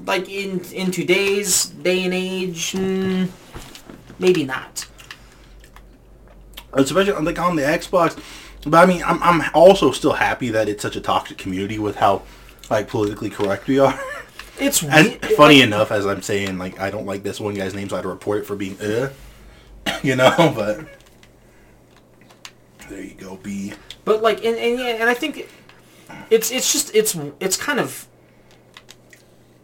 Like 0.06 0.30
in 0.30 0.60
in 0.74 0.92
today's 0.92 1.66
day 1.68 2.04
and 2.04 2.14
age, 2.14 2.74
mm, 2.74 3.30
maybe 4.20 4.44
not. 4.44 4.88
Especially 6.74 7.14
like 7.14 7.40
on 7.40 7.56
the 7.56 7.62
Xbox. 7.62 8.22
But 8.66 8.84
I 8.84 8.86
mean, 8.86 9.04
I'm 9.06 9.24
I'm 9.24 9.50
also 9.54 9.92
still 9.92 10.14
happy 10.14 10.50
that 10.50 10.68
it's 10.68 10.82
such 10.82 10.98
a 10.98 11.02
toxic 11.02 11.38
community 11.38 11.80
with 11.80 11.96
how 11.96 12.24
like 12.70 12.90
politically 12.90 13.30
correct 13.30 13.68
we 13.68 13.80
are. 13.80 13.98
It's 14.60 14.82
we- 14.82 14.90
funny 14.90 15.56
like, 15.56 15.64
enough, 15.64 15.92
as 15.92 16.06
I'm 16.06 16.22
saying, 16.22 16.58
like 16.58 16.80
I 16.80 16.90
don't 16.90 17.06
like 17.06 17.24
this 17.24 17.40
one 17.40 17.54
guy's 17.54 17.74
name, 17.74 17.90
so 17.90 17.96
I 17.96 17.98
had 17.98 18.04
to 18.04 18.10
report 18.10 18.40
it 18.40 18.46
for 18.46 18.56
being 18.56 18.80
uh, 18.80 19.12
you 20.04 20.16
know. 20.16 20.34
But 20.56 20.88
there 22.90 23.02
you 23.02 23.16
go, 23.16 23.38
B. 23.38 23.74
But 24.04 24.22
like, 24.22 24.46
and, 24.46 24.58
and 24.58 24.80
yeah, 24.80 24.86
and 25.00 25.10
I 25.10 25.14
think 25.14 25.50
it's 26.30 26.52
it's 26.52 26.72
just 26.72 26.94
it's 26.96 27.18
it's 27.40 27.58
kind 27.58 27.80
of 27.80 28.08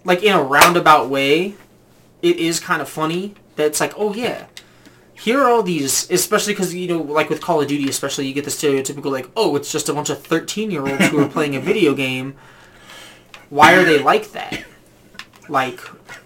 like 0.04 0.24
in 0.24 0.34
a 0.34 0.42
roundabout 0.42 1.10
way, 1.10 1.56
it 2.22 2.38
is 2.38 2.60
kind 2.60 2.82
of 2.82 2.89
funny 2.89 3.36
that 3.56 3.68
it's 3.68 3.80
like, 3.80 3.94
oh 3.96 4.14
yeah, 4.14 4.48
here 5.14 5.39
are 5.39 5.50
all 5.50 5.62
these, 5.64 6.10
especially 6.10 6.54
because 6.54 6.74
you 6.74 6.88
know, 6.88 7.02
like 7.02 7.30
with 7.30 7.42
Call 7.42 7.62
of 7.62 7.68
Duty, 7.68 7.88
especially 7.88 8.28
you 8.28 8.34
get 8.34 8.46
the 8.46 8.52
stereotypical 8.52 9.12
like, 9.12 9.30
oh, 9.36 9.56
it's 9.56 9.72
just 9.72 9.88
a 9.88 9.94
bunch 9.94 10.10
of 10.10 10.22
thirteen 10.22 10.72
year 10.72 10.88
olds 10.88 11.08
who 11.08 11.20
are 11.20 11.28
playing 11.28 11.56
a 11.56 11.60
video 11.60 11.94
game. 11.94 12.36
Why 13.50 13.76
are 13.76 13.84
they 13.84 14.00
like 14.00 14.32
that? 14.32 14.64
Like, 15.52 15.80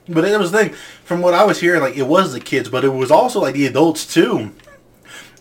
But 0.08 0.22
that 0.22 0.40
was 0.40 0.52
the 0.52 0.58
thing. 0.60 0.74
From 1.04 1.22
what 1.22 1.34
I 1.34 1.44
was 1.44 1.60
hearing, 1.60 1.82
like 1.82 1.98
it 1.98 2.08
was 2.08 2.32
the 2.32 2.40
kids, 2.40 2.70
but 2.70 2.86
it 2.86 2.90
was 2.90 3.10
also 3.12 3.42
like 3.42 3.56
the 3.56 3.66
adults 3.66 4.06
too. 4.06 4.52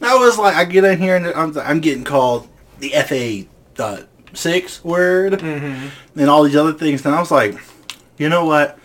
I 0.00 0.16
was 0.16 0.38
like, 0.38 0.56
I 0.56 0.64
get 0.64 0.84
in 0.84 0.98
here 0.98 1.16
and 1.16 1.26
I'm, 1.26 1.56
I'm 1.58 1.80
getting 1.80 2.02
called 2.04 2.48
the 2.80 2.90
FA 2.90 3.44
uh, 3.82 4.02
six 4.32 4.82
word 4.84 5.40
and 6.16 6.28
all 6.30 6.42
these 6.44 6.56
other 6.56 6.72
things, 6.72 7.04
and 7.06 7.14
I 7.14 7.20
was 7.20 7.30
like, 7.30 7.56
you 8.18 8.28
know 8.28 8.44
what? 8.46 8.78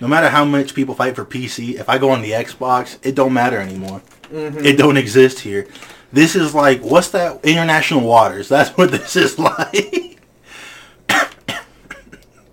No 0.00 0.06
matter 0.06 0.28
how 0.28 0.44
much 0.44 0.74
people 0.74 0.94
fight 0.94 1.16
for 1.16 1.24
PC, 1.24 1.74
if 1.74 1.88
I 1.88 1.98
go 1.98 2.10
on 2.10 2.22
the 2.22 2.30
Xbox, 2.30 2.98
it 3.04 3.14
don't 3.16 3.32
matter 3.32 3.58
anymore. 3.58 4.00
It 4.32 4.78
don't 4.78 4.96
exist 4.96 5.40
here. 5.40 5.66
This 6.12 6.36
is 6.36 6.54
like, 6.54 6.80
what's 6.82 7.10
that? 7.10 7.44
International 7.44 8.00
waters. 8.00 8.48
That's 8.48 8.70
what 8.76 8.90
this 8.92 9.16
is 9.16 9.38
like. 9.48 10.20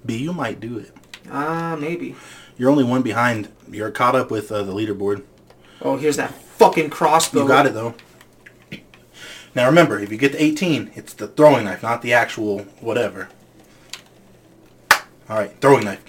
B, 0.05 0.17
you 0.17 0.33
might 0.33 0.59
do 0.59 0.79
it. 0.79 0.91
Ah, 1.32 1.76
maybe. 1.80 2.15
You're 2.57 2.69
only 2.69 2.84
one 2.84 3.01
behind. 3.01 3.49
You're 3.69 3.91
caught 3.91 4.15
up 4.15 4.32
with 4.32 4.51
uh, 4.51 4.63
the 4.63 4.73
leaderboard. 4.73 5.23
Oh, 5.82 5.97
here's 5.97 6.17
that 6.17 6.34
fucking 6.34 6.89
crossbow. 6.89 7.41
You 7.43 7.47
got 7.47 7.65
it 7.65 7.73
though. 7.73 7.95
Now 9.53 9.67
remember, 9.67 9.99
if 9.99 10.11
you 10.11 10.17
get 10.17 10.34
to 10.34 10.43
18, 10.43 10.91
it's 10.95 11.13
the 11.13 11.28
throwing 11.28 11.63
knife, 11.65 11.82
not 11.82 12.01
the 12.01 12.13
actual 12.13 12.59
whatever. 12.82 13.30
All 15.30 15.38
right, 15.38 15.51
throwing 15.61 15.86
knife. 15.86 16.03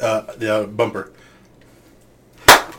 Uh, 0.00 0.32
the 0.36 0.54
uh, 0.54 0.66
bumper. 0.66 1.12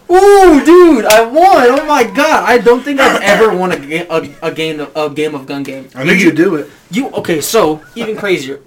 Ooh, 0.10 0.64
dude, 0.64 1.04
I 1.04 1.26
won! 1.26 1.68
Oh 1.70 1.86
my 1.86 2.04
god, 2.04 2.46
I 2.46 2.60
don't 2.60 2.82
think 2.82 3.00
I've 3.02 3.22
ever 3.22 3.56
won 3.58 3.74
a, 3.74 3.80
ga- 3.80 4.08
a, 4.10 4.48
a 4.48 4.52
game 4.54 4.80
of, 4.80 4.96
a 4.96 5.10
game 5.14 5.36
of 5.36 5.46
gun 5.46 5.64
game. 5.64 5.90
I 5.96 6.06
knew 6.06 6.14
you'd 6.14 6.38
do 6.38 6.56
it. 6.56 6.70
You 6.90 7.10
okay? 7.10 7.42
So 7.42 7.84
even 7.96 8.16
crazier. 8.16 8.62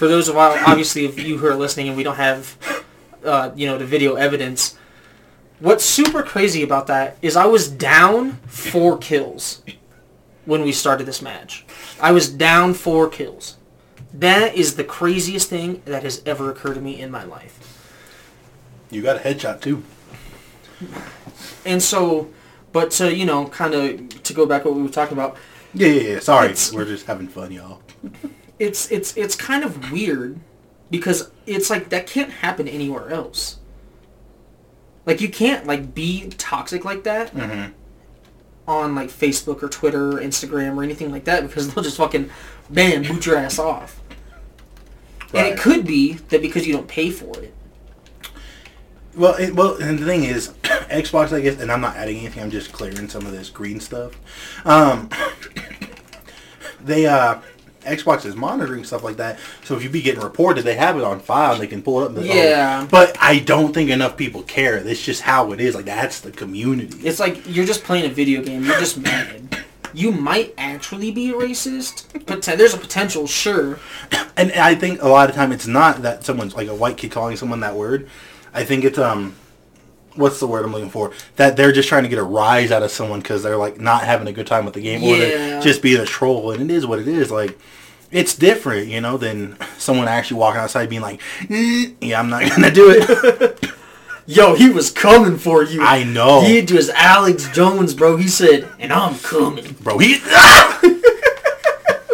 For 0.00 0.08
those 0.08 0.30
of 0.30 0.36
obviously 0.38 1.04
of 1.04 1.18
you 1.18 1.36
who 1.36 1.46
are 1.46 1.54
listening 1.54 1.88
and 1.88 1.94
we 1.94 2.02
don't 2.02 2.16
have, 2.16 2.56
uh, 3.22 3.50
you 3.54 3.66
know, 3.66 3.76
the 3.76 3.84
video 3.84 4.14
evidence. 4.14 4.78
What's 5.58 5.84
super 5.84 6.22
crazy 6.22 6.62
about 6.62 6.86
that 6.86 7.18
is 7.20 7.36
I 7.36 7.44
was 7.44 7.68
down 7.68 8.38
four 8.46 8.96
kills 8.96 9.62
when 10.46 10.62
we 10.62 10.72
started 10.72 11.04
this 11.04 11.20
match. 11.20 11.66
I 12.00 12.12
was 12.12 12.30
down 12.30 12.72
four 12.72 13.10
kills. 13.10 13.58
That 14.14 14.54
is 14.54 14.76
the 14.76 14.84
craziest 14.84 15.50
thing 15.50 15.82
that 15.84 16.02
has 16.02 16.22
ever 16.24 16.50
occurred 16.50 16.76
to 16.76 16.80
me 16.80 16.98
in 16.98 17.10
my 17.10 17.24
life. 17.24 17.58
You 18.90 19.02
got 19.02 19.18
a 19.18 19.20
headshot 19.20 19.60
too. 19.60 19.84
And 21.66 21.82
so, 21.82 22.30
but 22.72 22.90
to 22.92 23.14
you 23.14 23.26
know, 23.26 23.48
kind 23.48 23.74
of 23.74 24.22
to 24.22 24.32
go 24.32 24.46
back 24.46 24.62
to 24.62 24.68
what 24.68 24.78
we 24.78 24.82
were 24.82 24.88
talking 24.88 25.18
about, 25.18 25.36
Yeah, 25.74 25.88
yeah, 25.88 26.12
yeah. 26.14 26.18
Sorry, 26.20 26.54
we're 26.72 26.86
just 26.86 27.04
having 27.04 27.28
fun, 27.28 27.52
y'all. 27.52 27.82
It's 28.60 28.88
it's 28.92 29.16
it's 29.16 29.34
kind 29.34 29.64
of 29.64 29.90
weird 29.90 30.38
because 30.90 31.32
it's 31.46 31.68
like 31.70 31.88
that 31.88 32.06
can't 32.06 32.30
happen 32.30 32.68
anywhere 32.68 33.08
else. 33.10 33.56
Like 35.06 35.20
you 35.20 35.28
can't 35.28 35.66
like 35.66 35.94
be 35.94 36.28
toxic 36.38 36.84
like 36.84 37.02
that 37.04 37.34
Mhm. 37.34 37.72
on 38.68 38.94
like 38.94 39.08
Facebook 39.08 39.62
or 39.62 39.68
Twitter 39.68 40.10
or 40.10 40.20
Instagram 40.20 40.76
or 40.76 40.84
anything 40.84 41.10
like 41.10 41.24
that 41.24 41.42
because 41.46 41.72
they'll 41.74 41.82
just 41.82 41.96
fucking 41.96 42.30
bam 42.68 43.02
boot 43.02 43.26
your 43.26 43.36
ass 43.36 43.58
off. 43.58 44.00
And 45.32 45.46
it 45.46 45.58
could 45.58 45.86
be 45.86 46.14
that 46.28 46.42
because 46.42 46.66
you 46.66 46.72
don't 46.72 46.88
pay 46.88 47.10
for 47.10 47.36
it. 47.40 47.54
Well, 49.16 49.34
it, 49.36 49.54
well, 49.54 49.74
and 49.80 49.98
the 49.98 50.04
thing 50.04 50.24
is, 50.24 50.48
Xbox, 50.62 51.32
I 51.32 51.40
guess, 51.40 51.60
and 51.60 51.70
I'm 51.70 51.80
not 51.80 51.96
adding 51.96 52.16
anything. 52.18 52.42
I'm 52.42 52.50
just 52.50 52.72
clearing 52.72 53.08
some 53.08 53.26
of 53.26 53.32
this 53.32 53.48
green 53.48 53.80
stuff. 53.80 54.12
Um, 54.64 55.08
they, 56.84 57.06
uh, 57.06 57.40
Xbox 57.82 58.26
is 58.26 58.36
monitoring 58.36 58.84
stuff 58.84 59.02
like 59.02 59.16
that. 59.16 59.38
So 59.64 59.76
if 59.76 59.82
you 59.82 59.90
be 59.90 60.02
getting 60.02 60.22
reported, 60.22 60.64
they 60.64 60.76
have 60.76 60.96
it 60.96 61.04
on 61.04 61.20
file 61.20 61.52
and 61.52 61.62
they 61.62 61.66
can 61.66 61.82
pull 61.82 62.00
it 62.00 62.04
up. 62.04 62.08
And 62.10 62.16
be 62.16 62.28
like, 62.28 62.30
oh. 62.30 62.42
Yeah. 62.42 62.88
But 62.90 63.16
I 63.20 63.38
don't 63.38 63.72
think 63.72 63.90
enough 63.90 64.16
people 64.16 64.42
care. 64.42 64.76
It's 64.76 65.02
just 65.02 65.22
how 65.22 65.52
it 65.52 65.60
is. 65.60 65.74
Like 65.74 65.86
that's 65.86 66.20
the 66.20 66.30
community. 66.30 66.98
It's 67.06 67.20
like 67.20 67.42
you're 67.46 67.66
just 67.66 67.84
playing 67.84 68.10
a 68.10 68.14
video 68.14 68.42
game. 68.42 68.64
You're 68.64 68.78
just 68.78 68.98
mad. 68.98 69.64
You 69.92 70.12
might 70.12 70.54
actually 70.56 71.10
be 71.10 71.32
racist, 71.32 72.04
but 72.26 72.42
there's 72.42 72.74
a 72.74 72.78
potential, 72.78 73.26
sure. 73.26 73.80
And 74.36 74.52
I 74.52 74.76
think 74.76 75.02
a 75.02 75.08
lot 75.08 75.28
of 75.28 75.34
time 75.34 75.50
it's 75.50 75.66
not 75.66 76.02
that 76.02 76.24
someone's 76.24 76.54
like 76.54 76.68
a 76.68 76.74
white 76.74 76.96
kid 76.96 77.10
calling 77.10 77.36
someone 77.36 77.60
that 77.60 77.74
word. 77.74 78.08
I 78.54 78.64
think 78.64 78.84
it's 78.84 78.98
um, 78.98 79.34
what's 80.16 80.40
the 80.40 80.46
word 80.46 80.64
I'm 80.64 80.72
looking 80.72 80.90
for? 80.90 81.12
That 81.36 81.56
they're 81.56 81.72
just 81.72 81.88
trying 81.88 82.02
to 82.04 82.08
get 82.08 82.18
a 82.18 82.22
rise 82.22 82.70
out 82.72 82.82
of 82.82 82.90
someone 82.90 83.20
because 83.20 83.42
they're 83.42 83.56
like 83.56 83.80
not 83.80 84.04
having 84.04 84.26
a 84.28 84.32
good 84.32 84.46
time 84.46 84.64
with 84.64 84.74
the 84.74 84.80
game, 84.82 85.02
or 85.02 85.16
they're 85.16 85.60
just 85.60 85.82
being 85.82 86.00
a 86.00 86.04
troll. 86.06 86.52
And 86.52 86.70
it 86.70 86.74
is 86.74 86.86
what 86.86 86.98
it 86.98 87.08
is. 87.08 87.30
Like 87.30 87.58
it's 88.10 88.34
different, 88.34 88.88
you 88.88 89.00
know, 89.00 89.16
than 89.16 89.56
someone 89.78 90.08
actually 90.08 90.38
walking 90.40 90.60
outside 90.60 90.88
being 90.90 91.02
like, 91.02 91.20
"Eh, 91.48 91.90
"Yeah, 92.00 92.18
I'm 92.20 92.28
not 92.30 92.42
gonna 92.50 92.70
do 92.70 92.90
it." 92.90 93.66
Yo, 94.26 94.54
he 94.54 94.68
was 94.70 94.90
coming 94.92 95.38
for 95.38 95.64
you. 95.64 95.82
I 95.82 96.04
know, 96.04 96.42
He 96.42 96.60
was 96.72 96.88
Alex 96.90 97.48
Jones, 97.52 97.94
bro. 97.94 98.16
He 98.16 98.28
said, 98.28 98.68
and 98.78 98.92
I'm 98.92 99.18
coming. 99.18 99.72
bro. 99.80 99.98
He 99.98 100.18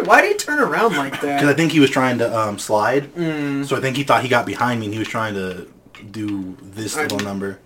Why 0.03 0.21
did 0.21 0.31
he 0.31 0.37
turn 0.37 0.59
around 0.59 0.95
like 0.95 1.19
that? 1.21 1.35
because 1.41 1.49
I 1.49 1.53
think 1.53 1.71
he 1.73 1.79
was 1.79 1.89
trying 1.89 2.17
to 2.19 2.35
um, 2.39 2.57
slide, 2.57 3.13
Mm. 3.13 3.65
so 3.67 3.75
I 3.75 3.81
think 3.81 3.97
he 3.97 4.03
thought 4.03 4.23
he 4.23 4.29
got 4.29 4.45
behind 4.45 4.79
me 4.79 4.85
and 4.87 4.93
he 4.93 4.99
was 4.99 5.07
trying 5.09 5.33
to 5.33 5.67
do 6.09 6.55
this 6.61 6.95
I- 6.97 7.03
little 7.03 7.19
number. 7.19 7.59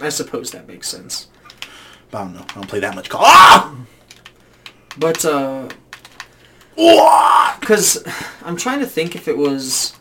I 0.00 0.08
suppose 0.10 0.50
that 0.52 0.66
makes 0.68 0.88
sense. 0.88 1.28
But 2.10 2.18
I 2.18 2.24
don't 2.24 2.34
know. 2.34 2.44
I 2.50 2.54
don't 2.54 2.68
play 2.68 2.80
that 2.80 2.94
much 2.94 3.08
Call. 3.08 3.22
Ah! 3.24 3.74
But 4.98 5.24
uh, 5.24 5.68
because 7.60 8.04
I'm 8.44 8.56
trying 8.56 8.80
to 8.80 8.86
think 8.86 9.14
if 9.16 9.28
it 9.28 9.36
was, 9.36 9.94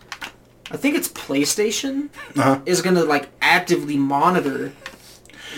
I 0.71 0.77
think 0.77 0.95
it's 0.95 1.07
PlayStation 1.09 2.09
Uh-huh. 2.37 2.59
is 2.65 2.81
gonna 2.81 3.03
like 3.03 3.29
actively 3.41 3.97
monitor 3.97 4.71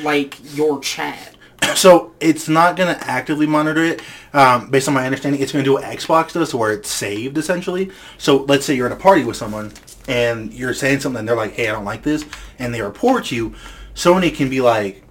like 0.03 0.35
your 0.55 0.79
chat. 0.79 1.33
So 1.75 2.13
it's 2.19 2.47
not 2.47 2.75
going 2.77 2.95
to 2.95 3.03
actively 3.07 3.45
monitor 3.45 3.83
it. 3.83 4.01
Um, 4.33 4.69
based 4.71 4.87
on 4.87 4.93
my 4.93 5.05
understanding, 5.05 5.41
it's 5.41 5.51
going 5.51 5.63
to 5.63 5.67
do 5.67 5.73
what 5.73 5.83
Xbox 5.83 6.31
does, 6.31 6.55
where 6.55 6.71
it's 6.71 6.89
saved 6.89 7.37
essentially. 7.37 7.91
So 8.17 8.37
let's 8.43 8.65
say 8.65 8.73
you're 8.73 8.85
at 8.87 8.93
a 8.93 8.95
party 8.95 9.23
with 9.25 9.35
someone 9.35 9.73
and 10.07 10.51
you're 10.53 10.73
saying 10.73 11.01
something, 11.01 11.19
and 11.19 11.27
they're 11.27 11.35
like, 11.35 11.53
"Hey, 11.53 11.67
I 11.67 11.73
don't 11.73 11.83
like 11.85 12.03
this," 12.03 12.25
and 12.57 12.73
they 12.73 12.81
report 12.81 13.31
you. 13.31 13.53
Sony 13.97 14.33
can 14.33 14.47
be 14.49 14.61
like, 14.61 15.03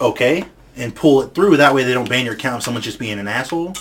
"Okay," 0.00 0.44
and 0.76 0.94
pull 0.94 1.22
it 1.22 1.34
through. 1.34 1.56
That 1.56 1.74
way, 1.74 1.82
they 1.82 1.94
don't 1.94 2.08
ban 2.08 2.26
your 2.26 2.34
account 2.34 2.58
if 2.58 2.62
someone's 2.62 2.84
just 2.84 2.98
being 2.98 3.18
an 3.18 3.26
asshole. 3.26 3.74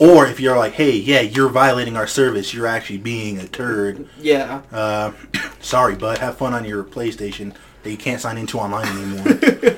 Or 0.00 0.26
if 0.26 0.40
you're 0.40 0.58
like, 0.58 0.72
"Hey, 0.72 0.90
yeah, 0.90 1.20
you're 1.20 1.48
violating 1.48 1.96
our 1.96 2.08
service. 2.08 2.52
You're 2.52 2.66
actually 2.66 2.98
being 2.98 3.38
a 3.38 3.46
turd." 3.46 4.08
Yeah. 4.20 4.62
Uh, 4.72 5.12
sorry, 5.60 5.94
bud. 5.94 6.18
Have 6.18 6.36
fun 6.36 6.52
on 6.52 6.64
your 6.64 6.82
PlayStation 6.82 7.54
that 7.84 7.90
you 7.90 7.96
can't 7.96 8.20
sign 8.20 8.36
into 8.36 8.58
online 8.58 8.88
anymore. 8.88 9.24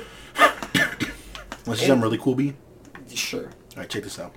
Let's 1.67 1.81
see 1.81 1.87
something 1.87 2.01
really 2.01 2.17
cool, 2.17 2.33
B. 2.33 2.55
Sure. 3.13 3.45
All 3.45 3.77
right, 3.77 3.89
check 3.89 4.01
this 4.03 4.17
out. 4.17 4.33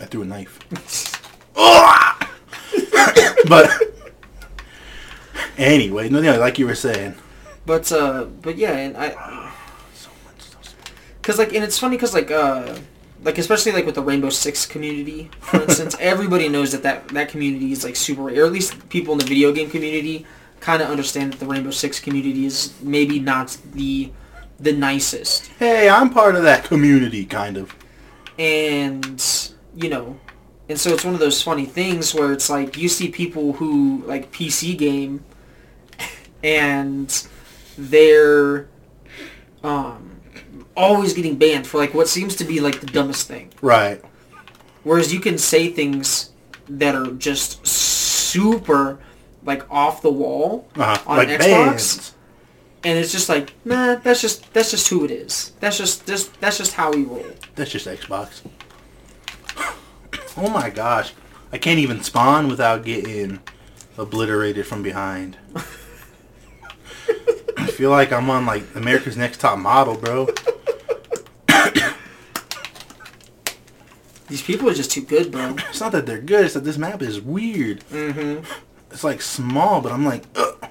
I 0.00 0.06
threw 0.06 0.22
a 0.22 0.24
knife. 0.24 0.58
But 3.48 3.68
anyway, 5.58 6.08
no, 6.08 6.20
no, 6.20 6.38
like 6.38 6.58
you 6.58 6.66
were 6.66 6.74
saying. 6.74 7.14
But 7.66 7.90
uh, 7.92 8.24
but 8.42 8.56
yeah, 8.56 8.72
and 8.76 8.96
I, 8.96 9.10
So 9.94 10.08
much 10.24 10.72
cause 11.22 11.38
like, 11.38 11.52
and 11.54 11.62
it's 11.64 11.78
funny, 11.78 11.96
cause 11.98 12.14
like 12.14 12.30
uh, 12.30 12.76
like 13.22 13.38
especially 13.38 13.72
like 13.72 13.86
with 13.86 13.94
the 13.94 14.02
Rainbow 14.02 14.30
Six 14.30 14.66
community, 14.66 15.30
for 15.40 15.62
instance, 15.66 15.94
everybody 16.00 16.48
knows 16.48 16.72
that 16.72 16.82
that 16.82 17.08
that 17.08 17.28
community 17.28 17.72
is 17.72 17.84
like 17.84 17.96
super, 17.96 18.22
or 18.30 18.44
at 18.46 18.52
least 18.52 18.88
people 18.88 19.12
in 19.12 19.18
the 19.18 19.26
video 19.26 19.52
game 19.52 19.70
community 19.70 20.26
kind 20.60 20.82
of 20.82 20.88
understand 20.90 21.32
that 21.32 21.40
the 21.40 21.46
Rainbow 21.46 21.70
Six 21.70 22.00
community 22.00 22.44
is 22.46 22.74
maybe 22.82 23.18
not 23.20 23.56
the 23.72 24.10
the 24.58 24.72
nicest, 24.72 25.46
Hey, 25.58 25.88
I'm 25.88 26.10
part 26.10 26.34
of 26.36 26.42
that 26.42 26.64
community, 26.64 27.24
kind 27.24 27.56
of. 27.56 27.74
and 28.38 29.50
you 29.76 29.88
know. 29.88 30.18
And 30.68 30.78
so 30.78 30.90
it's 30.92 31.04
one 31.04 31.14
of 31.14 31.20
those 31.20 31.42
funny 31.42 31.64
things 31.66 32.14
where 32.14 32.30
it's 32.32 32.48
like 32.48 32.76
you 32.76 32.88
see 32.88 33.08
people 33.08 33.54
who 33.54 34.04
like 34.06 34.30
PC 34.30 34.78
game 34.78 35.24
and 36.44 37.26
they're 37.88 38.68
um, 39.64 40.20
always 40.76 41.14
getting 41.14 41.36
banned 41.36 41.66
for 41.66 41.78
like 41.78 41.94
what 41.94 42.08
seems 42.08 42.36
to 42.36 42.44
be 42.44 42.60
like 42.60 42.80
the 42.80 42.86
dumbest 42.86 43.26
thing. 43.28 43.50
Right. 43.62 44.02
Whereas 44.82 45.12
you 45.12 45.20
can 45.20 45.38
say 45.38 45.68
things 45.68 46.30
that 46.68 46.94
are 46.94 47.10
just 47.12 47.66
super 47.66 48.98
like 49.44 49.68
off 49.70 50.02
the 50.02 50.10
wall 50.12 50.68
Uh-huh. 50.76 51.02
on 51.06 51.16
like 51.16 51.28
Xbox, 51.28 51.38
bands. 51.40 52.14
and 52.84 52.98
it's 52.98 53.10
just 53.12 53.28
like 53.28 53.54
nah, 53.64 53.94
that's 53.96 54.20
just 54.20 54.52
that's 54.52 54.70
just 54.70 54.88
who 54.88 55.04
it 55.04 55.10
is. 55.10 55.52
That's 55.60 55.78
just 55.78 56.06
this 56.06 56.28
that's 56.40 56.58
just 56.58 56.74
how 56.74 56.92
we 56.92 57.04
roll. 57.04 57.26
That's 57.56 57.70
just 57.70 57.86
Xbox. 57.86 58.42
Oh 60.36 60.48
my 60.50 60.70
gosh. 60.70 61.12
I 61.52 61.58
can't 61.58 61.80
even 61.80 62.02
spawn 62.02 62.48
without 62.48 62.84
getting 62.84 63.40
obliterated 63.98 64.66
from 64.66 64.82
behind. 64.82 65.36
I 67.80 67.82
feel 67.82 67.88
like 67.88 68.12
I'm 68.12 68.28
on 68.28 68.44
like 68.44 68.62
America's 68.74 69.16
Next 69.16 69.40
Top 69.40 69.58
Model, 69.58 69.96
bro. 69.96 70.26
These 74.28 74.42
people 74.42 74.68
are 74.68 74.74
just 74.74 74.90
too 74.90 75.00
good, 75.00 75.32
bro. 75.32 75.56
It's 75.70 75.80
not 75.80 75.92
that 75.92 76.04
they're 76.04 76.20
good, 76.20 76.44
it's 76.44 76.52
that 76.52 76.64
this 76.64 76.76
map 76.76 77.00
is 77.00 77.22
weird. 77.22 77.80
Mm-hmm. 77.88 78.44
It's 78.90 79.02
like 79.02 79.22
small, 79.22 79.80
but 79.80 79.92
I'm 79.92 80.04
like, 80.04 80.24
Ugh. 80.36 80.62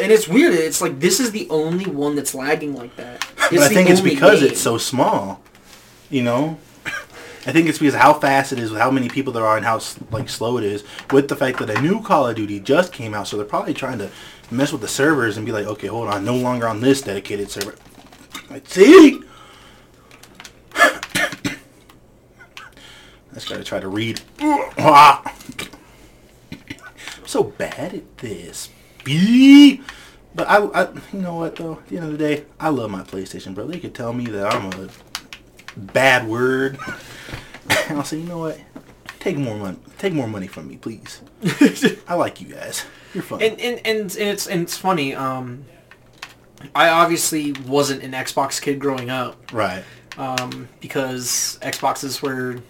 And 0.00 0.12
it's 0.12 0.28
weird. 0.28 0.54
It's 0.54 0.80
like 0.80 1.00
this 1.00 1.18
is 1.18 1.32
the 1.32 1.48
only 1.50 1.86
one 1.86 2.14
that's 2.14 2.32
lagging 2.32 2.76
like 2.76 2.94
that. 2.94 3.26
It's 3.50 3.56
but 3.56 3.72
I 3.72 3.74
think 3.74 3.90
it's 3.90 4.00
because 4.00 4.42
game. 4.42 4.50
it's 4.50 4.60
so 4.60 4.78
small. 4.78 5.42
You 6.08 6.22
know? 6.22 6.56
I 7.48 7.52
think 7.52 7.66
it's 7.66 7.78
because 7.78 7.94
of 7.94 8.00
how 8.00 8.12
fast 8.12 8.52
it 8.52 8.58
is, 8.58 8.70
with 8.70 8.78
how 8.78 8.90
many 8.90 9.08
people 9.08 9.32
there 9.32 9.46
are, 9.46 9.56
and 9.56 9.64
how 9.64 9.80
like 10.10 10.28
slow 10.28 10.58
it 10.58 10.64
is. 10.64 10.84
With 11.10 11.28
the 11.28 11.36
fact 11.36 11.58
that 11.60 11.70
a 11.70 11.80
new 11.80 12.02
Call 12.02 12.26
of 12.26 12.36
Duty 12.36 12.60
just 12.60 12.92
came 12.92 13.14
out, 13.14 13.26
so 13.26 13.38
they're 13.38 13.46
probably 13.46 13.72
trying 13.72 13.96
to 13.98 14.10
mess 14.50 14.72
with 14.72 14.80
the 14.80 14.88
servers 14.88 15.36
and 15.36 15.46
be 15.46 15.52
like, 15.52 15.66
okay, 15.66 15.86
hold 15.86 16.08
on, 16.08 16.24
no 16.24 16.36
longer 16.36 16.66
on 16.66 16.80
this 16.80 17.02
dedicated 17.02 17.50
server. 17.50 17.74
Like, 18.50 18.66
see? 18.68 19.22
I 20.74 21.00
just 23.34 23.48
gotta 23.48 23.64
try 23.64 23.80
to 23.80 23.88
read. 23.88 24.20
I'm 24.40 25.24
so 27.26 27.44
bad 27.44 27.94
at 27.94 28.18
this. 28.18 28.70
B. 29.04 29.82
But 30.34 30.48
I, 30.48 30.58
I, 30.58 30.92
you 31.12 31.20
know 31.20 31.36
what 31.36 31.56
though? 31.56 31.74
At 31.74 31.88
the 31.88 31.96
end 31.96 32.06
of 32.06 32.12
the 32.12 32.18
day, 32.18 32.44
I 32.60 32.68
love 32.68 32.90
my 32.90 33.02
PlayStation, 33.02 33.54
bro. 33.54 33.66
They 33.66 33.80
could 33.80 33.94
tell 33.94 34.12
me 34.12 34.26
that 34.26 34.54
I'm 34.54 34.72
a 34.72 34.88
bad 35.76 36.28
word, 36.28 36.78
and 37.88 37.98
I'll 37.98 38.04
say, 38.04 38.18
you 38.18 38.24
know 38.24 38.38
what? 38.38 38.58
Take 39.18 39.36
more 39.36 39.56
money. 39.56 39.78
Take 39.98 40.12
more 40.12 40.28
money 40.28 40.46
from 40.46 40.68
me, 40.68 40.76
please. 40.76 41.22
I 42.08 42.14
like 42.14 42.40
you 42.40 42.54
guys. 42.54 42.84
You're 43.14 43.22
fun. 43.22 43.42
And 43.42 43.60
and, 43.60 43.80
and, 43.86 44.12
it's 44.16 44.46
and 44.46 44.62
it's 44.62 44.76
funny. 44.76 45.14
Um, 45.14 45.64
I 46.74 46.88
obviously 46.88 47.52
wasn't 47.66 48.02
an 48.02 48.12
Xbox 48.12 48.60
kid 48.60 48.78
growing 48.78 49.10
up 49.10 49.52
right. 49.52 49.84
um, 50.16 50.68
because 50.80 51.58
Xboxes 51.62 52.20
were, 52.20 52.60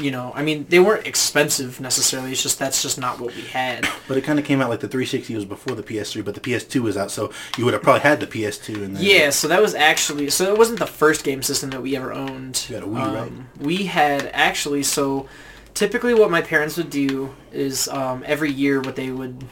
you 0.00 0.10
know, 0.10 0.32
I 0.34 0.42
mean 0.42 0.66
they 0.68 0.78
weren't 0.78 1.06
expensive 1.06 1.80
necessarily. 1.80 2.32
It's 2.32 2.42
just 2.42 2.58
that's 2.58 2.80
just 2.82 2.98
not 2.98 3.20
what 3.20 3.34
we 3.34 3.42
had. 3.42 3.86
But 4.08 4.16
it 4.16 4.24
kind 4.24 4.38
of 4.38 4.46
came 4.46 4.62
out 4.62 4.70
like 4.70 4.80
the 4.80 4.88
360 4.88 5.34
was 5.34 5.44
before 5.44 5.76
the 5.76 5.82
PS3, 5.82 6.24
but 6.24 6.34
the 6.34 6.40
PS2 6.40 6.80
was 6.80 6.96
out, 6.96 7.10
so 7.10 7.30
you 7.58 7.66
would 7.66 7.74
have 7.74 7.82
probably 7.82 8.00
had 8.00 8.20
the 8.20 8.26
PS2 8.26 8.82
and 8.82 8.96
then 8.96 9.02
Yeah, 9.04 9.28
so 9.28 9.48
that 9.48 9.60
was 9.60 9.74
actually 9.74 10.30
so 10.30 10.50
it 10.50 10.56
wasn't 10.56 10.78
the 10.78 10.86
first 10.86 11.24
game 11.24 11.42
system 11.42 11.70
that 11.70 11.82
we 11.82 11.94
ever 11.94 12.12
owned. 12.12 12.64
You 12.68 12.76
had 12.76 12.84
a 12.84 12.86
Wii, 12.86 13.14
right? 13.14 13.16
Um, 13.28 13.50
We 13.60 13.84
had 13.84 14.30
actually 14.32 14.82
so 14.84 15.28
typically 15.74 16.14
what 16.14 16.30
my 16.30 16.40
parents 16.40 16.76
would 16.76 16.90
do 16.90 17.34
is 17.52 17.86
um, 17.88 18.24
every 18.26 18.50
year 18.50 18.80
what 18.80 18.96
they 18.96 19.10
would 19.10 19.44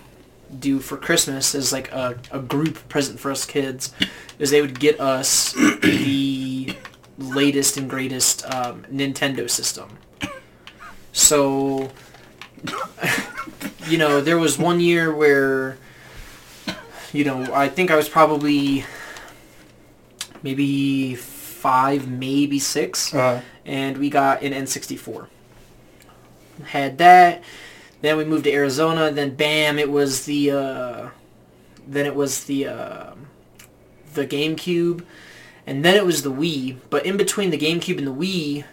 do 0.58 0.78
for 0.78 0.96
Christmas 0.96 1.54
is 1.54 1.72
like 1.72 1.90
a, 1.92 2.18
a 2.30 2.38
group 2.38 2.88
present 2.88 3.18
for 3.18 3.30
us 3.30 3.44
kids 3.44 3.92
is 4.38 4.50
they 4.50 4.60
would 4.60 4.78
get 4.78 5.00
us 5.00 5.52
the 5.52 6.74
latest 7.18 7.76
and 7.76 7.88
greatest 7.88 8.44
um, 8.52 8.84
Nintendo 8.92 9.48
system. 9.50 9.98
So 11.12 11.90
you 13.88 13.98
know, 13.98 14.20
there 14.20 14.38
was 14.38 14.58
one 14.58 14.80
year 14.80 15.14
where 15.14 15.78
you 17.12 17.24
know, 17.24 17.52
I 17.54 17.68
think 17.68 17.90
I 17.90 17.96
was 17.96 18.08
probably 18.08 18.84
maybe 20.42 21.14
five, 21.14 22.08
maybe 22.08 22.58
six, 22.58 23.14
Uh, 23.14 23.40
and 23.64 23.98
we 23.98 24.10
got 24.10 24.42
an 24.42 24.52
N64. 24.52 25.26
Had 26.64 26.98
that. 26.98 27.42
Then 28.06 28.16
we 28.16 28.24
moved 28.24 28.44
to 28.44 28.52
Arizona. 28.52 29.10
Then 29.10 29.34
bam, 29.34 29.78
it 29.78 29.90
was 29.90 30.26
the. 30.26 30.50
Uh, 30.52 31.08
then 31.86 32.06
it 32.06 32.14
was 32.14 32.44
the 32.44 32.68
uh, 32.68 33.14
the 34.14 34.26
GameCube, 34.26 35.04
and 35.66 35.84
then 35.84 35.94
it 35.94 36.06
was 36.06 36.22
the 36.22 36.32
Wii. 36.32 36.76
But 36.90 37.04
in 37.04 37.16
between 37.16 37.50
the 37.50 37.58
GameCube 37.58 37.98
and 37.98 38.06
the 38.06 38.14
Wii, 38.14 38.64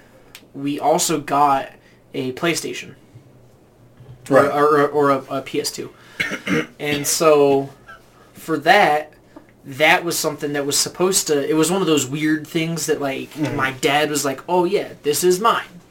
we 0.53 0.79
also 0.79 1.19
got 1.19 1.71
a 2.13 2.31
PlayStation 2.33 2.95
right. 4.29 4.45
or, 4.45 4.81
or, 4.81 4.87
or 4.87 5.09
a, 5.09 5.17
a 5.17 5.41
PS2. 5.41 5.89
and 6.79 7.05
so 7.05 7.69
for 8.33 8.57
that, 8.59 9.13
that 9.65 10.03
was 10.03 10.17
something 10.17 10.53
that 10.53 10.65
was 10.65 10.77
supposed 10.77 11.27
to, 11.27 11.49
it 11.49 11.53
was 11.53 11.71
one 11.71 11.81
of 11.81 11.87
those 11.87 12.05
weird 12.05 12.45
things 12.45 12.85
that 12.85 13.01
like 13.01 13.37
my 13.55 13.71
dad 13.71 14.09
was 14.09 14.25
like, 14.25 14.41
oh 14.47 14.65
yeah, 14.65 14.93
this 15.03 15.23
is 15.23 15.39
mine. 15.39 15.81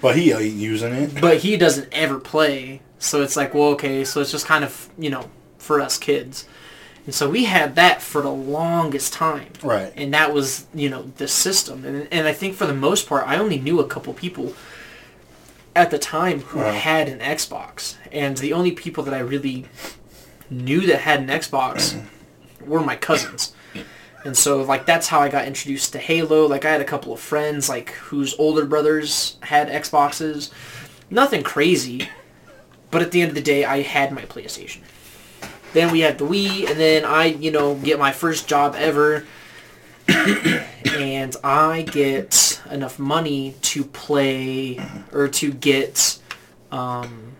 but 0.00 0.16
he 0.16 0.32
ain't 0.32 0.54
using 0.54 0.92
it. 0.92 1.20
But 1.20 1.38
he 1.38 1.56
doesn't 1.56 1.88
ever 1.92 2.18
play. 2.18 2.80
So 3.00 3.22
it's 3.22 3.34
like, 3.36 3.52
well, 3.54 3.70
okay, 3.70 4.04
so 4.04 4.20
it's 4.20 4.30
just 4.30 4.46
kind 4.46 4.62
of, 4.62 4.88
you 4.96 5.10
know, 5.10 5.28
for 5.58 5.80
us 5.80 5.98
kids. 5.98 6.46
And 7.06 7.14
so 7.14 7.28
we 7.28 7.44
had 7.44 7.74
that 7.74 8.02
for 8.02 8.20
the 8.22 8.30
longest 8.30 9.12
time. 9.14 9.48
Right. 9.62 9.92
And 9.96 10.12
that 10.14 10.32
was, 10.32 10.66
you 10.74 10.88
know, 10.90 11.10
the 11.16 11.26
system. 11.26 11.84
And, 11.84 12.06
and 12.12 12.28
I 12.28 12.32
think 12.32 12.54
for 12.54 12.66
the 12.66 12.74
most 12.74 13.08
part, 13.08 13.26
I 13.26 13.38
only 13.38 13.58
knew 13.58 13.80
a 13.80 13.86
couple 13.86 14.12
people 14.14 14.54
at 15.74 15.90
the 15.90 15.98
time 15.98 16.40
who 16.40 16.58
Wow. 16.60 16.72
had 16.72 17.08
an 17.08 17.20
Xbox. 17.20 17.96
And 18.12 18.36
the 18.36 18.52
only 18.52 18.72
people 18.72 19.02
that 19.04 19.14
I 19.14 19.20
really 19.20 19.64
knew 20.50 20.82
that 20.82 21.00
had 21.00 21.20
an 21.20 21.28
Xbox 21.28 22.00
were 22.66 22.80
my 22.80 22.96
cousins. 22.96 23.54
And 24.22 24.36
so 24.36 24.60
like 24.62 24.84
that's 24.84 25.06
how 25.08 25.20
I 25.20 25.30
got 25.30 25.46
introduced 25.46 25.92
to 25.92 25.98
Halo. 25.98 26.46
Like 26.46 26.66
I 26.66 26.70
had 26.70 26.82
a 26.82 26.84
couple 26.84 27.14
of 27.14 27.20
friends 27.20 27.70
like 27.70 27.92
whose 27.92 28.34
older 28.38 28.66
brothers 28.66 29.38
had 29.40 29.68
Xboxes. 29.68 30.50
Nothing 31.08 31.42
crazy. 31.42 32.10
But 32.90 33.02
at 33.02 33.10
the 33.10 33.20
end 33.22 33.30
of 33.30 33.34
the 33.34 33.42
day 33.42 33.64
I 33.64 33.82
had 33.82 34.12
my 34.12 34.22
PlayStation. 34.22 34.80
Then 35.72 35.92
we 35.92 36.00
had 36.00 36.18
the 36.18 36.24
Wii 36.24 36.68
and 36.68 36.78
then 36.78 37.04
I, 37.04 37.26
you 37.26 37.50
know, 37.50 37.76
get 37.76 37.98
my 37.98 38.12
first 38.12 38.48
job 38.48 38.74
ever 38.76 39.24
and 40.86 41.36
I 41.44 41.82
get 41.82 42.60
enough 42.70 42.98
money 42.98 43.54
to 43.62 43.84
play 43.84 44.80
or 45.12 45.28
to 45.28 45.52
get 45.52 46.18
um, 46.72 47.32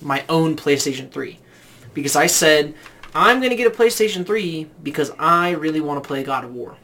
my 0.00 0.24
own 0.28 0.56
PlayStation 0.56 1.10
3. 1.10 1.38
Because 1.94 2.16
I 2.16 2.26
said, 2.26 2.74
I'm 3.14 3.38
going 3.38 3.50
to 3.50 3.56
get 3.56 3.66
a 3.66 3.76
PlayStation 3.76 4.26
3 4.26 4.70
because 4.82 5.12
I 5.18 5.50
really 5.50 5.80
want 5.80 6.02
to 6.02 6.06
play 6.06 6.22
God 6.24 6.44
of 6.44 6.54
War. 6.54 6.76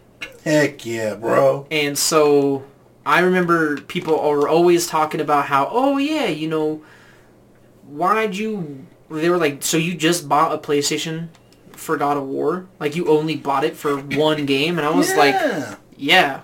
Heck 0.44 0.84
yeah, 0.84 1.14
bro. 1.14 1.66
And 1.70 1.98
so 1.98 2.64
I 3.04 3.20
remember 3.20 3.80
people 3.80 4.18
are 4.18 4.46
always 4.48 4.86
talking 4.86 5.20
about 5.20 5.46
how, 5.46 5.68
oh 5.70 5.96
yeah, 5.96 6.26
you 6.26 6.48
know, 6.48 6.82
why'd 7.88 8.36
you? 8.36 8.86
They 9.10 9.30
were 9.30 9.38
like, 9.38 9.62
so 9.62 9.76
you 9.76 9.94
just 9.94 10.28
bought 10.28 10.52
a 10.52 10.58
PlayStation 10.58 11.28
for 11.72 11.96
God 11.96 12.16
of 12.16 12.24
War? 12.24 12.66
Like 12.78 12.94
you 12.96 13.06
only 13.08 13.36
bought 13.36 13.64
it 13.64 13.76
for 13.76 13.96
one 13.96 14.46
game? 14.46 14.78
And 14.78 14.86
I 14.86 14.90
was 14.90 15.14
like, 15.16 15.34
Yeah. 15.34 15.76
yeah, 15.96 16.40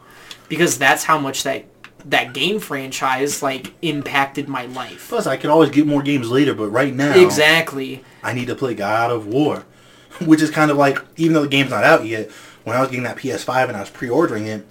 because 0.49 0.79
that's 0.79 1.05
how 1.05 1.19
much 1.19 1.43
that 1.43 1.65
that 2.07 2.35
game 2.35 2.61
franchise 2.61 3.43
like 3.43 3.73
impacted 3.83 4.49
my 4.49 4.67
life. 4.67 5.07
Plus, 5.09 5.27
I 5.27 5.37
could 5.37 5.51
always 5.51 5.71
get 5.71 5.87
more 5.87 6.03
games 6.03 6.31
later, 6.31 6.55
but 6.55 6.69
right 6.69 6.95
now, 6.95 7.15
Exactly. 7.19 8.05
I 8.23 8.33
need 8.35 8.47
to 8.49 8.55
play 8.55 8.75
God 8.75 9.11
of 9.11 9.27
War, 9.27 9.65
which 10.21 10.43
is 10.43 10.51
kind 10.51 10.71
of 10.71 10.77
like, 10.77 10.99
even 11.17 11.33
though 11.35 11.43
the 11.43 11.49
game's 11.49 11.71
not 11.71 11.85
out 11.85 12.05
yet, 12.07 12.31
when 12.65 12.77
I 12.77 12.81
was 12.81 12.89
getting 12.91 13.05
that 13.05 13.17
PS5 13.17 13.69
and 13.69 13.77
I 13.77 13.81
was 13.81 13.91
pre-ordering 13.91 14.47
it, 14.47 14.67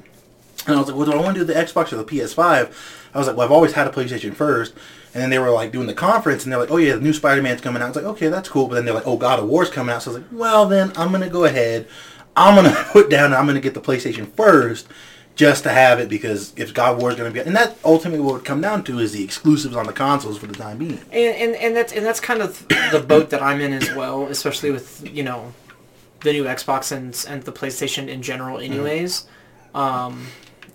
and 0.65 0.76
I 0.76 0.80
was 0.80 0.88
like, 0.88 0.95
well, 0.95 1.05
do 1.05 1.13
I 1.13 1.17
want 1.21 1.36
to 1.36 1.41
do 1.41 1.45
the 1.45 1.53
Xbox 1.53 1.91
or 1.91 1.97
the 1.97 2.05
PS5? 2.05 2.71
I 3.13 3.17
was 3.17 3.28
like, 3.28 3.36
well, 3.36 3.45
I've 3.45 3.51
always 3.51 3.74
had 3.74 3.86
a 3.86 3.91
PlayStation 3.91 4.34
first. 4.34 4.74
And 5.14 5.22
then 5.22 5.30
they 5.30 5.38
were 5.39 5.51
like 5.51 5.72
doing 5.72 5.88
the 5.88 5.93
conference, 5.93 6.43
and 6.43 6.51
they're 6.51 6.59
like, 6.59 6.72
oh 6.72 6.78
yeah, 6.78 6.95
the 6.95 7.01
new 7.01 7.14
Spider-Man's 7.14 7.61
coming 7.61 7.82
out. 7.82 7.86
I 7.86 7.89
was 7.89 7.95
like, 7.95 8.05
okay, 8.05 8.30
that's 8.30 8.49
cool. 8.49 8.68
But 8.68 8.76
then 8.76 8.86
they're 8.86 8.93
like, 8.95 9.05
oh, 9.07 9.18
God 9.18 9.39
of 9.39 9.47
War's 9.47 9.70
coming 9.70 9.93
out. 9.93 10.01
So 10.01 10.11
I 10.11 10.14
was 10.16 10.24
like, 10.24 10.32
well, 10.32 10.66
then 10.68 10.91
I'm 10.95 11.11
gonna 11.11 11.30
go 11.30 11.45
ahead. 11.45 11.88
I'm 12.36 12.55
gonna 12.55 12.86
put 12.91 13.09
down. 13.09 13.26
and 13.26 13.36
I'm 13.36 13.45
gonna 13.45 13.61
get 13.61 13.76
the 13.76 13.82
PlayStation 13.82 14.32
first, 14.34 14.88
just 15.36 15.64
to 15.64 15.70
have 15.70 15.99
it 15.99 16.09
because 16.09 16.53
if 16.57 16.74
God 16.74 16.95
of 16.95 17.01
War's 17.01 17.16
gonna 17.16 17.32
be, 17.32 17.39
and 17.39 17.55
that 17.55 17.78
ultimately 17.86 18.24
what 18.24 18.34
would 18.36 18.45
come 18.45 18.61
down 18.61 18.84
to 18.86 18.99
is 18.99 19.14
the 19.14 19.24
exclusives 19.24 19.76
on 19.76 19.86
the 19.86 19.93
consoles 19.93 20.38
for 20.38 20.47
the 20.47 20.53
time 20.55 20.78
being. 20.80 20.99
And, 21.11 21.36
and 21.36 21.55
and 21.55 21.76
that's 21.76 21.93
and 21.93 22.05
that's 22.05 22.20
kind 22.20 22.41
of 22.41 22.68
the 22.91 23.03
boat 23.07 23.30
that 23.32 23.41
I'm 23.41 23.61
in 23.61 23.74
as 23.74 23.93
well, 23.93 24.24
especially 24.26 24.72
with 24.72 25.07
you 25.07 25.24
know 25.24 25.53
the 26.22 26.34
new 26.34 26.45
Xbox 26.45 26.91
and 26.91 27.24
and 27.30 27.43
the 27.43 27.51
PlayStation 27.51 28.07
in 28.07 28.22
general. 28.22 28.57
Anyways, 28.59 29.26
um, 29.76 30.26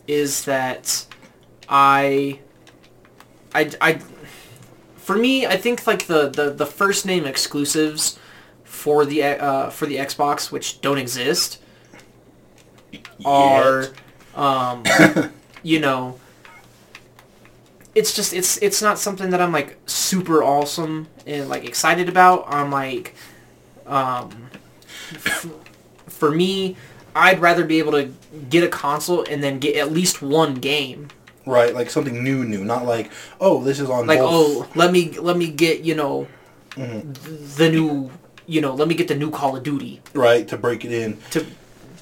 is 0.06 0.44
that 0.44 1.06
I, 1.68 2.38
I 3.54 3.70
I 3.80 4.00
for 5.08 5.16
me 5.16 5.46
I 5.46 5.56
think 5.56 5.86
like 5.86 6.04
the 6.04 6.28
the 6.28 6.50
the 6.50 6.66
first 6.66 7.06
name 7.06 7.24
exclusives 7.24 8.18
for 8.62 9.06
the 9.06 9.22
uh, 9.22 9.70
for 9.70 9.86
the 9.86 9.96
Xbox 9.96 10.52
which 10.52 10.82
don't 10.82 10.98
exist 10.98 11.62
are 13.24 13.86
um 14.34 14.84
you 15.62 15.80
know 15.80 16.20
it's 17.94 18.14
just 18.14 18.34
it's 18.34 18.58
it's 18.58 18.82
not 18.82 18.98
something 18.98 19.30
that 19.30 19.40
I'm 19.40 19.50
like 19.50 19.78
super 19.86 20.42
awesome 20.42 21.08
and 21.26 21.48
like 21.48 21.64
excited 21.64 22.10
about. 22.10 22.44
I'm 22.46 22.70
like 22.70 23.14
um 23.86 24.50
f- 25.14 25.48
for 26.06 26.30
me 26.30 26.76
I'd 27.16 27.40
rather 27.40 27.64
be 27.64 27.78
able 27.78 27.92
to 27.92 28.12
get 28.50 28.62
a 28.62 28.68
console 28.68 29.24
and 29.24 29.42
then 29.42 29.58
get 29.58 29.74
at 29.76 29.90
least 29.90 30.20
one 30.20 30.56
game. 30.56 31.08
Right, 31.48 31.74
like 31.74 31.88
something 31.90 32.22
new, 32.22 32.44
new, 32.44 32.62
not 32.64 32.84
like, 32.84 33.10
oh, 33.40 33.62
this 33.64 33.80
is 33.80 33.88
on 33.88 34.06
Like 34.06 34.18
both. 34.18 34.30
oh, 34.32 34.68
let 34.74 34.92
me 34.92 35.12
let 35.18 35.36
me 35.36 35.48
get, 35.48 35.80
you 35.80 35.94
know, 35.94 36.26
Mm-hmm. 36.76 37.56
the 37.56 37.70
new, 37.70 38.10
you 38.46 38.60
know, 38.60 38.72
let 38.74 38.86
me 38.86 38.94
get 38.94 39.08
the 39.08 39.14
new 39.16 39.30
Call 39.30 39.56
of 39.56 39.62
Duty 39.64 40.00
right, 40.14 40.46
to 40.48 40.56
break 40.56 40.84
it 40.84 40.92
in. 40.92 41.16
to 41.30 41.44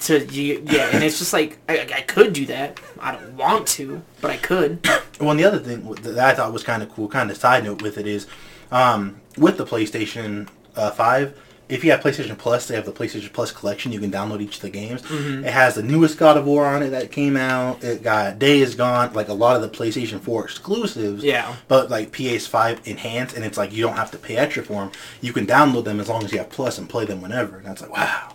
to 0.01 0.23
yeah, 0.31 0.89
and 0.93 1.03
it's 1.03 1.17
just 1.17 1.33
like 1.33 1.57
I, 1.67 1.79
I 1.95 2.01
could 2.01 2.33
do 2.33 2.45
that. 2.47 2.79
I 2.99 3.13
don't 3.13 3.35
want 3.35 3.65
to, 3.79 4.03
but 4.21 4.29
I 4.31 4.37
could. 4.37 4.85
Well, 5.19 5.31
and 5.31 5.39
the 5.39 5.45
other 5.45 5.57
thing 5.57 5.81
that 6.03 6.19
I 6.19 6.35
thought 6.35 6.53
was 6.53 6.63
kind 6.63 6.83
of 6.83 6.89
cool, 6.91 7.07
kind 7.07 7.31
of 7.31 7.37
side 7.37 7.63
note 7.63 7.81
with 7.81 7.97
it 7.97 8.05
is, 8.05 8.27
um, 8.71 9.19
with 9.35 9.57
the 9.57 9.65
PlayStation 9.65 10.47
uh, 10.75 10.91
5, 10.91 11.35
if 11.69 11.83
you 11.83 11.91
have 11.91 11.99
PlayStation 11.99 12.37
Plus, 12.37 12.67
they 12.67 12.75
have 12.75 12.85
the 12.85 12.91
PlayStation 12.91 13.31
Plus 13.31 13.51
collection. 13.51 13.91
You 13.91 13.99
can 13.99 14.11
download 14.11 14.41
each 14.41 14.55
of 14.55 14.61
the 14.61 14.69
games. 14.69 15.01
Mm-hmm. 15.01 15.45
It 15.45 15.51
has 15.51 15.75
the 15.75 15.83
newest 15.83 16.17
God 16.17 16.37
of 16.37 16.45
War 16.45 16.65
on 16.65 16.81
it 16.81 16.89
that 16.89 17.11
came 17.11 17.35
out. 17.35 17.83
It 17.83 18.03
got 18.03 18.39
Days 18.39 18.75
Gone, 18.75 19.13
like 19.13 19.27
a 19.27 19.33
lot 19.33 19.55
of 19.55 19.61
the 19.61 19.69
PlayStation 19.69 20.19
4 20.19 20.45
exclusives. 20.45 21.23
Yeah. 21.23 21.55
But 21.67 21.89
like 21.89 22.11
PS5 22.11 22.87
enhanced, 22.87 23.35
and 23.35 23.43
it's 23.43 23.57
like 23.57 23.73
you 23.73 23.83
don't 23.83 23.97
have 23.97 24.11
to 24.11 24.17
pay 24.17 24.37
extra 24.37 24.63
for 24.63 24.73
them. 24.73 24.91
You 25.21 25.33
can 25.33 25.45
download 25.45 25.83
them 25.83 25.99
as 25.99 26.07
long 26.07 26.23
as 26.23 26.31
you 26.31 26.37
have 26.37 26.49
Plus 26.49 26.77
and 26.77 26.89
play 26.89 27.05
them 27.05 27.21
whenever. 27.21 27.57
And 27.57 27.65
that's 27.65 27.81
like, 27.81 27.91
wow. 27.91 28.33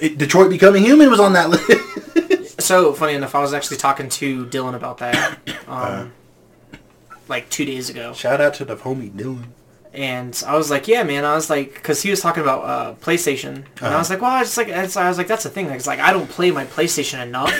It, 0.00 0.18
Detroit 0.18 0.50
Becoming 0.50 0.82
Human 0.82 1.08
was 1.08 1.20
on 1.20 1.32
that 1.34 1.50
list. 1.50 2.60
So 2.60 2.92
funny 2.92 3.14
enough, 3.14 3.34
I 3.34 3.40
was 3.40 3.54
actually 3.54 3.76
talking 3.78 4.08
to 4.08 4.46
Dylan 4.46 4.74
about 4.74 4.98
that, 4.98 5.38
um, 5.68 6.12
like 7.28 7.48
two 7.50 7.64
days 7.64 7.90
ago, 7.90 8.12
Shout 8.12 8.40
out 8.40 8.54
to 8.54 8.64
the 8.64 8.76
homie 8.76 9.10
Dylan. 9.10 9.44
And 9.94 10.42
I 10.46 10.56
was 10.56 10.70
like, 10.70 10.88
"Yeah, 10.88 11.02
man." 11.04 11.24
I 11.24 11.34
was 11.34 11.48
like, 11.50 11.74
because 11.74 12.02
he 12.02 12.10
was 12.10 12.20
talking 12.20 12.42
about 12.42 12.64
uh, 12.64 12.94
PlayStation, 13.00 13.64
and 13.80 13.94
I 13.94 13.98
was 13.98 14.10
like, 14.10 14.20
"Well, 14.20 14.30
I 14.30 14.40
was 14.40 14.48
just 14.54 14.58
like, 14.58 14.68
I 14.70 15.08
was 15.08 15.18
like, 15.18 15.28
that's 15.28 15.44
the 15.44 15.50
thing. 15.50 15.66
It's 15.70 15.86
like 15.86 16.00
I 16.00 16.12
don't 16.12 16.28
play 16.28 16.50
my 16.50 16.64
PlayStation 16.64 17.22
enough 17.22 17.52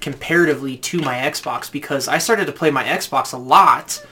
comparatively 0.00 0.76
to 0.78 0.98
my 1.00 1.14
Xbox 1.16 1.70
because 1.70 2.08
I 2.08 2.18
started 2.18 2.46
to 2.46 2.52
play 2.52 2.70
my 2.70 2.84
Xbox 2.84 3.32
a 3.32 3.36
lot 3.36 4.04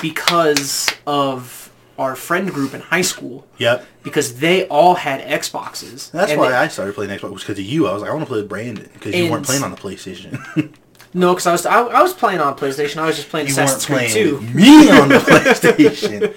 because 0.00 0.90
of 1.06 1.70
our 1.98 2.16
friend 2.16 2.50
group 2.52 2.74
in 2.74 2.80
high 2.80 3.02
school 3.02 3.46
Yep. 3.58 3.86
because 4.02 4.38
they 4.40 4.66
all 4.68 4.94
had 4.94 5.20
Xboxes. 5.20 6.10
That's 6.10 6.34
why 6.34 6.48
they- 6.50 6.54
I 6.56 6.68
started 6.68 6.94
playing 6.94 7.10
Xbox 7.10 7.30
was 7.32 7.42
because 7.42 7.58
of 7.58 7.64
you. 7.64 7.86
I 7.86 7.92
was 7.92 8.02
like, 8.02 8.10
I 8.10 8.14
want 8.14 8.24
to 8.26 8.28
play 8.28 8.40
with 8.40 8.48
Brandon 8.48 8.88
because 8.94 9.14
you 9.14 9.30
weren't 9.30 9.44
playing 9.46 9.62
on 9.62 9.70
the 9.70 9.76
PlayStation. 9.76 10.72
no, 11.14 11.32
because 11.34 11.46
I 11.46 11.52
was 11.52 11.66
I, 11.66 11.80
I 11.82 12.02
was 12.02 12.14
playing 12.14 12.40
on 12.40 12.56
PlayStation. 12.56 12.96
I 12.96 13.06
was 13.06 13.16
just 13.16 13.28
playing 13.28 13.48
you 13.48 13.54
weren't 13.54 13.68
Assassin's 13.68 13.86
Creed 13.86 14.10
playing 14.10 14.52
2. 14.52 14.54
me 14.54 14.90
on 14.90 15.08
the 15.10 15.18
PlayStation. 15.18 16.34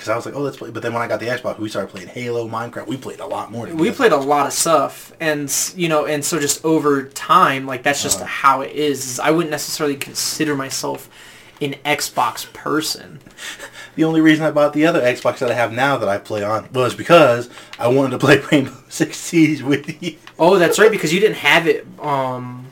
Because 0.00 0.08
I 0.08 0.16
was 0.16 0.24
like, 0.24 0.34
oh, 0.34 0.40
let's 0.40 0.56
play. 0.56 0.70
But 0.70 0.82
then 0.82 0.94
when 0.94 1.02
I 1.02 1.06
got 1.08 1.20
the 1.20 1.26
Xbox, 1.26 1.58
we 1.58 1.68
started 1.68 1.90
playing 1.90 2.08
Halo, 2.08 2.48
Minecraft. 2.48 2.86
We 2.86 2.96
played 2.96 3.20
a 3.20 3.26
lot 3.26 3.52
more. 3.52 3.66
we 3.66 3.90
played 3.90 4.12
a 4.12 4.16
lot 4.16 4.46
of 4.46 4.54
stuff 4.54 5.12
and 5.20 5.52
you 5.76 5.90
know 5.90 6.06
and 6.06 6.24
so 6.24 6.40
just 6.40 6.64
over 6.64 7.04
time 7.04 7.66
like 7.66 7.82
that's 7.82 8.02
just 8.02 8.20
how 8.22 8.62
it 8.62 8.72
is, 8.72 9.04
is 9.06 9.20
i 9.20 9.30
wouldn't 9.30 9.50
necessarily 9.50 9.94
consider 9.96 10.56
myself 10.56 11.10
an 11.60 11.74
xbox 11.84 12.50
person 12.54 13.20
The 13.96 14.04
only 14.04 14.20
reason 14.22 14.46
I 14.46 14.50
bought 14.52 14.72
the 14.72 14.86
other 14.86 15.00
Xbox 15.02 15.40
that 15.40 15.50
I 15.50 15.54
have 15.54 15.72
now 15.72 15.98
that 15.98 16.08
I 16.08 16.16
play 16.16 16.42
on 16.44 16.68
was 16.72 16.94
because 16.94 17.50
I 17.78 17.88
wanted 17.88 18.12
to 18.12 18.18
play 18.18 18.38
Rainbow 18.52 18.72
Six 18.88 19.18
Siege 19.18 19.62
with 19.62 20.02
you. 20.02 20.16
oh 20.38 20.58
that's 20.58 20.78
right 20.78 20.90
because 20.90 21.12
you 21.12 21.20
didn't 21.20 21.36
have 21.38 21.66
it 21.66 21.86
um 22.00 22.70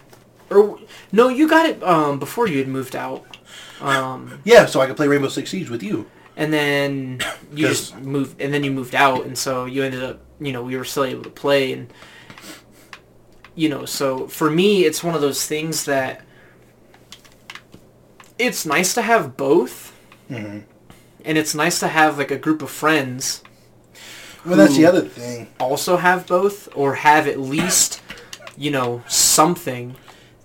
or 0.48 0.78
no 1.12 1.28
you 1.28 1.46
got 1.48 1.66
it 1.66 1.82
um 1.82 2.18
before 2.18 2.46
you 2.48 2.58
had 2.58 2.68
moved 2.68 2.94
out 2.96 3.36
um 3.80 4.40
Yeah, 4.44 4.64
so 4.66 4.80
I 4.80 4.86
could 4.86 4.96
play 4.96 5.08
Rainbow 5.08 5.28
Six 5.28 5.50
Siege 5.50 5.68
with 5.68 5.82
you. 5.82 6.06
And 6.38 6.50
then 6.52 7.20
you 7.52 7.68
just 7.68 7.94
moved 7.98 8.40
and 8.40 8.54
then 8.54 8.64
you 8.64 8.70
moved 8.70 8.94
out 8.94 9.26
and 9.26 9.36
so 9.36 9.66
you 9.66 9.82
ended 9.82 10.02
up 10.02 10.20
you 10.40 10.52
know 10.52 10.62
we 10.62 10.76
were 10.76 10.84
still 10.84 11.04
able 11.04 11.22
to 11.22 11.30
play 11.30 11.72
and 11.74 11.92
you 13.54 13.68
know 13.68 13.84
so 13.84 14.26
for 14.28 14.50
me 14.50 14.84
it's 14.84 15.02
one 15.04 15.14
of 15.14 15.20
those 15.20 15.46
things 15.46 15.84
that 15.84 16.22
it's 18.38 18.64
nice 18.66 18.94
to 18.94 19.02
have 19.02 19.36
both 19.36 19.86
Mm-hmm. 20.30 20.58
and 21.24 21.38
it's 21.38 21.54
nice 21.54 21.80
to 21.80 21.88
have 21.88 22.18
like 22.18 22.30
a 22.30 22.36
group 22.36 22.60
of 22.60 22.68
friends 22.68 23.42
Well, 24.44 24.56
that's 24.58 24.76
the 24.76 24.84
other 24.84 25.00
thing. 25.00 25.48
also 25.58 25.96
have 25.96 26.26
both 26.26 26.68
or 26.76 26.96
have 26.96 27.26
at 27.26 27.40
least 27.40 28.02
you 28.54 28.70
know 28.70 29.02
something 29.08 29.96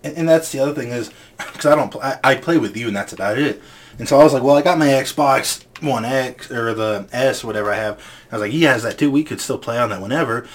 And, 0.05 0.15
and 0.17 0.29
that's 0.29 0.53
the 0.53 0.59
other 0.59 0.73
thing 0.73 0.91
is, 0.91 1.11
because 1.37 1.65
I 1.65 1.75
don't, 1.75 1.91
pl- 1.91 2.01
I, 2.01 2.17
I 2.23 2.35
play 2.35 2.57
with 2.57 2.77
you, 2.77 2.87
and 2.87 2.95
that's 2.95 3.11
about 3.11 3.37
it. 3.37 3.61
And 3.99 4.07
so 4.07 4.17
I 4.19 4.23
was 4.23 4.33
like, 4.33 4.41
well, 4.43 4.55
I 4.55 4.61
got 4.61 4.77
my 4.77 4.87
Xbox 4.87 5.62
One 5.82 6.05
X 6.05 6.49
or 6.51 6.74
the 6.74 7.07
S, 7.11 7.43
whatever 7.43 7.71
I 7.71 7.76
have. 7.76 7.99
I 8.32 8.36
was 8.36 8.41
like, 8.41 8.51
he 8.51 8.63
has 8.63 8.84
that 8.84 8.97
too. 8.97 9.11
We 9.11 9.24
could 9.24 9.41
still 9.41 9.57
play 9.57 9.78
on 9.78 9.89
that 9.89 10.01
whenever. 10.01 10.47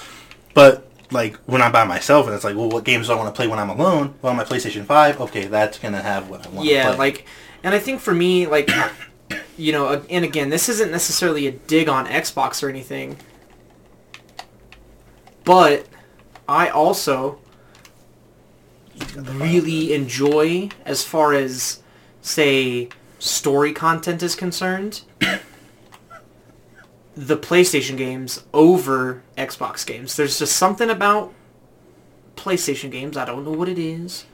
But 0.54 0.88
like 1.10 1.36
when 1.46 1.62
I'm 1.62 1.72
by 1.72 1.84
myself, 1.84 2.26
and 2.26 2.34
it's 2.34 2.44
like, 2.44 2.56
well, 2.56 2.68
what 2.68 2.84
games 2.84 3.06
do 3.08 3.12
I 3.12 3.16
want 3.16 3.34
to 3.34 3.36
play 3.36 3.46
when 3.46 3.58
I'm 3.58 3.70
alone? 3.70 4.14
Well, 4.22 4.34
my 4.34 4.44
PlayStation 4.44 4.84
Five, 4.84 5.20
okay, 5.20 5.46
that's 5.46 5.78
gonna 5.78 6.02
have 6.02 6.28
what 6.28 6.46
I 6.46 6.50
want. 6.50 6.66
yeah 6.68 6.90
like 6.90 7.26
and 7.62 7.74
i 7.74 7.78
think 7.78 8.00
for 8.00 8.14
me 8.14 8.46
like 8.46 8.70
you 9.56 9.72
know 9.72 10.02
and 10.08 10.24
again 10.24 10.50
this 10.50 10.68
isn't 10.68 10.90
necessarily 10.90 11.46
a 11.46 11.52
dig 11.52 11.88
on 11.88 12.06
xbox 12.06 12.62
or 12.62 12.68
anything 12.68 13.16
but 15.44 15.86
i 16.48 16.68
also 16.68 17.38
really 19.16 19.92
enjoy 19.92 20.68
as 20.84 21.04
far 21.04 21.32
as 21.34 21.82
say 22.22 22.88
story 23.18 23.72
content 23.72 24.22
is 24.22 24.34
concerned 24.34 25.02
the 27.18 27.36
PlayStation 27.36 27.96
games 27.96 28.44
over 28.54 29.24
Xbox 29.36 29.84
games. 29.84 30.14
There's 30.14 30.38
just 30.38 30.56
something 30.56 30.88
about 30.88 31.34
PlayStation 32.36 32.92
games. 32.92 33.16
I 33.16 33.24
don't 33.24 33.44
know 33.44 33.50
what 33.50 33.68
it 33.68 33.78
is. 33.78 34.24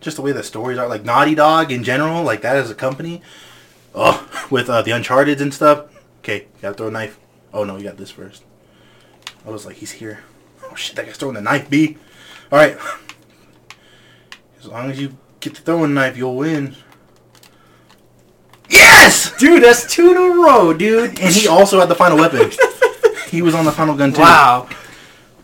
just 0.00 0.16
the 0.16 0.22
way 0.22 0.30
the 0.30 0.44
stories 0.44 0.78
are, 0.78 0.86
like 0.86 1.04
Naughty 1.04 1.34
Dog 1.34 1.72
in 1.72 1.82
general, 1.82 2.22
like 2.22 2.42
that 2.42 2.56
as 2.56 2.70
a 2.70 2.76
company. 2.76 3.22
Oh, 3.92 4.24
with 4.50 4.70
uh, 4.70 4.82
the 4.82 4.92
Uncharted 4.92 5.40
and 5.40 5.52
stuff. 5.52 5.86
Okay, 6.20 6.46
gotta 6.62 6.76
throw 6.76 6.88
a 6.88 6.90
knife. 6.92 7.18
Oh 7.52 7.64
no, 7.64 7.76
you 7.76 7.82
got 7.82 7.96
this 7.96 8.10
first. 8.12 8.44
I 9.44 9.50
was 9.50 9.66
like, 9.66 9.76
he's 9.76 9.92
here. 9.92 10.20
Oh 10.62 10.76
shit, 10.76 10.94
that 10.94 11.06
guy's 11.06 11.16
throwing 11.16 11.34
the 11.34 11.42
knife, 11.42 11.68
B. 11.68 11.98
All 12.52 12.58
right. 12.58 12.78
As 14.60 14.68
long 14.68 14.92
as 14.92 15.00
you 15.00 15.18
get 15.40 15.56
the 15.56 15.60
throwing 15.60 15.92
knife, 15.92 16.16
you'll 16.16 16.36
win. 16.36 16.76
Yes! 19.04 19.36
Dude, 19.38 19.62
that's 19.62 19.92
two 19.92 20.10
in 20.12 20.16
a 20.16 20.30
row, 20.42 20.72
dude. 20.72 21.18
And 21.20 21.34
he 21.34 21.46
also 21.46 21.78
had 21.78 21.88
the 21.88 21.94
final 21.94 22.16
weapon. 22.16 22.50
he 23.28 23.42
was 23.42 23.54
on 23.54 23.64
the 23.66 23.72
final 23.72 23.94
gun 23.94 24.12
too. 24.12 24.20
Wow. 24.22 24.68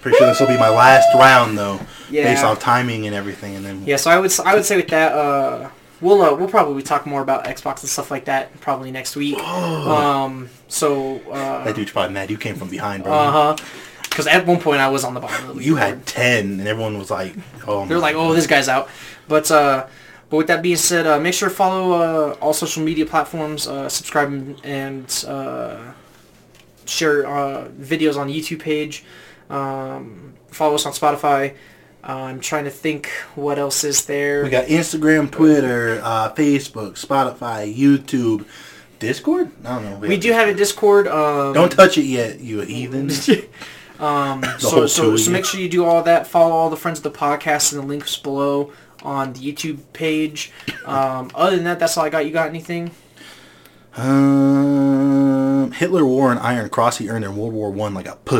Pretty 0.00 0.16
sure 0.16 0.28
this 0.28 0.40
will 0.40 0.46
be 0.46 0.56
my 0.56 0.70
last 0.70 1.06
round 1.14 1.58
though, 1.58 1.78
Yeah. 2.10 2.24
based 2.24 2.42
off 2.42 2.58
timing 2.58 3.06
and 3.06 3.14
everything, 3.14 3.56
and 3.56 3.64
then 3.64 3.82
Yeah, 3.84 3.96
so 3.96 4.10
I 4.10 4.18
would 4.18 4.32
I 4.46 4.54
would 4.54 4.64
say 4.64 4.76
with 4.76 4.88
that, 4.88 5.12
uh, 5.12 5.68
we'll 6.00 6.22
uh, 6.22 6.34
we'll 6.34 6.48
probably 6.48 6.82
talk 6.82 7.04
more 7.04 7.20
about 7.20 7.44
Xbox 7.44 7.80
and 7.80 7.90
stuff 7.90 8.10
like 8.10 8.24
that 8.24 8.58
probably 8.60 8.90
next 8.90 9.14
week. 9.16 9.38
Um, 9.90 10.48
so 10.68 11.20
uh, 11.30 11.64
that 11.64 11.74
dude's 11.74 11.90
probably 11.92 12.14
mad. 12.14 12.30
You 12.30 12.38
came 12.38 12.54
from 12.56 12.68
behind, 12.68 13.04
bro. 13.04 13.12
uh 13.12 13.30
huh. 13.30 13.64
Because 14.04 14.26
at 14.26 14.46
one 14.46 14.58
point 14.58 14.80
I 14.80 14.88
was 14.88 15.04
on 15.04 15.14
the 15.14 15.20
bottom 15.20 15.50
of 15.50 15.56
the 15.56 15.64
You 15.64 15.76
had 15.76 16.06
ten, 16.06 16.58
and 16.60 16.66
everyone 16.66 16.98
was 16.98 17.10
like, 17.10 17.34
"Oh." 17.66 17.86
They're 17.86 17.98
like, 17.98 18.16
oh, 18.16 18.32
this 18.34 18.46
guy's 18.46 18.68
out. 18.68 18.88
But 19.28 19.50
uh, 19.50 19.86
but 20.30 20.36
with 20.38 20.46
that 20.46 20.62
being 20.62 20.76
said, 20.76 21.06
uh, 21.06 21.18
make 21.20 21.34
sure 21.34 21.48
to 21.48 21.54
follow 21.54 21.92
uh, 21.92 22.34
all 22.40 22.52
social 22.54 22.82
media 22.82 23.04
platforms, 23.04 23.66
uh, 23.68 23.88
subscribe 23.88 24.56
and- 24.64 25.24
uh, 25.28 25.92
share 26.86 27.26
uh, 27.26 27.68
videos 27.78 28.16
on 28.16 28.26
the 28.28 28.34
YouTube 28.40 28.60
page. 28.60 29.04
Um, 29.48 30.34
follow 30.50 30.74
us 30.74 30.86
on 30.86 30.92
Spotify. 30.92 31.54
Uh, 32.02 32.12
I'm 32.12 32.40
trying 32.40 32.64
to 32.64 32.70
think 32.70 33.08
what 33.34 33.58
else 33.58 33.84
is 33.84 34.06
there. 34.06 34.42
We 34.42 34.50
got 34.50 34.66
Instagram, 34.66 35.30
Twitter, 35.30 36.00
uh, 36.02 36.32
Facebook, 36.32 36.92
Spotify, 36.92 37.72
YouTube, 37.76 38.46
Discord. 38.98 39.50
I 39.64 39.74
don't 39.80 40.00
know. 40.00 40.08
we 40.08 40.16
do 40.16 40.32
have 40.32 40.48
a 40.48 40.54
Discord. 40.54 41.06
Um, 41.08 41.52
Don't 41.52 41.70
touch 41.70 41.98
it 41.98 42.04
yet, 42.04 42.40
you 42.40 42.60
heathens. 42.60 43.28
Um, 44.00 44.42
so, 44.58 44.86
so, 44.86 45.14
so 45.16 45.30
make 45.30 45.44
sure 45.44 45.60
you 45.60 45.68
do 45.68 45.84
all 45.84 46.02
that. 46.04 46.26
Follow 46.26 46.52
all 46.52 46.70
the 46.70 46.76
friends 46.76 47.00
of 47.00 47.02
the 47.02 47.10
podcast 47.10 47.74
and 47.74 47.82
the 47.82 47.86
links 47.86 48.16
below 48.16 48.72
on 49.02 49.32
the 49.32 49.40
YouTube 49.40 49.78
page. 49.92 50.52
Um, 50.84 51.30
other 51.34 51.56
than 51.56 51.64
that, 51.64 51.78
that's 51.78 51.96
all 51.96 52.04
I 52.04 52.10
got. 52.10 52.26
You 52.26 52.32
got 52.32 52.48
anything? 52.48 52.90
um, 53.96 55.72
Hitler 55.72 56.04
wore 56.04 56.30
an 56.32 56.38
iron 56.38 56.68
cross 56.70 56.98
he 56.98 57.08
earned 57.08 57.24
in 57.24 57.36
World 57.36 57.52
War 57.52 57.70
One 57.70 57.92
like 57.94 58.06
a 58.06 58.16
pussy. 58.16 58.38